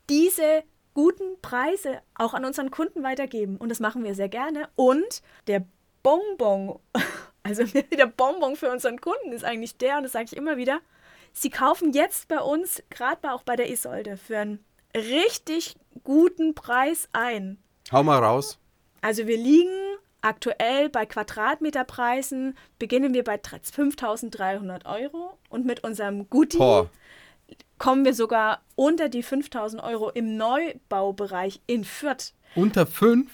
diese 0.10 0.64
guten 0.94 1.40
Preise 1.42 2.02
auch 2.16 2.34
an 2.34 2.46
unseren 2.46 2.72
Kunden 2.72 3.04
weitergeben. 3.04 3.58
Und 3.58 3.70
das 3.70 3.80
machen 3.80 4.04
wir 4.04 4.16
sehr 4.16 4.30
gerne. 4.30 4.70
Und 4.76 5.22
der 5.48 5.66
Bonbon, 6.02 6.80
also 7.44 7.64
der 7.98 8.06
Bonbon 8.06 8.56
für 8.56 8.72
unseren 8.72 9.00
Kunden 9.00 9.32
ist 9.32 9.44
eigentlich 9.44 9.78
der, 9.78 9.98
und 9.98 10.04
das 10.04 10.12
sage 10.12 10.26
ich 10.26 10.38
immer 10.38 10.58
wieder, 10.58 10.80
sie 11.32 11.50
kaufen 11.50 11.94
jetzt 11.94 12.28
bei 12.28 12.40
uns, 12.40 12.84
gerade 12.90 13.32
auch 13.32 13.44
bei 13.44 13.56
der 13.56 13.70
Isolde, 13.70 14.18
für 14.18 14.38
einen 14.38 14.64
richtig 14.96 15.76
guten 16.04 16.54
Preis 16.56 17.10
ein. 17.14 17.58
Hau 17.92 18.04
mal 18.04 18.20
raus. 18.20 18.60
Also 19.02 19.28
wir 19.28 19.38
liegen 19.38 19.98
Aktuell 20.24 20.88
bei 20.88 21.06
Quadratmeterpreisen 21.06 22.58
beginnen 22.80 23.14
wir 23.14 23.26
bei 23.26 23.38
5300 23.38 24.86
Euro 24.86 25.38
und 25.50 25.66
mit 25.66 25.84
unserem 25.84 26.30
Goodie 26.30 26.60
Boah. 26.60 26.90
Kommen 27.84 28.06
wir 28.06 28.14
sogar 28.14 28.62
unter 28.76 29.10
die 29.10 29.24
5000 29.24 29.84
Euro 29.84 30.10
im 30.10 30.38
Neubaubereich 30.38 31.60
in 31.68 31.84
Fürth. 31.84 32.34
Unter 32.56 32.88
5? 32.88 33.30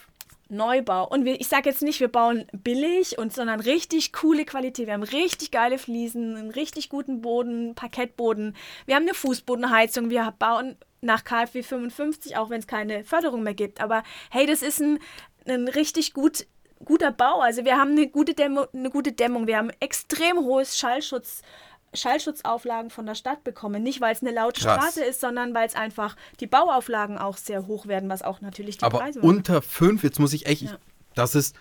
Neubau. 0.47 1.07
Und 1.07 1.23
wir, 1.23 1.39
ich 1.39 1.47
sage 1.47 1.69
jetzt 1.69 1.83
nicht, 1.83 1.99
wir 1.99 2.07
bauen 2.07 2.47
billig, 2.51 3.19
und, 3.19 3.31
sondern 3.31 3.59
richtig 3.59 4.11
coole 4.11 4.45
Qualität. 4.45 4.87
Wir 4.87 4.95
haben 4.95 5.03
richtig 5.03 5.51
geile 5.51 5.77
Fliesen, 5.77 6.35
einen 6.35 6.49
richtig 6.49 6.89
guten 6.89 7.21
Boden, 7.21 7.75
Parkettboden. 7.75 8.55
Wir 8.87 8.95
haben 8.95 9.03
eine 9.03 9.13
Fußbodenheizung. 9.13 10.09
Wir 10.09 10.33
bauen 10.39 10.77
nach 11.01 11.23
KfW 11.23 11.61
55, 11.61 12.35
auch 12.35 12.49
wenn 12.49 12.61
es 12.61 12.65
keine 12.65 13.03
Förderung 13.03 13.43
mehr 13.43 13.53
gibt. 13.53 13.79
Aber 13.79 14.01
hey, 14.31 14.47
das 14.47 14.63
ist 14.63 14.81
ein, 14.81 14.97
ein 15.45 15.67
richtig 15.67 16.15
gut 16.15 16.47
guter 16.83 17.11
Bau. 17.11 17.41
Also 17.41 17.65
wir 17.65 17.77
haben 17.77 17.91
eine 17.91 18.07
gute, 18.07 18.33
Dämmung, 18.33 18.65
eine 18.73 18.89
gute 18.89 19.11
Dämmung. 19.11 19.45
Wir 19.45 19.57
haben 19.57 19.69
extrem 19.79 20.39
hohes 20.39 20.75
Schallschutz. 20.75 21.43
Schallschutzauflagen 21.93 22.89
von 22.89 23.05
der 23.05 23.15
Stadt 23.15 23.43
bekommen. 23.43 23.83
Nicht, 23.83 24.01
weil 24.01 24.13
es 24.13 24.21
eine 24.21 24.31
laute 24.31 24.61
Krass. 24.61 24.77
Straße 24.77 25.03
ist, 25.03 25.21
sondern 25.21 25.53
weil 25.53 25.67
es 25.67 25.75
einfach 25.75 26.15
die 26.39 26.47
Bauauflagen 26.47 27.17
auch 27.17 27.37
sehr 27.37 27.67
hoch 27.67 27.87
werden, 27.87 28.09
was 28.09 28.21
auch 28.21 28.41
natürlich 28.41 28.77
die 28.77 28.83
Aber 28.83 28.99
Preise 28.99 29.21
unter 29.21 29.61
fünf, 29.61 30.03
jetzt 30.03 30.19
muss 30.19 30.33
ich 30.33 30.45
echt, 30.45 30.63
ja. 30.63 30.77
das 31.15 31.35
ist, 31.35 31.55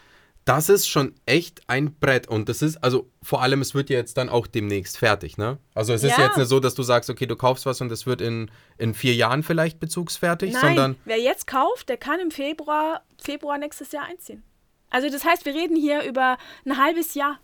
das 0.44 0.70
ist 0.70 0.88
schon 0.88 1.14
echt 1.26 1.60
ein 1.68 1.94
Brett. 1.94 2.26
Und 2.26 2.48
das 2.48 2.62
ist, 2.62 2.82
also 2.82 3.10
vor 3.22 3.42
allem, 3.42 3.60
es 3.60 3.74
wird 3.74 3.90
ja 3.90 3.98
jetzt 3.98 4.16
dann 4.16 4.30
auch 4.30 4.46
demnächst 4.46 4.96
fertig, 4.96 5.36
ne? 5.36 5.58
Also 5.74 5.92
es 5.92 6.02
ist 6.02 6.16
ja. 6.16 6.26
jetzt 6.26 6.38
nicht 6.38 6.48
so, 6.48 6.58
dass 6.58 6.74
du 6.74 6.82
sagst, 6.82 7.10
okay, 7.10 7.26
du 7.26 7.36
kaufst 7.36 7.66
was 7.66 7.80
und 7.80 7.92
es 7.92 8.06
wird 8.06 8.22
in, 8.22 8.50
in 8.78 8.94
vier 8.94 9.14
Jahren 9.14 9.42
vielleicht 9.42 9.78
bezugsfertig, 9.78 10.54
Nein, 10.54 10.62
sondern. 10.62 10.96
Wer 11.04 11.20
jetzt 11.20 11.46
kauft, 11.46 11.90
der 11.90 11.98
kann 11.98 12.18
im 12.20 12.30
Februar, 12.30 13.02
Februar 13.22 13.58
nächstes 13.58 13.92
Jahr 13.92 14.04
einziehen. 14.04 14.42
Also 14.90 15.10
das 15.10 15.24
heißt, 15.24 15.44
wir 15.44 15.54
reden 15.54 15.76
hier 15.76 16.02
über 16.04 16.38
ein 16.64 16.78
halbes 16.78 17.14
Jahr. 17.14 17.38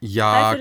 Ja, 0.00 0.56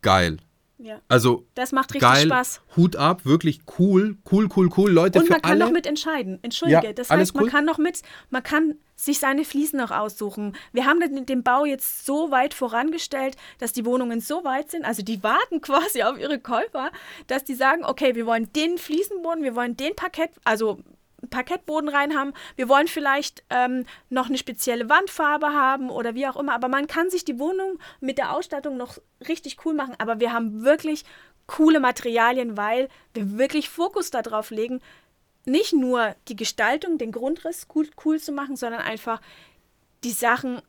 geil. 0.00 0.38
Ja. 0.82 1.00
Also 1.08 1.46
das 1.54 1.70
macht 1.70 1.94
richtig 1.94 2.08
geil, 2.08 2.26
Spaß. 2.26 2.60
Hut 2.76 2.96
ab, 2.96 3.24
wirklich 3.24 3.60
cool, 3.78 4.16
cool, 4.30 4.48
cool, 4.56 4.68
cool. 4.76 4.90
Leute, 4.90 5.20
Und 5.20 5.30
man 5.30 5.40
kann 5.40 5.52
alle. 5.52 5.64
noch 5.64 5.70
mit 5.70 5.86
entscheiden. 5.86 6.40
Entschuldige. 6.42 6.86
Ja, 6.88 6.92
das 6.92 7.08
heißt, 7.08 7.34
man 7.36 7.46
kann 7.46 7.64
noch 7.64 7.78
mit, 7.78 8.02
man 8.30 8.42
kann 8.42 8.74
sich 8.96 9.20
seine 9.20 9.44
Fliesen 9.44 9.78
noch 9.78 9.92
aussuchen. 9.92 10.56
Wir 10.72 10.86
haben 10.86 10.98
den, 10.98 11.24
den 11.24 11.42
Bau 11.44 11.64
jetzt 11.64 12.04
so 12.04 12.32
weit 12.32 12.52
vorangestellt, 12.52 13.36
dass 13.58 13.72
die 13.72 13.84
Wohnungen 13.86 14.20
so 14.20 14.44
weit 14.44 14.70
sind, 14.72 14.84
also 14.84 15.02
die 15.02 15.22
warten 15.22 15.60
quasi 15.62 16.02
auf 16.02 16.18
ihre 16.18 16.40
Käufer, 16.40 16.90
dass 17.28 17.44
die 17.44 17.54
sagen, 17.54 17.84
okay, 17.84 18.14
wir 18.16 18.26
wollen 18.26 18.52
den 18.52 18.76
Fliesenboden, 18.78 19.44
wir 19.44 19.54
wollen 19.54 19.76
den 19.76 19.94
Parkett, 19.94 20.30
also 20.44 20.80
Parkettboden 21.30 21.88
rein 21.88 22.16
haben. 22.16 22.32
Wir 22.56 22.68
wollen 22.68 22.88
vielleicht 22.88 23.44
ähm, 23.50 23.84
noch 24.10 24.26
eine 24.26 24.38
spezielle 24.38 24.88
Wandfarbe 24.88 25.52
haben 25.52 25.90
oder 25.90 26.14
wie 26.14 26.26
auch 26.26 26.36
immer. 26.36 26.54
Aber 26.54 26.68
man 26.68 26.86
kann 26.86 27.10
sich 27.10 27.24
die 27.24 27.38
Wohnung 27.38 27.78
mit 28.00 28.18
der 28.18 28.32
Ausstattung 28.32 28.76
noch 28.76 28.98
richtig 29.28 29.64
cool 29.64 29.74
machen. 29.74 29.94
Aber 29.98 30.20
wir 30.20 30.32
haben 30.32 30.64
wirklich 30.64 31.04
coole 31.46 31.80
Materialien, 31.80 32.56
weil 32.56 32.88
wir 33.14 33.38
wirklich 33.38 33.68
Fokus 33.68 34.10
darauf 34.10 34.50
legen, 34.50 34.80
nicht 35.44 35.72
nur 35.72 36.14
die 36.28 36.36
Gestaltung, 36.36 36.98
den 36.98 37.12
Grundriss 37.12 37.66
cool, 37.74 37.88
cool 38.04 38.20
zu 38.20 38.32
machen, 38.32 38.56
sondern 38.56 38.80
einfach 38.80 39.20
die 40.04 40.12
Sachen, 40.12 40.62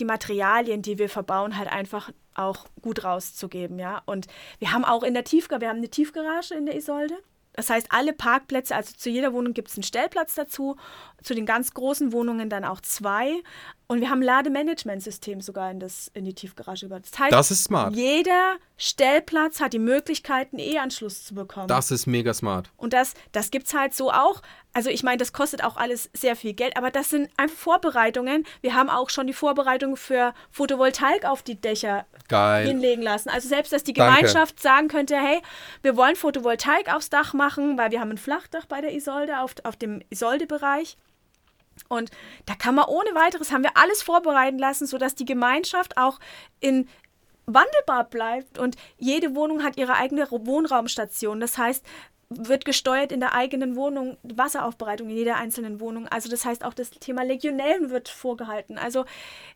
die 0.00 0.04
Materialien, 0.04 0.82
die 0.82 0.98
wir 0.98 1.08
verbauen, 1.08 1.56
halt 1.56 1.70
einfach 1.70 2.10
auch 2.34 2.66
gut 2.82 3.04
rauszugeben, 3.04 3.78
ja. 3.78 4.02
Und 4.06 4.26
wir 4.58 4.72
haben 4.72 4.84
auch 4.84 5.02
in 5.02 5.14
der 5.14 5.24
Tiefgarage, 5.24 5.62
wir 5.62 5.68
haben 5.68 5.78
eine 5.78 5.88
Tiefgarage 5.88 6.54
in 6.54 6.66
der 6.66 6.76
Isolde. 6.76 7.16
Das 7.58 7.70
heißt, 7.70 7.88
alle 7.90 8.12
Parkplätze, 8.12 8.76
also 8.76 8.94
zu 8.96 9.10
jeder 9.10 9.32
Wohnung 9.32 9.52
gibt 9.52 9.66
es 9.66 9.74
einen 9.74 9.82
Stellplatz 9.82 10.36
dazu, 10.36 10.76
zu 11.22 11.34
den 11.34 11.46
ganz 11.46 11.74
großen 11.74 12.12
Wohnungen 12.12 12.48
dann 12.48 12.64
auch 12.64 12.80
zwei. 12.80 13.42
Und 13.90 14.00
wir 14.02 14.10
haben 14.10 14.20
ein 14.20 14.24
Lademanagementsystem 14.24 15.40
sogar 15.40 15.70
in, 15.70 15.80
das, 15.80 16.10
in 16.12 16.26
die 16.26 16.34
Tiefgarage 16.34 16.84
über. 16.84 17.00
Das 17.00 17.18
heißt, 17.18 17.32
das 17.32 17.50
ist 17.50 17.64
smart. 17.64 17.96
jeder 17.96 18.56
Stellplatz 18.76 19.60
hat 19.60 19.72
die 19.72 19.78
Möglichkeit, 19.78 20.48
einen 20.52 20.60
E-Anschluss 20.60 21.24
zu 21.24 21.34
bekommen. 21.34 21.68
Das 21.68 21.90
ist 21.90 22.06
mega 22.06 22.34
smart. 22.34 22.70
Und 22.76 22.92
das, 22.92 23.14
das 23.32 23.50
gibt 23.50 23.66
es 23.66 23.72
halt 23.72 23.94
so 23.94 24.12
auch. 24.12 24.42
Also 24.74 24.90
ich 24.90 25.02
meine, 25.02 25.16
das 25.16 25.32
kostet 25.32 25.64
auch 25.64 25.78
alles 25.78 26.10
sehr 26.12 26.36
viel 26.36 26.52
Geld, 26.52 26.76
aber 26.76 26.90
das 26.90 27.08
sind 27.08 27.30
einfach 27.38 27.56
Vorbereitungen. 27.56 28.44
Wir 28.60 28.74
haben 28.74 28.90
auch 28.90 29.08
schon 29.08 29.26
die 29.26 29.32
Vorbereitung 29.32 29.96
für 29.96 30.34
Photovoltaik 30.50 31.24
auf 31.24 31.42
die 31.42 31.58
Dächer 31.58 32.04
Geil. 32.28 32.66
hinlegen 32.66 33.02
lassen. 33.02 33.30
Also 33.30 33.48
selbst, 33.48 33.72
dass 33.72 33.84
die 33.84 33.94
Gemeinschaft 33.94 34.56
Danke. 34.56 34.62
sagen 34.62 34.88
könnte, 34.88 35.16
hey, 35.16 35.40
wir 35.80 35.96
wollen 35.96 36.14
Photovoltaik 36.14 36.94
aufs 36.94 37.08
Dach 37.08 37.32
machen, 37.32 37.78
weil 37.78 37.90
wir 37.90 38.00
haben 38.00 38.10
ein 38.10 38.18
Flachdach 38.18 38.66
bei 38.66 38.82
der 38.82 38.94
Isolde, 38.94 39.40
auf, 39.40 39.54
auf 39.64 39.76
dem 39.76 40.02
Isolde-Bereich. 40.10 40.98
Und 41.88 42.10
da 42.46 42.54
kann 42.54 42.74
man 42.74 42.86
ohne 42.86 43.14
weiteres, 43.14 43.52
haben 43.52 43.62
wir 43.62 43.76
alles 43.76 44.02
vorbereiten 44.02 44.58
lassen, 44.58 44.86
sodass 44.86 45.14
die 45.14 45.24
Gemeinschaft 45.24 45.96
auch 45.96 46.18
in 46.60 46.88
wandelbar 47.46 48.04
bleibt 48.04 48.58
und 48.58 48.76
jede 48.98 49.34
Wohnung 49.34 49.64
hat 49.64 49.78
ihre 49.78 49.94
eigene 49.94 50.30
Wohnraumstation. 50.30 51.40
Das 51.40 51.56
heißt, 51.56 51.84
wird 52.30 52.64
gesteuert 52.64 53.10
in 53.10 53.20
der 53.20 53.34
eigenen 53.34 53.74
Wohnung, 53.74 54.18
Wasseraufbereitung 54.22 55.08
in 55.08 55.16
jeder 55.16 55.36
einzelnen 55.36 55.80
Wohnung. 55.80 56.06
Also 56.08 56.28
das 56.28 56.44
heißt 56.44 56.64
auch 56.64 56.74
das 56.74 56.90
Thema 56.90 57.22
Legionellen 57.22 57.90
wird 57.90 58.08
vorgehalten. 58.08 58.76
Also 58.76 59.06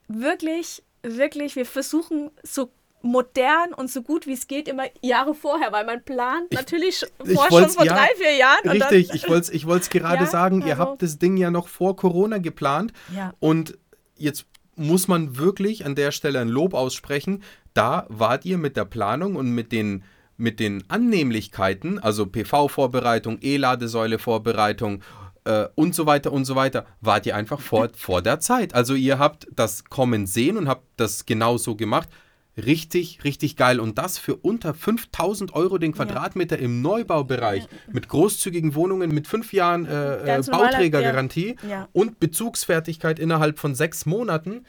wirklich, 0.08 0.82
wirklich, 1.02 1.54
wir 1.54 1.66
versuchen 1.66 2.30
so 2.42 2.70
modern 3.02 3.72
und 3.74 3.90
so 3.90 4.02
gut 4.02 4.26
wie 4.26 4.32
es 4.32 4.46
geht 4.46 4.68
immer 4.68 4.84
Jahre 5.00 5.34
vorher, 5.34 5.72
weil 5.72 5.84
man 5.84 6.02
plant 6.04 6.52
natürlich 6.52 7.04
ich, 7.24 7.32
vor, 7.34 7.48
schon 7.50 7.68
vor 7.68 7.84
ja, 7.84 7.94
drei, 7.94 8.08
vier 8.16 8.36
Jahren. 8.36 8.68
Richtig, 8.68 9.08
dann, 9.08 9.16
ich 9.16 9.28
wollte 9.28 9.52
ich 9.52 9.64
es 9.64 9.90
gerade 9.90 10.24
ja, 10.24 10.30
sagen, 10.30 10.60
ihr 10.60 10.78
also, 10.78 10.78
habt 10.78 11.02
das 11.02 11.18
Ding 11.18 11.36
ja 11.36 11.50
noch 11.50 11.68
vor 11.68 11.96
Corona 11.96 12.38
geplant 12.38 12.92
ja. 13.14 13.34
und 13.40 13.78
jetzt 14.16 14.46
muss 14.76 15.08
man 15.08 15.36
wirklich 15.36 15.84
an 15.84 15.94
der 15.94 16.12
Stelle 16.12 16.40
ein 16.40 16.48
Lob 16.48 16.74
aussprechen. 16.74 17.42
Da 17.74 18.06
wart 18.08 18.44
ihr 18.44 18.58
mit 18.58 18.76
der 18.76 18.84
Planung 18.84 19.36
und 19.36 19.50
mit 19.50 19.72
den 19.72 20.04
mit 20.38 20.58
den 20.60 20.82
Annehmlichkeiten, 20.88 21.98
also 21.98 22.26
PV-Vorbereitung, 22.26 23.38
E-Ladesäule-Vorbereitung 23.42 25.02
äh, 25.44 25.66
und 25.74 25.94
so 25.94 26.06
weiter 26.06 26.32
und 26.32 26.44
so 26.46 26.56
weiter, 26.56 26.86
wart 27.00 27.26
ihr 27.26 27.36
einfach 27.36 27.60
vor, 27.60 27.90
vor 27.96 28.22
der 28.22 28.40
Zeit. 28.40 28.74
Also 28.74 28.94
ihr 28.94 29.18
habt 29.18 29.46
das 29.54 29.84
kommen 29.84 30.26
sehen 30.26 30.56
und 30.56 30.68
habt 30.68 30.84
das 30.96 31.26
genauso 31.26 31.76
gemacht. 31.76 32.08
Richtig, 32.56 33.24
richtig 33.24 33.56
geil. 33.56 33.80
Und 33.80 33.96
das 33.98 34.18
für 34.18 34.36
unter 34.36 34.74
5000 34.74 35.54
Euro 35.54 35.78
den 35.78 35.92
Quadratmeter 35.92 36.58
ja. 36.58 36.64
im 36.64 36.82
Neubaubereich 36.82 37.66
mit 37.90 38.08
großzügigen 38.08 38.74
Wohnungen 38.74 39.10
mit 39.12 39.26
fünf 39.26 39.52
Jahren 39.52 39.86
äh, 39.86 40.36
äh 40.38 40.42
Bauträgergarantie 40.42 41.56
ja. 41.68 41.88
und 41.92 42.20
Bezugsfertigkeit 42.20 43.18
innerhalb 43.18 43.58
von 43.58 43.74
sechs 43.74 44.04
Monaten. 44.04 44.66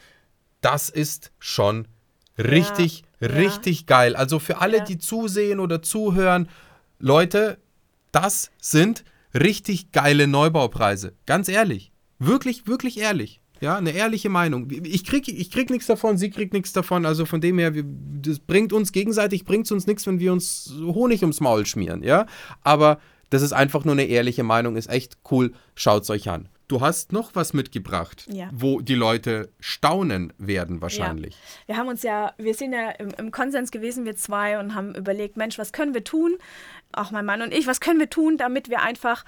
Das 0.62 0.88
ist 0.88 1.32
schon 1.38 1.86
richtig, 2.38 3.04
Richtig 3.24 3.86
geil. 3.86 4.16
Also 4.16 4.38
für 4.38 4.60
alle, 4.60 4.78
Ja. 4.78 4.84
die 4.84 4.98
zusehen 4.98 5.60
oder 5.60 5.82
zuhören, 5.82 6.48
Leute, 6.98 7.58
das 8.12 8.50
sind 8.60 9.04
richtig 9.34 9.92
geile 9.92 10.26
Neubaupreise. 10.26 11.14
Ganz 11.26 11.48
ehrlich. 11.48 11.92
Wirklich, 12.18 12.66
wirklich 12.66 12.98
ehrlich. 12.98 13.40
Ja, 13.60 13.76
eine 13.76 13.92
ehrliche 13.92 14.28
Meinung. 14.28 14.68
Ich 14.70 15.04
krieg, 15.04 15.28
ich 15.28 15.50
krieg 15.50 15.70
nichts 15.70 15.86
davon, 15.86 16.18
sie 16.18 16.30
kriegt 16.30 16.52
nichts 16.52 16.72
davon. 16.72 17.06
Also 17.06 17.24
von 17.24 17.40
dem 17.40 17.58
her, 17.58 17.74
wir, 17.74 17.84
das 17.86 18.38
bringt 18.38 18.72
uns 18.72 18.92
gegenseitig, 18.92 19.44
bringt 19.44 19.66
es 19.66 19.72
uns 19.72 19.86
nichts, 19.86 20.06
wenn 20.06 20.18
wir 20.18 20.32
uns 20.32 20.74
Honig 20.80 21.22
ums 21.22 21.40
Maul 21.40 21.64
schmieren. 21.64 22.02
Ja, 22.02 22.26
aber 22.62 22.98
das 23.30 23.42
ist 23.42 23.52
einfach 23.52 23.84
nur 23.84 23.92
eine 23.92 24.04
ehrliche 24.04 24.42
Meinung, 24.42 24.76
ist 24.76 24.90
echt 24.90 25.18
cool. 25.30 25.52
Schaut's 25.74 26.10
euch 26.10 26.28
an. 26.28 26.48
Du 26.66 26.80
hast 26.80 27.12
noch 27.12 27.34
was 27.34 27.52
mitgebracht, 27.52 28.26
Ja. 28.32 28.48
wo 28.52 28.80
die 28.80 28.94
Leute 28.94 29.50
staunen 29.60 30.32
werden 30.38 30.80
wahrscheinlich. 30.80 31.36
Wir 31.66 31.76
haben 31.76 31.88
uns 31.88 32.02
ja, 32.02 32.32
wir 32.38 32.54
sind 32.54 32.72
ja 32.72 32.90
im, 32.92 33.10
im 33.18 33.30
Konsens 33.30 33.70
gewesen, 33.70 34.06
wir 34.06 34.16
zwei, 34.16 34.58
und 34.58 34.74
haben 34.74 34.94
überlegt, 34.94 35.36
Mensch, 35.36 35.58
was 35.58 35.72
können 35.72 35.92
wir 35.92 36.04
tun? 36.04 36.36
Auch 36.92 37.10
mein 37.10 37.26
Mann 37.26 37.42
und 37.42 37.52
ich, 37.52 37.66
was 37.66 37.80
können 37.80 37.98
wir 38.00 38.08
tun, 38.08 38.38
damit 38.38 38.70
wir 38.70 38.80
einfach, 38.82 39.24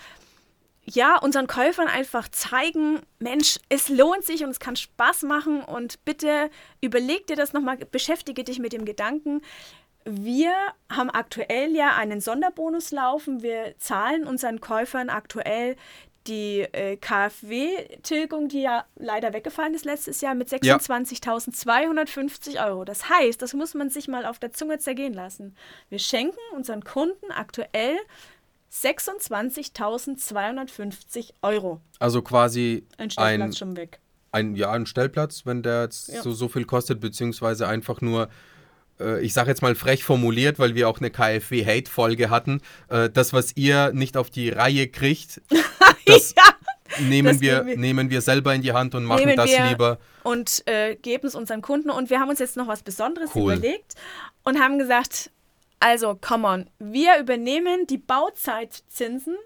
ja, 0.89 1.19
unseren 1.19 1.47
Käufern 1.49 1.89
einfach 1.89 2.29
zeigen, 2.29 3.01
Mensch, 3.19 3.59
es 3.69 3.89
lohnt 3.89 4.25
sich 4.25 4.45
und 4.45 4.51
es 4.51 4.61
kann 4.61 4.77
Spaß 4.77 5.23
machen 5.23 5.63
und 5.63 6.05
bitte 6.05 6.49
überleg 6.81 7.27
dir 7.27 7.37
das 7.37 7.53
nochmal, 7.53 7.77
beschäftige 7.77 8.45
dich 8.45 8.59
mit 8.61 8.73
dem 8.73 8.85
Gedanken. 8.85 9.43
Wir 10.05 10.55
haben 10.89 11.11
aktuell 11.11 11.75
ja 11.75 11.97
einen 11.97 12.21
Sonderbonus 12.21 12.93
laufen. 12.93 13.43
Wir 13.43 13.75
zahlen 13.79 14.25
unseren 14.25 14.61
Käufern 14.61 15.11
aktuell 15.11 15.75
die 16.29 16.61
äh, 16.61 16.97
KfW-Tilgung, 16.97 18.49
die 18.49 18.63
ja 18.63 18.85
leider 18.97 19.33
weggefallen 19.33 19.75
ist 19.75 19.85
letztes 19.85 20.21
Jahr, 20.21 20.35
mit 20.35 20.51
Ja. 20.65 20.77
26.250 20.77 22.65
Euro. 22.67 22.85
Das 22.85 23.09
heißt, 23.09 23.41
das 23.43 23.55
muss 23.55 23.75
man 23.75 23.91
sich 23.91 24.09
mal 24.09 24.27
auf 24.27 24.39
der 24.39 24.53
Zunge 24.53 24.79
zergehen 24.79 25.15
lassen. 25.15 25.57
Wir 25.89 25.99
schenken 25.99 26.39
unseren 26.55 26.85
Kunden 26.85 27.31
aktuell 27.31 27.97
26.250 28.73 31.31
Euro. 31.43 31.81
Also 31.99 32.23
quasi 32.23 32.85
Ein 32.99 33.11
Stellplatz 33.11 33.49
ein, 33.49 33.53
schon 33.55 33.77
weg. 33.77 33.99
ein, 34.33 34.55
ja, 34.57 34.71
ein 34.73 34.87
Stellplatz, 34.87 35.47
wenn 35.47 35.63
der 35.63 35.83
jetzt 35.85 36.09
Ja. 36.09 36.23
so, 36.23 36.33
so 36.33 36.49
viel 36.49 36.65
kostet, 36.65 37.01
beziehungsweise 37.01 37.69
einfach 37.69 38.01
nur, 38.01 38.29
äh, 39.01 39.21
ich 39.25 39.33
sage 39.33 39.51
jetzt 39.51 39.63
mal 39.63 39.75
frech 39.75 40.05
formuliert, 40.05 40.59
weil 40.59 40.75
wir 40.75 40.89
auch 40.89 40.99
eine 40.99 41.11
KfW-Hate-Folge 41.11 42.31
hatten, 42.31 42.61
äh, 42.89 43.09
das, 43.11 43.33
was 43.33 43.57
ihr 43.57 43.93
nicht 43.93 44.17
auf 44.17 44.31
die 44.31 44.51
Reihe 44.51 44.89
kriegt, 44.89 45.41
das 46.07 46.35
nehmen, 47.01 47.29
das 47.29 47.41
wir, 47.41 47.63
nehmen 47.65 48.11
wir 48.11 48.21
selber 48.21 48.55
in 48.55 48.63
die 48.63 48.73
Hand 48.73 48.95
und 48.95 49.05
machen 49.05 49.35
das 49.37 49.51
lieber. 49.71 49.99
und 50.23 50.63
äh, 50.67 50.95
geben 50.97 51.27
es 51.27 51.35
unseren 51.35 51.63
Kunden. 51.63 51.91
Und 51.91 52.11
wir 52.11 52.21
haben 52.21 52.29
uns 52.31 52.39
jetzt 52.39 52.57
noch 52.57 52.69
was 52.69 52.83
Besonderes 52.83 53.31
Cool. 53.35 53.55
überlegt 53.55 53.95
und 54.45 54.59
haben 54.61 54.79
gesagt, 54.79 55.31
also, 55.81 56.15
come 56.15 56.47
on, 56.47 56.71
wir 56.79 57.19
übernehmen 57.19 57.87
die 57.87 57.99
Bauzeitzinsen 57.99 59.37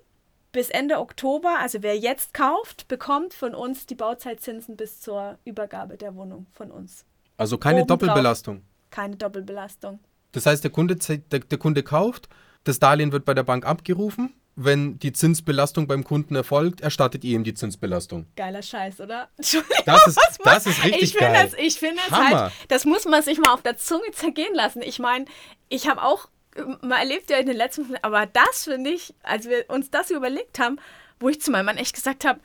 bis 0.52 0.70
Ende 0.70 0.98
Oktober. 0.98 1.58
Also 1.60 1.82
wer 1.82 1.96
jetzt 1.96 2.34
kauft, 2.34 2.88
bekommt 2.88 3.34
von 3.34 3.54
uns 3.54 3.86
die 3.86 3.94
Bauzeitzinsen 3.94 4.76
bis 4.76 5.00
zur 5.00 5.38
Übergabe 5.44 5.96
der 5.96 6.14
Wohnung 6.14 6.46
von 6.52 6.70
uns. 6.70 7.04
Also 7.36 7.58
keine 7.58 7.82
Obendrauf. 7.82 8.00
Doppelbelastung. 8.00 8.62
Keine 8.90 9.16
Doppelbelastung. 9.16 10.00
Das 10.32 10.46
heißt, 10.46 10.62
der 10.62 10.70
Kunde, 10.70 10.96
der, 10.96 11.18
der 11.40 11.58
Kunde 11.58 11.82
kauft, 11.82 12.28
das 12.64 12.78
Darlehen 12.78 13.12
wird 13.12 13.24
bei 13.24 13.34
der 13.34 13.42
Bank 13.42 13.66
abgerufen. 13.66 14.34
Wenn 14.62 14.98
die 14.98 15.12
Zinsbelastung 15.12 15.86
beim 15.86 16.04
Kunden 16.04 16.36
erfolgt, 16.36 16.82
erstattet 16.82 17.24
ihr 17.24 17.34
ihm 17.34 17.44
die 17.44 17.54
Zinsbelastung. 17.54 18.26
Geiler 18.36 18.62
Scheiß, 18.62 19.00
oder? 19.00 19.28
Entschuldigung, 19.38 19.76
Das 19.86 20.06
ist, 20.06 20.16
was 20.16 20.64
das 20.64 20.66
ist 20.66 20.84
richtig 20.84 21.14
ich 21.14 21.16
geil. 21.16 21.32
das, 21.32 21.54
ich 21.58 21.78
finde 21.78 22.02
Hammer. 22.10 22.40
halt, 22.42 22.52
das 22.68 22.84
muss 22.84 23.06
man 23.06 23.22
sich 23.22 23.38
mal 23.38 23.54
auf 23.54 23.62
der 23.62 23.78
Zunge 23.78 24.10
zergehen 24.12 24.54
lassen. 24.54 24.82
Ich 24.82 24.98
meine, 24.98 25.24
ich 25.70 25.88
habe 25.88 26.02
auch 26.02 26.28
äh, 26.56 26.62
mal 26.86 26.98
erlebt 26.98 27.30
ja 27.30 27.38
in 27.38 27.46
den 27.46 27.56
letzten, 27.56 27.96
aber 28.02 28.26
das 28.26 28.64
finde 28.64 28.90
ich, 28.90 29.14
als 29.22 29.48
wir 29.48 29.64
uns 29.68 29.90
das 29.90 30.10
überlegt 30.10 30.58
haben, 30.58 30.76
wo 31.20 31.30
ich 31.30 31.40
zu 31.40 31.50
meinem 31.50 31.66
Mann 31.66 31.78
echt 31.78 31.94
gesagt 31.94 32.26
habe, 32.26 32.40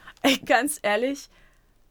ganz 0.45 0.79
ehrlich, 0.83 1.27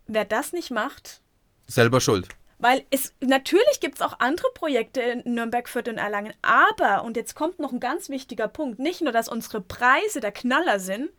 wer 0.07 0.25
das 0.25 0.53
nicht 0.53 0.71
macht, 0.71 1.21
Selber 1.67 2.01
schuld. 2.01 2.29
Weil 2.65 2.83
es 2.89 3.13
natürlich 3.21 3.79
gibt 3.81 3.97
es 3.97 4.01
auch 4.01 4.21
andere 4.21 4.49
Projekte 4.55 5.03
in 5.03 5.35
Nürnberg, 5.35 5.69
Fürth 5.69 5.87
und 5.87 5.99
Erlangen, 5.99 6.33
aber, 6.41 7.05
und 7.05 7.15
jetzt 7.15 7.35
kommt 7.35 7.59
noch 7.59 7.73
ein 7.73 7.79
ganz 7.79 8.09
wichtiger 8.09 8.49
Punkt, 8.49 8.79
nicht 8.79 9.03
nur, 9.03 9.13
dass 9.13 9.29
unsere 9.29 9.61
Preise 9.61 10.21
der 10.21 10.33
Knaller 10.33 10.81
sind, 10.81 11.11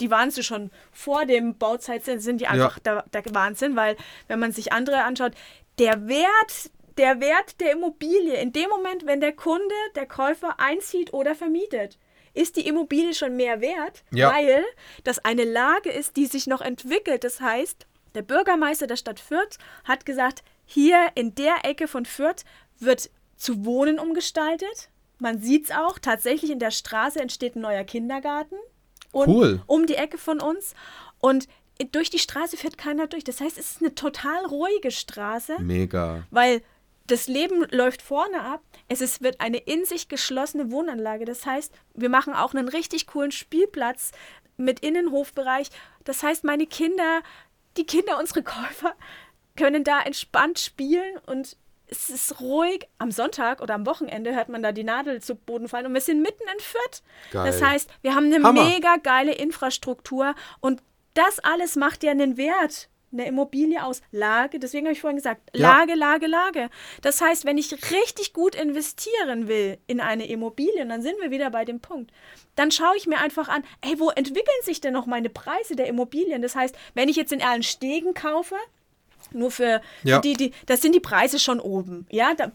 die 0.00 0.10
waren 0.10 0.32
sie 0.32 0.42
schon 0.42 0.72
vor 0.90 1.24
dem 1.24 1.56
Bauzeit, 1.56 2.04
sind 2.04 2.40
die 2.40 2.48
einfach 2.48 2.80
der, 2.80 3.04
der 3.12 3.22
Wahnsinn, 3.32 3.76
weil 3.76 3.96
wenn 4.26 4.40
man 4.40 4.50
sich 4.50 4.72
andere 4.72 5.04
anschaut, 5.04 5.34
der 5.78 6.08
Wert, 6.08 6.72
der 6.96 7.20
Wert 7.20 7.60
der 7.60 7.74
Immobilie, 7.74 8.34
in 8.34 8.52
dem 8.52 8.68
Moment, 8.68 9.06
wenn 9.06 9.20
der 9.20 9.34
Kunde, 9.36 9.74
der 9.94 10.06
Käufer 10.06 10.58
einzieht 10.58 11.12
oder 11.12 11.36
vermietet, 11.36 11.96
ist 12.34 12.56
die 12.56 12.66
Immobilie 12.66 13.14
schon 13.14 13.36
mehr 13.36 13.60
wert, 13.60 14.02
Ja. 14.10 14.32
weil 14.32 14.64
das 15.04 15.24
eine 15.24 15.44
Lage 15.44 15.90
ist, 15.90 16.16
die 16.16 16.26
sich 16.26 16.48
noch 16.48 16.60
entwickelt. 16.60 17.22
Das 17.22 17.40
heißt, 17.40 17.86
der 18.16 18.22
Bürgermeister 18.22 18.88
der 18.88 18.96
Stadt 18.96 19.20
Fürth 19.20 19.58
hat 19.84 20.04
gesagt, 20.04 20.42
hier 20.70 21.08
in 21.14 21.34
der 21.34 21.64
Ecke 21.64 21.88
von 21.88 22.04
Fürth 22.04 22.44
wird 22.78 23.10
zu 23.36 23.64
Wohnen 23.64 23.98
umgestaltet. 23.98 24.90
Man 25.18 25.40
sieht 25.40 25.64
es 25.64 25.70
auch, 25.70 25.98
tatsächlich 25.98 26.50
in 26.50 26.58
der 26.58 26.70
Straße 26.70 27.18
entsteht 27.20 27.56
ein 27.56 27.62
neuer 27.62 27.84
Kindergarten. 27.84 28.56
Und 29.10 29.28
Cool. 29.28 29.62
um 29.66 29.86
die 29.86 29.94
Ecke 29.94 30.18
von 30.18 30.40
uns. 30.42 30.74
Und 31.20 31.48
durch 31.92 32.10
die 32.10 32.18
Straße 32.18 32.58
fährt 32.58 32.76
keiner 32.76 33.06
durch. 33.06 33.24
Das 33.24 33.40
heißt, 33.40 33.56
es 33.56 33.70
ist 33.72 33.80
eine 33.80 33.94
total 33.94 34.44
ruhige 34.44 34.90
Straße, 34.90 35.56
Mega. 35.60 36.24
weil 36.30 36.60
das 37.06 37.26
Leben 37.28 37.64
läuft 37.70 38.02
vorne 38.02 38.42
ab. 38.42 38.60
Es 38.88 39.00
ist, 39.00 39.22
wird 39.22 39.40
eine 39.40 39.56
in 39.56 39.86
sich 39.86 40.08
geschlossene 40.08 40.70
Wohnanlage. 40.70 41.24
Das 41.24 41.46
heißt, 41.46 41.72
wir 41.94 42.10
machen 42.10 42.34
auch 42.34 42.52
einen 42.52 42.68
richtig 42.68 43.06
coolen 43.06 43.30
Spielplatz 43.32 44.12
mit 44.58 44.80
Innenhofbereich. 44.80 45.70
Das 46.04 46.22
heißt, 46.22 46.44
meine 46.44 46.66
Kinder, 46.66 47.22
die 47.78 47.86
Kinder, 47.86 48.18
unsere 48.18 48.42
Käufer, 48.42 48.94
können 49.58 49.84
da 49.84 50.00
entspannt 50.00 50.58
spielen 50.58 51.18
und 51.26 51.56
es 51.90 52.10
ist 52.10 52.40
ruhig. 52.40 52.86
Am 52.98 53.10
Sonntag 53.10 53.60
oder 53.60 53.74
am 53.74 53.86
Wochenende 53.86 54.34
hört 54.34 54.48
man 54.48 54.62
da 54.62 54.72
die 54.72 54.84
Nadel 54.84 55.20
zu 55.20 55.34
Boden 55.34 55.68
fallen 55.68 55.86
und 55.86 55.94
wir 55.94 56.00
sind 56.00 56.22
mitten 56.22 56.42
in 56.42 56.60
Fürth. 56.60 57.02
Geil. 57.32 57.46
Das 57.46 57.60
heißt, 57.62 57.90
wir 58.02 58.14
haben 58.14 58.32
eine 58.32 58.42
Hammer. 58.42 58.64
mega 58.64 58.96
geile 58.96 59.32
Infrastruktur 59.32 60.34
und 60.60 60.82
das 61.14 61.38
alles 61.40 61.76
macht 61.76 62.02
ja 62.04 62.12
einen 62.12 62.36
Wert 62.36 62.88
eine 63.12 63.26
Immobilie 63.26 63.82
aus 63.82 64.02
Lage, 64.12 64.58
deswegen 64.58 64.86
habe 64.86 64.92
ich 64.92 65.00
vorhin 65.00 65.16
gesagt, 65.16 65.40
Ja. 65.54 65.78
Lage, 65.78 65.94
Lage, 65.94 66.26
Lage. 66.26 66.68
Das 67.02 67.20
heißt, 67.20 67.44
wenn 67.44 67.58
ich 67.58 67.72
richtig 67.90 68.32
gut 68.32 68.54
investieren 68.54 69.48
will 69.48 69.78
in 69.86 70.00
eine 70.00 70.26
Immobilie, 70.26 70.82
und 70.82 70.90
dann 70.90 71.02
sind 71.02 71.16
wir 71.20 71.30
wieder 71.30 71.50
bei 71.50 71.64
dem 71.64 71.80
Punkt, 71.80 72.10
dann 72.54 72.70
schaue 72.70 72.96
ich 72.96 73.06
mir 73.06 73.18
einfach 73.18 73.48
an, 73.48 73.64
ey, 73.80 73.98
wo 73.98 74.10
entwickeln 74.10 74.62
sich 74.62 74.80
denn 74.80 74.92
noch 74.92 75.06
meine 75.06 75.30
Preise 75.30 75.74
der 75.76 75.86
Immobilien? 75.86 76.42
Das 76.42 76.54
heißt, 76.54 76.76
wenn 76.94 77.08
ich 77.08 77.16
jetzt 77.16 77.32
in 77.32 77.40
Erlenstegen 77.40 78.14
kaufe, 78.14 78.56
nur 79.32 79.50
für, 79.50 79.80
Ja. 80.02 80.16
für 80.16 80.20
die, 80.22 80.34
die, 80.34 80.52
das 80.66 80.80
sind 80.82 80.94
die 80.94 81.00
Preise 81.00 81.38
schon 81.38 81.60
oben. 81.60 82.06
Ja, 82.10 82.34
da, 82.34 82.50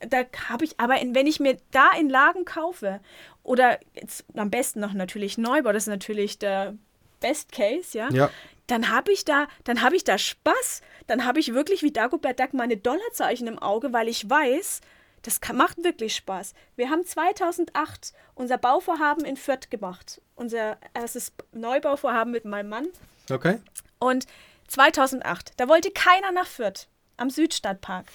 da 0.00 0.24
habe 0.48 0.64
ich, 0.64 0.78
aber 0.78 0.98
in, 1.00 1.14
wenn 1.14 1.26
ich 1.26 1.40
mir 1.40 1.56
da 1.70 1.90
in 1.98 2.08
Lagen 2.08 2.44
kaufe, 2.44 3.00
oder 3.42 3.78
jetzt 3.94 4.24
am 4.34 4.50
besten 4.50 4.80
noch 4.80 4.92
natürlich 4.92 5.38
Neubau, 5.38 5.72
das 5.72 5.84
ist 5.84 5.88
natürlich 5.88 6.38
der 6.38 6.74
Best 7.20 7.52
Case, 7.52 7.96
ja, 7.96 8.08
Ja. 8.10 8.30
dann 8.66 8.90
habe 8.90 9.12
ich 9.12 9.24
da, 9.24 9.46
dann 9.64 9.82
habe 9.82 9.96
ich 9.96 10.04
da 10.04 10.18
Spaß. 10.18 10.82
Dann 11.06 11.24
habe 11.24 11.40
ich 11.40 11.54
wirklich 11.54 11.82
wie 11.82 11.90
Dagobert 11.90 12.38
Duck 12.38 12.54
meine 12.54 12.76
Dollarzeichen 12.76 13.46
im 13.48 13.58
Auge, 13.58 13.92
weil 13.92 14.08
ich 14.08 14.28
weiß, 14.30 14.80
das 15.22 15.40
kann, 15.40 15.56
macht 15.56 15.82
wirklich 15.84 16.14
Spaß. 16.16 16.54
Wir 16.76 16.88
haben 16.88 17.04
2008 17.04 18.12
unser 18.34 18.56
Bauvorhaben 18.58 19.24
in 19.24 19.36
Fürth 19.36 19.70
gemacht. 19.70 20.20
Unser 20.36 20.78
erstes 20.94 21.32
Neubauvorhaben 21.52 22.30
mit 22.32 22.44
meinem 22.44 22.68
Mann. 22.70 22.86
Okay. 23.30 23.58
Und 23.98 24.26
2008, 24.70 25.52
da 25.56 25.68
wollte 25.68 25.90
keiner 25.90 26.32
nach 26.32 26.46
Fürth 26.46 26.88
am 27.16 27.28
Südstadtpark. 27.28 28.06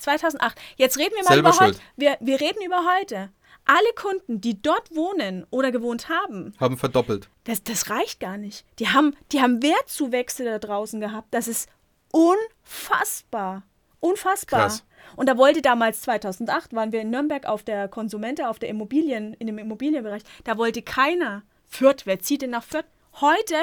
2008. 0.00 0.58
Jetzt 0.76 0.98
reden 0.98 1.14
wir 1.14 1.24
mal 1.24 1.34
Selber 1.34 1.50
über 1.50 1.60
heute. 1.60 1.80
Wir, 1.96 2.16
wir 2.20 2.40
reden 2.40 2.62
über 2.64 2.84
heute. 2.96 3.30
Alle 3.66 3.92
Kunden, 3.94 4.40
die 4.40 4.60
dort 4.62 4.94
wohnen 4.96 5.46
oder 5.50 5.70
gewohnt 5.70 6.08
haben, 6.08 6.54
Haben 6.58 6.78
verdoppelt. 6.78 7.28
das, 7.44 7.62
das 7.62 7.90
reicht 7.90 8.18
gar 8.18 8.38
nicht. 8.38 8.64
Die 8.78 8.88
haben, 8.88 9.14
die 9.32 9.42
haben 9.42 9.62
Wertzuwächse 9.62 10.44
da 10.44 10.58
draußen 10.58 11.00
gehabt. 11.00 11.28
Das 11.32 11.48
ist 11.48 11.68
unfassbar. 12.10 13.64
Unfassbar. 14.00 14.60
Krass. 14.60 14.84
Und 15.16 15.28
da 15.28 15.36
wollte 15.36 15.60
damals 15.60 16.00
2008, 16.02 16.72
waren 16.72 16.92
wir 16.92 17.02
in 17.02 17.10
Nürnberg 17.10 17.44
auf 17.46 17.62
der 17.62 17.88
Konsumente, 17.88 18.48
auf 18.48 18.58
der 18.58 18.70
Immobilien, 18.70 19.34
in 19.34 19.46
dem 19.46 19.58
Immobilienbereich, 19.58 20.22
da 20.44 20.56
wollte 20.56 20.80
keiner. 20.80 21.42
Fürth, 21.66 22.06
wer 22.06 22.18
zieht 22.20 22.40
denn 22.42 22.50
nach 22.50 22.64
Fürth? 22.64 22.86
Heute 23.20 23.56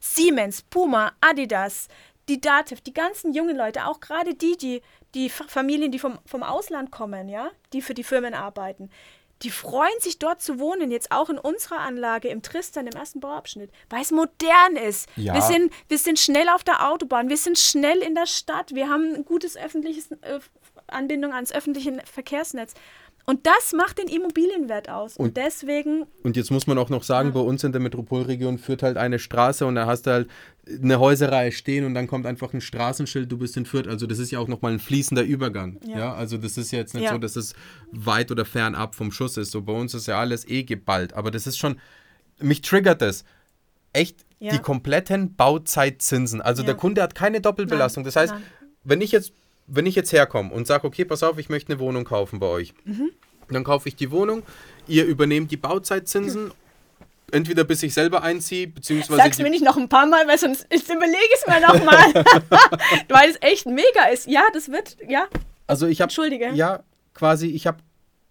Siemens, 0.00 0.62
Puma, 0.62 1.12
Adidas, 1.20 1.88
die 2.28 2.40
Dativ, 2.40 2.80
die 2.80 2.92
ganzen 2.94 3.32
jungen 3.32 3.56
Leute, 3.56 3.86
auch 3.86 4.00
gerade 4.00 4.34
die, 4.34 4.56
die, 4.56 4.82
die 5.14 5.28
Familien, 5.28 5.90
die 5.90 5.98
vom, 5.98 6.18
vom 6.24 6.42
Ausland 6.42 6.90
kommen, 6.90 7.28
ja, 7.28 7.50
die 7.72 7.82
für 7.82 7.94
die 7.94 8.04
Firmen 8.04 8.34
arbeiten, 8.34 8.90
die 9.42 9.50
freuen 9.50 9.98
sich 10.00 10.18
dort 10.18 10.42
zu 10.42 10.58
wohnen, 10.58 10.90
jetzt 10.90 11.10
auch 11.10 11.30
in 11.30 11.38
unserer 11.38 11.78
Anlage 11.78 12.28
im 12.28 12.42
Tristan, 12.42 12.86
im 12.86 12.92
ersten 12.92 13.20
Bauabschnitt, 13.20 13.70
weil 13.88 14.02
es 14.02 14.10
modern 14.10 14.76
ist. 14.76 15.08
Ja. 15.16 15.34
Wir, 15.34 15.42
sind, 15.42 15.72
wir 15.88 15.98
sind 15.98 16.18
schnell 16.18 16.48
auf 16.50 16.62
der 16.62 16.88
Autobahn, 16.88 17.28
wir 17.28 17.38
sind 17.38 17.58
schnell 17.58 17.98
in 17.98 18.14
der 18.14 18.26
Stadt, 18.26 18.74
wir 18.74 18.88
haben 18.88 19.14
ein 19.14 19.24
gutes 19.24 19.56
öffentliches 19.56 20.10
äh, 20.10 20.40
Anbindung 20.88 21.32
ans 21.32 21.52
öffentliche 21.52 21.98
Verkehrsnetz. 22.04 22.74
Und 23.30 23.46
das 23.46 23.72
macht 23.76 23.98
den 23.98 24.08
Immobilienwert 24.08 24.88
aus. 24.88 25.16
Und, 25.16 25.26
Und- 25.26 25.36
deswegen, 25.36 26.04
Und 26.24 26.36
jetzt 26.36 26.50
muss 26.50 26.66
man 26.66 26.78
auch 26.78 26.88
noch 26.88 27.04
sagen, 27.04 27.32
bei 27.32 27.38
uns 27.38 27.62
in 27.62 27.70
der 27.70 27.80
Metropolregion 27.80 28.58
führt 28.58 28.82
halt 28.82 28.96
eine 28.96 29.20
Straße 29.20 29.64
und 29.66 29.76
da 29.76 29.86
hast 29.86 30.06
du 30.06 30.10
halt 30.10 30.28
eine 30.82 30.98
Häuserreihe 30.98 31.52
stehen 31.52 31.84
und 31.84 31.94
dann 31.94 32.08
kommt 32.08 32.26
einfach 32.26 32.52
ein 32.52 32.60
Straßenschild, 32.60 33.30
du 33.30 33.38
bist 33.38 33.56
in 33.56 33.66
Fürth. 33.66 33.86
Also 33.86 34.08
das 34.08 34.18
ist 34.18 34.32
ja 34.32 34.40
auch 34.40 34.48
nochmal 34.48 34.72
ein 34.72 34.80
fließender 34.80 35.22
Übergang. 35.22 35.78
Ja. 35.86 35.98
Ja. 35.98 36.14
also 36.14 36.38
das 36.38 36.58
ist 36.58 36.72
ja 36.72 36.80
jetzt 36.80 36.94
nicht 36.94 37.04
Ja. 37.04 37.12
so, 37.12 37.18
dass 37.18 37.36
es 37.36 37.54
weit 37.92 38.32
oder 38.32 38.44
fernab 38.44 38.96
vom 38.96 39.12
Schuss 39.12 39.36
ist. 39.36 39.52
So 39.52 39.62
bei 39.62 39.74
uns 39.74 39.94
ist 39.94 40.08
ja 40.08 40.18
alles 40.18 40.48
eh 40.48 40.64
geballt. 40.64 41.12
Aber 41.12 41.30
das 41.30 41.46
ist 41.46 41.56
schon, 41.56 41.78
mich 42.40 42.62
triggert 42.62 43.00
das. 43.00 43.22
Echt 43.92 44.24
Ja. 44.40 44.50
die 44.52 44.58
kompletten 44.58 45.36
Bauzeitzinsen. 45.36 46.40
Also 46.42 46.62
Ja. 46.62 46.66
der 46.66 46.74
Kunde 46.74 47.00
hat 47.00 47.14
keine 47.14 47.40
Doppelbelastung. 47.40 48.02
Das 48.02 48.16
heißt, 48.16 48.32
nein. 48.32 48.42
wenn 48.82 49.00
ich 49.00 49.12
jetzt, 49.12 49.32
wenn 49.72 49.86
ich 49.86 49.94
jetzt 49.94 50.12
herkomme 50.12 50.52
und 50.52 50.66
sage, 50.66 50.86
okay, 50.86 51.04
pass 51.04 51.22
auf, 51.22 51.38
ich 51.38 51.48
möchte 51.48 51.72
eine 51.72 51.80
Wohnung 51.80 52.04
kaufen 52.04 52.38
bei 52.40 52.46
euch, 52.46 52.74
Mhm. 52.84 53.10
dann 53.50 53.64
kaufe 53.64 53.88
ich 53.88 53.96
die 53.96 54.10
Wohnung, 54.10 54.42
ihr 54.88 55.04
übernehmt 55.06 55.50
die 55.50 55.56
Bauzeitzinsen, 55.56 56.50
entweder 57.32 57.62
bis 57.64 57.82
ich 57.82 57.94
selber 57.94 58.22
einziehe, 58.22 58.66
beziehungsweise 58.66 59.16
sag's 59.22 59.38
mir 59.38 59.50
nicht 59.50 59.64
noch 59.64 59.76
ein 59.76 59.88
paar 59.88 60.06
Mal, 60.06 60.26
weil 60.26 60.38
sonst 60.38 60.66
ich 60.70 60.82
überlege 60.88 61.16
es 61.34 61.46
mir 61.46 61.60
nochmal. 61.60 62.12
weil 63.08 63.30
es 63.30 63.36
echt 63.40 63.66
mega 63.66 64.06
ist. 64.12 64.26
Ja, 64.26 64.42
das 64.52 64.68
wird, 64.70 64.96
ja, 65.08 65.26
also 65.66 65.86
ich 65.86 66.00
habe 66.00 66.08
Entschuldige. 66.10 66.50
ja 66.54 66.82
quasi, 67.14 67.46
ich 67.48 67.66
habe 67.66 67.78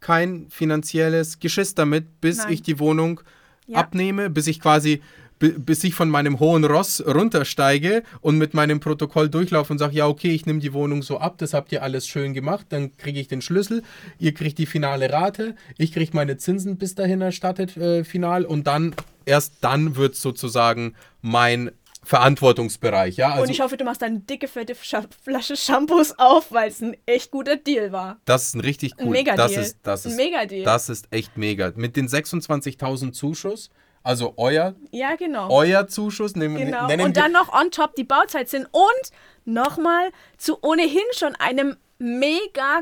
kein 0.01 0.47
finanzielles 0.49 1.39
Geschiss 1.39 1.75
damit, 1.75 2.21
bis 2.21 2.37
Nein. 2.39 2.53
ich 2.53 2.61
die 2.61 2.79
Wohnung 2.79 3.21
Ja. 3.67 3.79
abnehme, 3.79 4.29
bis 4.29 4.47
ich 4.47 4.59
quasi 4.59 5.01
bis 5.39 5.83
ich 5.83 5.95
von 5.95 6.09
meinem 6.09 6.39
hohen 6.39 6.65
Ross 6.65 7.01
runtersteige 7.05 8.03
und 8.21 8.37
mit 8.37 8.53
meinem 8.53 8.79
Protokoll 8.79 9.29
durchlaufe 9.29 9.71
und 9.73 9.79
sage, 9.79 9.95
ja, 9.95 10.07
okay, 10.07 10.31
ich 10.31 10.45
nehme 10.45 10.59
die 10.59 10.73
Wohnung 10.73 11.01
so 11.01 11.17
ab, 11.19 11.37
das 11.37 11.53
habt 11.53 11.71
ihr 11.71 11.81
alles 11.81 12.07
schön 12.07 12.33
gemacht, 12.33 12.67
dann 12.69 12.97
kriege 12.97 13.19
ich 13.19 13.27
den 13.29 13.41
Schlüssel, 13.41 13.83
ihr 14.19 14.33
kriegt 14.33 14.57
die 14.57 14.65
finale 14.65 15.11
Rate, 15.11 15.55
ich 15.77 15.93
kriege 15.93 16.11
meine 16.13 16.37
Zinsen 16.37 16.77
bis 16.77 16.95
dahin 16.95 17.21
erstattet, 17.21 17.77
äh, 17.77 18.03
final, 18.03 18.43
und 18.45 18.67
dann, 18.67 18.93
erst 19.25 19.55
dann 19.61 19.95
wird 19.95 20.15
sozusagen 20.15 20.95
mein 21.21 21.71
Verantwortungsbereich, 22.03 23.17
ja, 23.17 23.31
also 23.31 23.43
und 23.43 23.49
ich 23.49 23.61
hoffe, 23.61 23.77
du 23.77 23.83
machst 23.85 24.03
eine 24.03 24.19
dicke, 24.19 24.47
fette 24.47 24.75
Flasche 24.75 25.55
Shampoos 25.55 26.15
auf, 26.17 26.51
weil 26.51 26.69
es 26.69 26.81
ein 26.81 26.95
echt 27.05 27.31
guter 27.31 27.55
Deal 27.55 27.91
war. 27.91 28.19
das 28.25 28.47
ist 28.47 28.55
ein 28.55 28.61
richtig 28.61 28.93
cool, 28.99 29.05
Ein 29.07 29.11
Mega-Deal. 29.11 29.47
das 29.47 29.57
ist, 29.57 29.77
das 29.83 30.05
Ein 30.05 30.11
ist, 30.11 30.17
Mega-Deal. 30.17 30.63
das 30.63 30.89
ist 30.89 31.07
echt 31.11 31.37
mega. 31.37 31.71
Mit 31.75 31.95
den 31.95 32.07
26.000 32.07 33.11
Zuschuss, 33.13 33.69
also 34.09 34.33
euer, 34.37 34.73
Ja, 34.91 35.15
genau. 35.15 35.49
euer 35.51 35.87
Zuschuss, 35.87 36.35
nehmen, 36.35 36.57
Genau. 36.57 36.87
nennen 36.87 37.05
Und 37.05 37.15
dann 37.15 37.31
noch 37.31 37.53
on 37.53 37.69
top 37.69 37.95
die 37.95 38.03
Bauzeit 38.03 38.49
sind 38.49 38.67
und 38.71 39.11
nochmal 39.45 40.09
zu 40.37 40.57
ohnehin 40.63 41.03
schon 41.15 41.35
einem 41.35 41.77
mega 41.99 42.81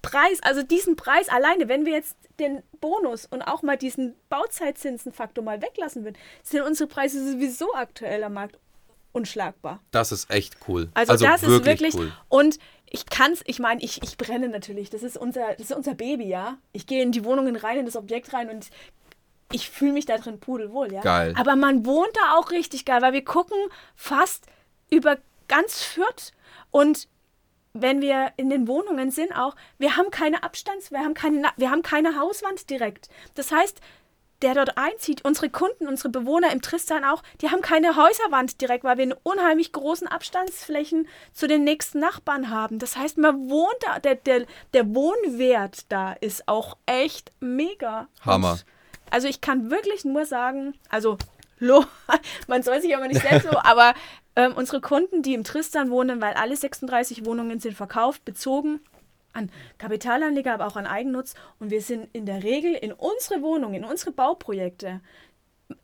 Preis, 0.00 0.38
also 0.42 0.62
diesen 0.62 0.96
Preis 0.96 1.28
alleine, 1.28 1.68
wenn 1.68 1.84
wir 1.84 1.92
jetzt 1.92 2.16
den 2.38 2.62
Bonus 2.80 3.26
und 3.26 3.42
auch 3.42 3.62
mal 3.62 3.76
diesen 3.76 4.14
Bauzeitzinsenfaktor 4.28 5.44
mal 5.44 5.60
weglassen 5.62 6.04
würden, 6.04 6.16
sind 6.42 6.62
unsere 6.62 6.88
Preise 6.88 7.30
sowieso 7.30 7.74
aktuell 7.74 8.24
am 8.24 8.34
Markt 8.34 8.58
unschlagbar. 9.12 9.80
Das 9.92 10.12
ist 10.12 10.30
echt 10.30 10.56
cool. 10.66 10.88
Also, 10.94 11.16
das 11.16 11.42
ist 11.42 11.64
wirklich 11.64 11.94
cool. 11.94 12.12
und 12.28 12.58
ich 12.90 13.06
kann's, 13.06 13.42
ich 13.46 13.58
meine, 13.58 13.82
ich, 13.82 14.02
ich 14.02 14.16
brenne 14.16 14.48
natürlich. 14.48 14.88
Das 14.88 15.02
ist 15.02 15.16
unser, 15.16 15.54
das 15.54 15.70
ist 15.70 15.76
unser 15.76 15.94
Baby, 15.94 16.26
ja. 16.26 16.58
Ich 16.72 16.86
gehe 16.86 17.02
in 17.02 17.12
die 17.12 17.24
Wohnungen 17.24 17.56
rein, 17.56 17.78
in 17.78 17.86
das 17.86 17.96
Objekt 17.96 18.32
rein 18.32 18.48
und 18.50 18.68
ich 19.54 19.70
fühle 19.70 19.92
mich 19.92 20.04
da 20.04 20.18
drin 20.18 20.40
pudelwohl, 20.40 20.92
ja. 20.92 21.00
Geil. 21.00 21.34
Aber 21.38 21.54
man 21.54 21.86
wohnt 21.86 22.14
da 22.14 22.34
auch 22.36 22.50
richtig 22.50 22.84
geil, 22.84 23.02
weil 23.02 23.12
wir 23.12 23.24
gucken 23.24 23.56
fast 23.94 24.46
über 24.90 25.18
ganz 25.48 25.82
Fürth 25.82 26.32
und 26.70 27.08
wenn 27.72 28.00
wir 28.00 28.32
in 28.36 28.50
den 28.50 28.68
Wohnungen 28.68 29.10
sind 29.10 29.32
auch, 29.32 29.56
wir 29.78 29.96
haben 29.96 30.10
keine 30.10 30.42
Abstands, 30.42 30.90
wir 30.90 31.00
haben 31.00 31.14
keine, 31.14 31.48
wir 31.56 31.70
haben 31.70 31.82
keine 31.82 32.18
Hauswand 32.18 32.70
direkt. 32.70 33.08
Das 33.34 33.50
heißt, 33.50 33.80
der 34.42 34.54
dort 34.54 34.76
einzieht, 34.76 35.24
unsere 35.24 35.48
Kunden, 35.50 35.88
unsere 35.88 36.08
Bewohner 36.08 36.52
im 36.52 36.60
Tristan 36.60 37.04
auch, 37.04 37.22
die 37.40 37.50
haben 37.50 37.62
keine 37.62 37.96
Häuserwand 37.96 38.60
direkt, 38.60 38.84
weil 38.84 38.98
wir 38.98 39.04
einen 39.04 39.14
unheimlich 39.22 39.72
großen 39.72 40.06
Abstandsflächen 40.06 41.08
zu 41.32 41.48
den 41.48 41.64
nächsten 41.64 41.98
Nachbarn 41.98 42.50
haben. 42.50 42.78
Das 42.78 42.96
heißt, 42.96 43.18
man 43.18 43.48
wohnt 43.48 43.76
da, 43.80 43.98
der, 44.00 44.16
der, 44.16 44.46
der 44.72 44.94
Wohnwert 44.94 45.90
da 45.90 46.12
ist 46.12 46.46
auch 46.46 46.76
echt 46.86 47.32
mega. 47.40 48.08
Hammer. 48.20 48.52
Und 48.52 48.64
also 49.14 49.28
ich 49.28 49.40
kann 49.40 49.70
wirklich 49.70 50.04
nur 50.04 50.26
sagen, 50.26 50.74
also 50.88 51.18
lo, 51.60 51.84
man 52.48 52.64
soll 52.64 52.82
sich 52.82 52.96
aber 52.96 53.06
nicht 53.06 53.22
selbst 53.22 53.48
so, 53.48 53.56
aber 53.62 53.94
ähm, 54.34 54.54
unsere 54.56 54.80
Kunden, 54.80 55.22
die 55.22 55.34
im 55.34 55.44
Tristan 55.44 55.88
wohnen, 55.88 56.20
weil 56.20 56.34
alle 56.34 56.56
36 56.56 57.24
Wohnungen 57.24 57.60
sind 57.60 57.76
verkauft, 57.76 58.24
bezogen 58.24 58.80
an 59.32 59.50
Kapitalanleger, 59.78 60.54
aber 60.54 60.66
auch 60.66 60.74
an 60.74 60.88
Eigennutz. 60.88 61.34
Und 61.60 61.70
wir 61.70 61.80
sind 61.80 62.08
in 62.12 62.26
der 62.26 62.42
Regel 62.42 62.74
in 62.74 62.92
unsere 62.92 63.40
Wohnungen, 63.40 63.74
in 63.76 63.84
unsere 63.84 64.10
Bauprojekte, 64.10 65.00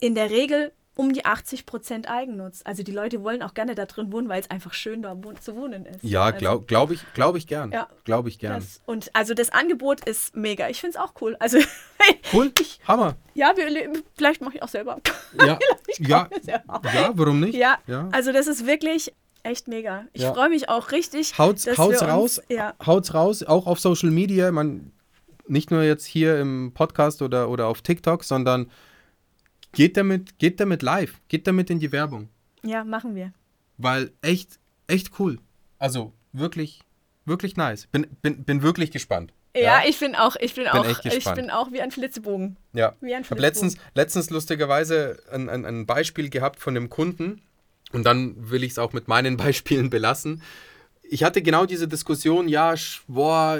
in 0.01 0.13
der 0.13 0.29
Regel 0.29 0.73
um 1.01 1.13
die 1.13 1.25
80 1.25 1.65
Prozent 1.65 2.07
Eigennutz. 2.07 2.61
Also 2.63 2.83
die 2.83 2.91
Leute 2.91 3.23
wollen 3.23 3.41
auch 3.41 3.55
gerne 3.55 3.73
da 3.73 3.85
drin 3.87 4.11
wohnen, 4.11 4.29
weil 4.29 4.39
es 4.39 4.51
einfach 4.51 4.71
schön 4.73 5.01
da 5.01 5.17
zu 5.41 5.55
wohnen 5.55 5.87
ist. 5.87 6.03
Ja, 6.03 6.25
also, 6.25 6.37
glaube 6.37 6.65
glaub 6.67 6.91
ich, 6.91 7.01
glaub 7.15 7.35
ich 7.35 7.47
gern. 7.47 7.71
Ja. 7.71 7.87
Glaube 8.03 8.29
ich 8.29 8.37
gern. 8.37 8.53
das, 8.59 8.81
Und 8.85 9.09
also 9.15 9.33
das 9.33 9.49
Angebot 9.51 10.07
ist 10.07 10.35
mega. 10.35 10.69
Ich 10.69 10.79
finde 10.79 10.97
es 10.97 11.03
auch 11.03 11.13
cool. 11.21 11.35
Also 11.39 11.57
cool, 12.33 12.51
Hammer. 12.87 13.15
ja, 13.33 13.51
wir, 13.55 13.69
le- 13.71 14.03
vielleicht 14.15 14.41
mache 14.41 14.57
ich 14.57 14.61
auch 14.63 14.67
selber. 14.67 14.99
Ja, 15.43 15.57
Ich 15.87 16.07
ja, 16.07 16.29
selber. 16.41 16.81
ja, 16.93 17.11
warum 17.15 17.39
nicht? 17.39 17.55
Ja, 17.55 17.79
ja. 17.87 18.07
also 18.11 18.31
das 18.31 18.45
ist 18.45 18.67
wirklich 18.67 19.11
echt 19.41 19.67
mega. 19.67 20.05
Ich 20.13 20.21
Ja. 20.21 20.33
freue 20.35 20.49
mich 20.49 20.69
auch 20.69 20.91
richtig. 20.91 21.35
Haut's, 21.39 21.65
haut's 21.79 22.03
raus, 22.03 22.37
Uns, 22.37 22.47
ja, 22.49 22.75
haut's 22.85 23.15
raus, 23.15 23.41
auch 23.41 23.65
auf 23.65 23.79
Social 23.79 24.11
Media, 24.11 24.51
man, 24.51 24.91
nicht 25.47 25.71
nur 25.71 25.81
jetzt 25.81 26.05
hier 26.05 26.39
im 26.39 26.73
Podcast 26.75 27.23
oder, 27.23 27.49
oder 27.49 27.65
auf 27.67 27.81
TikTok, 27.81 28.23
sondern 28.23 28.69
geht 29.71 29.97
damit, 29.97 30.37
geht 30.39 30.59
damit 30.59 30.81
live, 30.81 31.19
geht 31.27 31.47
damit 31.47 31.69
in 31.69 31.79
die 31.79 31.91
Werbung. 31.91 32.29
ja, 32.63 32.83
machen 32.83 33.15
wir. 33.15 33.33
Weil 33.77 34.11
echt, 34.21 34.59
echt 34.87 35.19
cool. 35.19 35.39
Also 35.79 36.13
wirklich, 36.33 36.81
wirklich 37.25 37.57
nice. 37.57 37.87
Bin, 37.87 38.05
bin, 38.21 38.43
bin 38.43 38.61
wirklich 38.61 38.91
gespannt. 38.91 39.33
Ja, 39.55 39.81
ich 39.85 39.99
bin 39.99 40.15
auch, 40.15 40.35
ich 40.39 40.53
bin, 40.53 40.67
auch, 40.67 40.85
echt 40.85 41.05
ich 41.05 41.25
bin 41.25 41.49
auch 41.49 41.71
wie 41.71 41.81
ein 41.81 41.91
Flitzebogen. 41.91 42.57
Ja, 42.73 42.95
Wie 43.01 43.13
ein 43.13 43.23
ich 43.23 43.29
habe 43.31 43.39
Flitzebogen. 43.39 43.41
letztens, 43.41 43.77
letztens 43.95 44.29
lustigerweise 44.29 45.19
ein, 45.31 45.49
ein, 45.49 45.65
ein 45.65 45.85
Beispiel 45.85 46.29
gehabt 46.29 46.59
von 46.59 46.77
einem 46.77 46.89
Kunden 46.89 47.41
und 47.91 48.05
dann 48.05 48.49
will 48.49 48.63
ich 48.63 48.71
es 48.71 48.79
auch 48.79 48.93
mit 48.93 49.07
meinen 49.07 49.35
Beispielen 49.45 49.89
belassen. 49.89 50.41
Ich 51.03 51.25
hatte 51.25 51.41
genau 51.41 51.65
diese 51.65 51.89
Diskussion, 51.89 52.47
ja, 52.47 52.73
boah, 53.07 53.59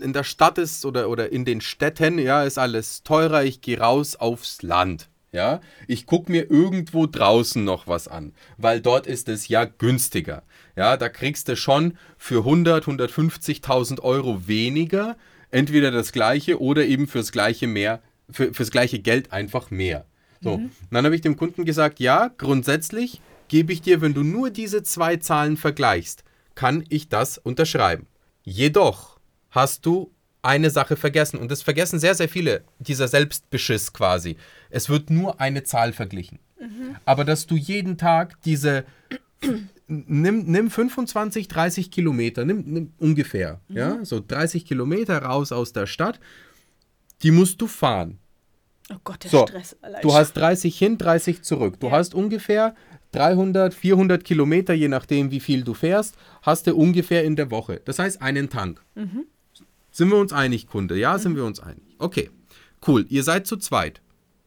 in 0.00 0.12
der 0.12 0.24
Stadt 0.24 0.58
ist 0.58 0.84
oder, 0.84 1.08
oder 1.08 1.30
in 1.30 1.44
den 1.44 1.60
Städten, 1.60 2.18
ja, 2.18 2.42
ist 2.42 2.58
alles 2.58 3.04
teurer, 3.04 3.44
ich 3.44 3.60
gehe 3.60 3.78
raus 3.78 4.16
aufs 4.16 4.62
Land. 4.62 5.08
Ja, 5.30 5.60
ich 5.86 6.06
gucke 6.06 6.32
mir 6.32 6.50
irgendwo 6.50 7.06
draußen 7.06 7.62
noch 7.62 7.86
was 7.86 8.08
an, 8.08 8.32
weil 8.56 8.80
dort 8.80 9.06
ist 9.06 9.28
es 9.28 9.48
ja 9.48 9.64
günstiger. 9.64 10.42
Ja, 10.74 10.96
da 10.96 11.10
kriegst 11.10 11.48
du 11.48 11.56
schon 11.56 11.98
für 12.16 12.38
100, 12.38 12.86
150.000 12.86 14.00
Euro 14.00 14.48
weniger 14.48 15.16
entweder 15.50 15.90
das 15.90 16.12
gleiche 16.12 16.60
oder 16.60 16.86
eben 16.86 17.06
fürs 17.06 17.30
gleiche 17.32 17.66
mehr, 17.66 18.00
für, 18.30 18.54
fürs 18.54 18.70
gleiche 18.70 19.00
Geld 19.00 19.32
einfach 19.32 19.70
mehr. 19.70 20.06
So, 20.40 20.54
und 20.54 20.72
dann 20.90 21.04
habe 21.04 21.14
ich 21.14 21.20
dem 21.20 21.36
Kunden 21.36 21.64
gesagt, 21.64 22.00
ja, 22.00 22.30
grundsätzlich 22.38 23.20
gebe 23.48 23.72
ich 23.72 23.82
dir, 23.82 24.00
wenn 24.00 24.14
du 24.14 24.22
nur 24.22 24.50
diese 24.50 24.82
zwei 24.82 25.16
Zahlen 25.16 25.56
vergleichst, 25.56 26.22
kann 26.54 26.84
ich 26.88 27.08
das 27.08 27.38
unterschreiben. 27.38 28.06
Jedoch 28.44 29.18
hast 29.50 29.84
du 29.84 30.12
eine 30.42 30.70
Sache 30.70 30.96
vergessen 30.96 31.38
und 31.38 31.50
das 31.50 31.62
vergessen 31.62 31.98
sehr, 31.98 32.14
sehr 32.14 32.28
viele, 32.28 32.62
dieser 32.78 33.08
Selbstbeschiss 33.08 33.92
quasi. 33.92 34.36
Es 34.70 34.88
wird 34.88 35.10
nur 35.10 35.40
eine 35.40 35.64
Zahl 35.64 35.92
verglichen. 35.92 36.38
Aber 37.04 37.24
dass 37.24 37.46
du 37.46 37.56
jeden 37.56 37.98
Tag 37.98 38.40
diese, 38.42 38.84
nimm, 39.86 40.44
nimm 40.46 40.70
25, 40.70 41.48
30 41.48 41.90
Kilometer, 41.90 42.44
nimm, 42.44 42.64
nimm 42.66 42.92
ungefähr, 42.98 43.60
ja, 43.68 44.04
so 44.04 44.22
30 44.26 44.64
Kilometer 44.66 45.18
raus 45.22 45.52
aus 45.52 45.72
der 45.72 45.86
Stadt, 45.86 46.20
die 47.22 47.30
musst 47.30 47.60
du 47.60 47.66
fahren. 47.66 48.18
Oh 48.92 48.96
Gott, 49.04 49.24
der 49.24 49.30
So, 49.30 49.46
Stress 49.46 49.76
allein. 49.82 50.02
du 50.02 50.14
hast 50.14 50.32
30 50.34 50.76
hin, 50.78 50.96
30 50.98 51.42
zurück. 51.42 51.78
Du 51.78 51.88
Ja. 51.88 51.92
hast 51.92 52.14
ungefähr 52.14 52.74
300, 53.12 53.74
400 53.74 54.24
Kilometer, 54.24 54.72
je 54.74 54.88
nachdem, 54.88 55.30
wie 55.30 55.40
viel 55.40 55.62
du 55.62 55.74
fährst, 55.74 56.16
hast 56.42 56.66
du 56.66 56.74
ungefähr 56.74 57.24
in 57.24 57.36
der 57.36 57.50
Woche. 57.50 57.80
Das 57.84 57.98
heißt, 57.98 58.22
einen 58.22 58.48
Tank. 58.50 58.82
Mhm. 58.94 59.26
Sind 59.98 60.10
wir 60.10 60.18
uns 60.18 60.32
einig, 60.32 60.68
Kunde? 60.68 60.96
Ja, 60.96 61.18
sind 61.18 61.34
wir 61.34 61.44
uns 61.44 61.58
einig. 61.58 61.82
Okay, 61.98 62.30
cool. 62.86 63.04
Ihr 63.08 63.24
seid 63.24 63.48
zu 63.48 63.56
zweit. 63.56 64.00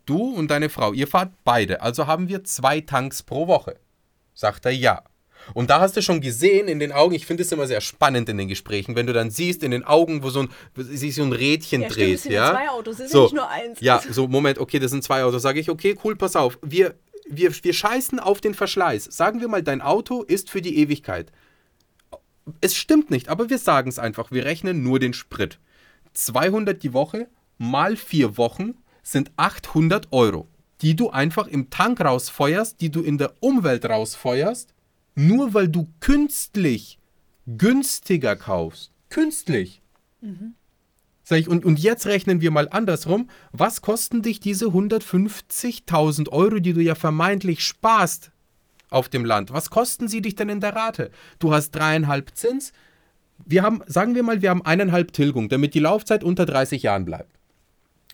Du 0.06 0.34
und 0.34 0.50
deine 0.50 0.70
Frau, 0.70 0.94
ihr 0.94 1.08
fahrt 1.08 1.34
beide. 1.44 1.82
Also 1.82 2.08
haben 2.08 2.30
wir 2.30 2.46
zwei 2.46 2.80
Tanks 2.80 3.22
pro 3.22 3.48
Woche. 3.48 3.76
Sagt 4.34 4.66
er 4.66 4.72
ja. 4.72 5.04
Und 5.54 5.70
da 5.70 5.82
hast 5.82 5.98
du 5.98 6.02
schon 6.02 6.22
gesehen 6.22 6.70
in 6.70 6.80
den 6.80 6.94
Augen, 6.94 7.14
ich 7.14 7.26
finde 7.26 7.44
es 7.44 7.52
immer 7.52 7.68
sehr 7.68 7.82
spannend 7.82 8.30
in 8.30 8.38
den 8.38 8.48
Gesprächen, 8.48 8.96
wenn 8.96 9.08
du 9.08 9.12
dann 9.12 9.30
siehst 9.30 9.62
in 9.62 9.72
den 9.72 9.84
Augen, 9.84 10.24
wo 10.24 10.30
so 10.30 10.44
ein, 10.44 10.50
sich 10.78 11.16
so 11.16 11.24
ein 11.24 11.34
Rädchen 11.34 11.82
ja, 11.82 11.90
stimmt, 11.90 12.08
dreht. 12.08 12.20
sind 12.22 12.32
ja? 12.32 12.52
zwei 12.52 12.70
Autos, 12.70 12.96
es 13.00 13.06
ist 13.08 13.12
So. 13.12 13.24
nicht 13.24 13.34
nur 13.34 13.50
eins. 13.50 13.82
Ja, 13.82 14.02
so, 14.10 14.30
Moment, 14.30 14.58
okay, 14.58 14.80
das 14.80 14.92
sind 14.92 15.04
zwei 15.04 15.26
Autos. 15.26 15.42
Sage 15.42 15.60
ich, 15.60 15.70
okay, 15.70 15.98
cool, 16.06 16.16
pass 16.16 16.38
auf. 16.38 16.60
Wir, 16.62 16.96
wir, 17.30 17.52
wir 17.62 17.74
scheißen 17.74 18.22
auf 18.22 18.40
den 18.40 18.54
Verschleiß. 18.54 19.04
Sagen 19.04 19.42
wir 19.42 19.50
mal, 19.50 19.64
dein 19.64 19.82
Auto 19.82 20.24
ist 20.24 20.50
für 20.50 20.62
die 20.62 20.78
Ewigkeit. 20.78 21.30
Es 22.62 22.76
stimmt 22.76 23.12
nicht, 23.12 23.30
aber 23.30 23.50
wir 23.50 23.58
sagen 23.58 23.90
es 23.90 24.00
einfach. 24.00 24.32
Wir 24.32 24.46
rechnen 24.46 24.84
nur 24.84 25.00
den 25.00 25.14
Sprit. 25.14 25.60
200 26.14 26.82
die 26.82 26.94
Woche 26.94 27.28
mal 27.58 27.96
vier 27.96 28.38
Wochen 28.38 28.74
sind 29.04 29.32
800 29.38 30.12
Euro, 30.12 30.48
die 30.82 30.96
du 30.96 31.10
einfach 31.10 31.48
im 31.48 31.70
Tank 31.70 32.02
rausfeuerst, 32.02 32.82
die 32.82 32.90
du 32.90 33.02
in 33.02 33.18
der 33.18 33.34
Umwelt 33.40 33.86
rausfeuerst, 33.86 34.74
nur 35.16 35.54
weil 35.54 35.68
du 35.68 35.88
künstlich 36.00 37.00
günstiger 37.46 38.36
kaufst. 38.36 38.92
Künstlich. 39.10 39.82
Mhm. 40.22 40.56
Sag 41.24 41.40
ich, 41.40 41.48
und, 41.48 41.66
und 41.66 41.80
jetzt 41.80 42.08
rechnen 42.08 42.42
wir 42.42 42.52
mal 42.52 42.68
andersrum. 42.70 43.30
Was 43.52 43.82
kosten 43.82 44.22
dich 44.22 44.40
diese 44.40 44.68
150.000 44.68 46.30
Euro, 46.30 46.60
die 46.60 46.74
du 46.74 46.82
ja 46.82 46.96
vermeintlich 46.96 47.64
sparst 47.64 48.32
auf 48.92 49.10
dem 49.10 49.26
Land? 49.26 49.52
Was 49.52 49.72
kosten 49.72 50.08
sie 50.08 50.22
dich 50.22 50.36
denn 50.36 50.50
in 50.50 50.60
der 50.60 50.76
Rate? 50.76 51.10
Du 51.40 51.52
hast 51.54 51.72
dreieinhalb 51.72 52.36
Zins. 52.36 52.74
Wir 53.44 53.64
haben, 53.64 53.82
sagen 53.88 54.14
wir 54.14 54.22
mal, 54.22 54.44
wir 54.44 54.52
haben 54.52 54.64
eineinhalb 54.64 55.14
Tilgung, 55.14 55.50
damit 55.50 55.74
die 55.74 55.80
Laufzeit 55.80 56.24
unter 56.24 56.46
30 56.46 56.84
Jahren 56.84 57.06
bleibt. 57.06 57.40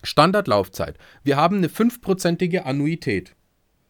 Standardlaufzeit. 0.02 0.96
Wir 1.22 1.36
haben 1.36 1.58
eine 1.58 1.68
fünfprozentige 1.68 2.64
Annuität 2.64 3.34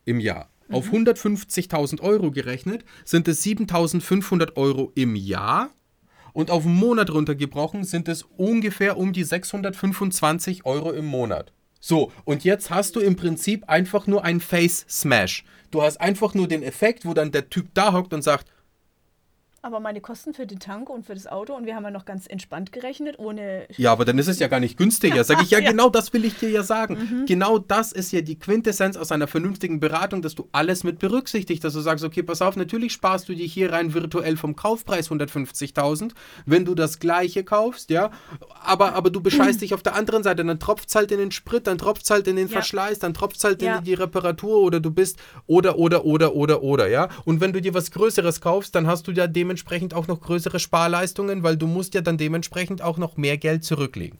im 0.04 0.18
Jahr. 0.18 0.50
Mhm. 0.68 0.74
Auf 0.74 0.90
150.000 0.90 2.00
Euro 2.00 2.30
gerechnet 2.30 2.84
sind 3.04 3.28
es 3.28 3.44
7.500 3.44 4.56
Euro 4.56 4.90
im 4.94 5.14
Jahr 5.14 5.70
und 6.32 6.50
auf 6.50 6.64
einen 6.64 6.74
Monat 6.74 7.10
runtergebrochen 7.10 7.84
sind 7.84 8.08
es 8.08 8.22
ungefähr 8.22 8.96
um 8.96 9.12
die 9.12 9.24
625 9.24 10.64
Euro 10.64 10.92
im 10.92 11.06
Monat. 11.06 11.52
So, 11.80 12.12
und 12.24 12.44
jetzt 12.44 12.70
hast 12.70 12.96
du 12.96 13.00
im 13.00 13.16
Prinzip 13.16 13.68
einfach 13.68 14.06
nur 14.06 14.24
ein 14.24 14.40
Face 14.40 14.84
Smash. 14.88 15.44
Du 15.70 15.82
hast 15.82 16.00
einfach 16.00 16.34
nur 16.34 16.48
den 16.48 16.62
Effekt, 16.62 17.04
wo 17.04 17.14
dann 17.14 17.30
der 17.30 17.50
Typ 17.50 17.68
da 17.74 17.92
hockt 17.92 18.12
und 18.12 18.22
sagt, 18.22 18.46
aber 19.60 19.80
meine 19.80 20.00
Kosten 20.00 20.34
für 20.34 20.46
den 20.46 20.60
Tank 20.60 20.88
und 20.88 21.04
für 21.04 21.14
das 21.14 21.26
Auto 21.26 21.54
und 21.54 21.66
wir 21.66 21.74
haben 21.74 21.82
ja 21.82 21.90
noch 21.90 22.04
ganz 22.04 22.26
entspannt 22.28 22.70
gerechnet, 22.70 23.18
ohne. 23.18 23.66
Ja, 23.76 23.90
aber 23.90 24.04
dann 24.04 24.16
ist 24.18 24.28
es 24.28 24.38
ja 24.38 24.46
gar 24.46 24.60
nicht 24.60 24.78
günstiger. 24.78 25.24
Sag 25.24 25.42
ich, 25.42 25.50
ja, 25.50 25.58
ja. 25.60 25.70
genau 25.70 25.88
das 25.88 26.12
will 26.12 26.24
ich 26.24 26.38
dir 26.38 26.48
ja 26.48 26.62
sagen. 26.62 26.94
Mhm. 26.94 27.26
Genau 27.26 27.58
das 27.58 27.90
ist 27.90 28.12
ja 28.12 28.20
die 28.20 28.38
Quintessenz 28.38 28.96
aus 28.96 29.10
einer 29.10 29.26
vernünftigen 29.26 29.80
Beratung, 29.80 30.22
dass 30.22 30.36
du 30.36 30.48
alles 30.52 30.84
mit 30.84 31.00
berücksichtigst, 31.00 31.64
dass 31.64 31.72
du 31.74 31.80
sagst, 31.80 32.04
okay, 32.04 32.22
pass 32.22 32.40
auf, 32.40 32.56
natürlich 32.56 32.92
sparst 32.92 33.28
du 33.28 33.34
dir 33.34 33.46
hier 33.46 33.72
rein 33.72 33.94
virtuell 33.94 34.36
vom 34.36 34.54
Kaufpreis 34.54 35.10
150.000, 35.10 36.12
wenn 36.46 36.64
du 36.64 36.76
das 36.76 37.00
gleiche 37.00 37.42
kaufst, 37.42 37.90
ja, 37.90 38.10
aber, 38.62 38.94
aber 38.94 39.10
du 39.10 39.20
bescheißt 39.20 39.60
dich 39.60 39.74
auf 39.74 39.82
der 39.82 39.96
anderen 39.96 40.22
Seite, 40.22 40.44
dann 40.44 40.60
tropft 40.60 40.88
es 40.88 40.94
halt 40.94 41.10
in 41.10 41.18
den 41.18 41.32
Sprit, 41.32 41.66
dann 41.66 41.78
tropft 41.78 42.04
es 42.04 42.10
halt 42.10 42.28
in 42.28 42.36
den 42.36 42.46
ja. 42.46 42.52
Verschleiß, 42.52 43.00
dann 43.00 43.12
tropft 43.12 43.38
es 43.38 43.44
halt 43.44 43.60
ja. 43.60 43.78
in 43.78 43.84
die 43.84 43.94
Reparatur 43.94 44.60
oder 44.60 44.78
du 44.78 44.92
bist 44.92 45.18
oder, 45.46 45.78
oder, 45.78 46.04
oder, 46.04 46.34
oder, 46.34 46.62
oder, 46.62 46.88
ja. 46.88 47.08
Und 47.24 47.40
wenn 47.40 47.52
du 47.52 47.60
dir 47.60 47.74
was 47.74 47.90
Größeres 47.90 48.40
kaufst, 48.40 48.74
dann 48.74 48.86
hast 48.86 49.08
du 49.08 49.12
ja 49.12 49.26
dem 49.26 49.47
dementsprechend 49.48 49.94
auch 49.94 50.06
noch 50.08 50.20
größere 50.20 50.60
Sparleistungen, 50.60 51.42
weil 51.42 51.56
du 51.56 51.66
musst 51.66 51.94
ja 51.94 52.02
dann 52.02 52.18
dementsprechend 52.18 52.82
auch 52.82 52.98
noch 52.98 53.16
mehr 53.16 53.38
Geld 53.38 53.64
zurücklegen. 53.64 54.18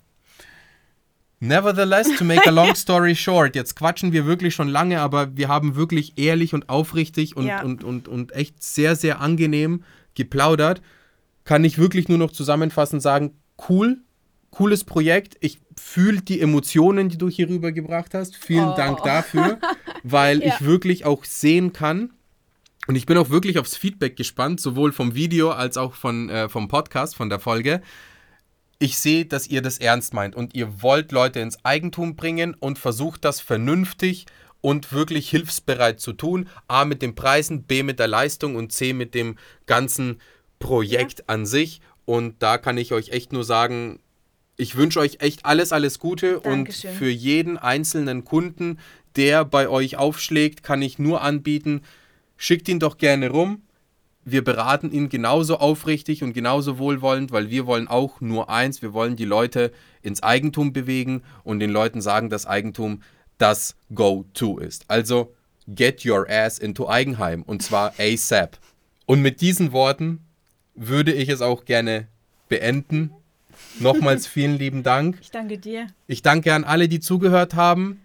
Nevertheless, 1.40 2.16
to 2.16 2.24
make 2.24 2.48
a 2.48 2.50
long 2.50 2.74
story 2.74 3.14
short, 3.14 3.54
jetzt 3.54 3.76
quatschen 3.76 4.12
wir 4.12 4.24
wirklich 4.24 4.54
schon 4.54 4.68
lange, 4.68 5.00
aber 5.00 5.36
wir 5.36 5.48
haben 5.48 5.76
wirklich 5.76 6.14
ehrlich 6.16 6.54
und 6.54 6.70
aufrichtig 6.70 7.36
und, 7.36 7.46
ja. 7.46 7.62
und, 7.62 7.84
und, 7.84 8.08
und 8.08 8.32
echt 8.32 8.62
sehr, 8.62 8.96
sehr 8.96 9.20
angenehm 9.20 9.84
geplaudert. 10.14 10.80
Kann 11.44 11.62
ich 11.62 11.76
wirklich 11.76 12.08
nur 12.08 12.18
noch 12.18 12.32
zusammenfassend 12.32 13.02
sagen, 13.02 13.34
cool, 13.68 13.98
cooles 14.50 14.84
Projekt. 14.84 15.36
Ich 15.40 15.60
fühle 15.78 16.22
die 16.22 16.40
Emotionen, 16.40 17.10
die 17.10 17.18
du 17.18 17.28
hier 17.28 17.50
rübergebracht 17.50 18.14
hast. 18.14 18.34
Vielen 18.34 18.70
oh. 18.70 18.76
Dank 18.76 19.02
dafür, 19.04 19.58
weil 20.02 20.40
ja. 20.42 20.48
ich 20.48 20.64
wirklich 20.64 21.04
auch 21.04 21.24
sehen 21.24 21.74
kann, 21.74 22.14
und 22.88 22.96
ich 22.96 23.04
bin 23.04 23.18
auch 23.18 23.28
wirklich 23.28 23.58
aufs 23.58 23.76
Feedback 23.76 24.16
gespannt, 24.16 24.60
sowohl 24.60 24.92
vom 24.92 25.14
Video 25.14 25.50
als 25.50 25.76
auch 25.76 25.94
von, 25.94 26.30
äh, 26.30 26.48
vom 26.48 26.68
Podcast, 26.68 27.14
von 27.14 27.28
der 27.28 27.38
Folge. 27.38 27.82
Ich 28.78 28.96
sehe, 28.96 29.26
dass 29.26 29.46
ihr 29.46 29.60
das 29.60 29.76
ernst 29.76 30.14
meint 30.14 30.34
und 30.34 30.54
ihr 30.54 30.82
wollt 30.82 31.12
Leute 31.12 31.40
ins 31.40 31.62
Eigentum 31.66 32.16
bringen 32.16 32.54
und 32.54 32.78
versucht 32.78 33.26
das 33.26 33.40
vernünftig 33.40 34.24
und 34.62 34.90
wirklich 34.90 35.28
hilfsbereit 35.28 36.00
zu 36.00 36.14
tun. 36.14 36.48
A 36.66 36.86
mit 36.86 37.02
den 37.02 37.14
Preisen, 37.14 37.64
B 37.64 37.82
mit 37.82 37.98
der 37.98 38.08
Leistung 38.08 38.56
und 38.56 38.72
C 38.72 38.94
mit 38.94 39.14
dem 39.14 39.36
ganzen 39.66 40.18
Projekt 40.58 41.18
ja. 41.18 41.24
an 41.26 41.44
sich. 41.44 41.82
Und 42.06 42.42
da 42.42 42.56
kann 42.56 42.78
ich 42.78 42.94
euch 42.94 43.10
echt 43.10 43.34
nur 43.34 43.44
sagen, 43.44 44.00
ich 44.56 44.76
wünsche 44.76 45.00
euch 45.00 45.18
echt 45.20 45.44
alles, 45.44 45.72
alles 45.72 45.98
Gute 45.98 46.40
Dankeschön. 46.42 46.90
und 46.90 46.96
für 46.96 47.10
jeden 47.10 47.58
einzelnen 47.58 48.24
Kunden, 48.24 48.78
der 49.14 49.44
bei 49.44 49.68
euch 49.68 49.98
aufschlägt, 49.98 50.62
kann 50.62 50.80
ich 50.80 50.98
nur 50.98 51.20
anbieten, 51.20 51.82
schickt 52.38 52.68
ihn 52.70 52.80
doch 52.80 52.96
gerne 52.96 53.28
rum. 53.28 53.62
Wir 54.24 54.42
beraten 54.42 54.90
ihn 54.92 55.10
genauso 55.10 55.58
aufrichtig 55.58 56.22
und 56.22 56.32
genauso 56.32 56.78
wohlwollend, 56.78 57.32
weil 57.32 57.50
wir 57.50 57.66
wollen 57.66 57.88
auch 57.88 58.20
nur 58.20 58.48
eins, 58.48 58.80
wir 58.80 58.94
wollen 58.94 59.16
die 59.16 59.24
Leute 59.24 59.72
ins 60.02 60.22
Eigentum 60.22 60.72
bewegen 60.72 61.22
und 61.44 61.60
den 61.60 61.70
Leuten 61.70 62.00
sagen, 62.00 62.30
dass 62.30 62.46
Eigentum 62.46 63.02
das 63.36 63.76
Go-To 63.94 64.58
ist. 64.58 64.84
Also 64.88 65.34
get 65.66 66.04
your 66.06 66.26
ass 66.28 66.58
into 66.58 66.88
Eigenheim 66.88 67.42
und 67.42 67.62
zwar 67.62 67.92
ASAP. 67.98 68.58
Und 69.06 69.22
mit 69.22 69.40
diesen 69.40 69.72
Worten 69.72 70.20
würde 70.74 71.12
ich 71.12 71.28
es 71.28 71.40
auch 71.40 71.64
gerne 71.64 72.08
beenden. 72.48 73.12
Nochmals 73.80 74.26
vielen 74.28 74.58
lieben 74.58 74.82
Dank. 74.82 75.18
Ich 75.20 75.30
danke 75.30 75.58
dir. 75.58 75.86
Ich 76.06 76.22
danke 76.22 76.54
an 76.54 76.64
alle, 76.64 76.88
die 76.88 77.00
zugehört 77.00 77.54
haben. 77.54 78.00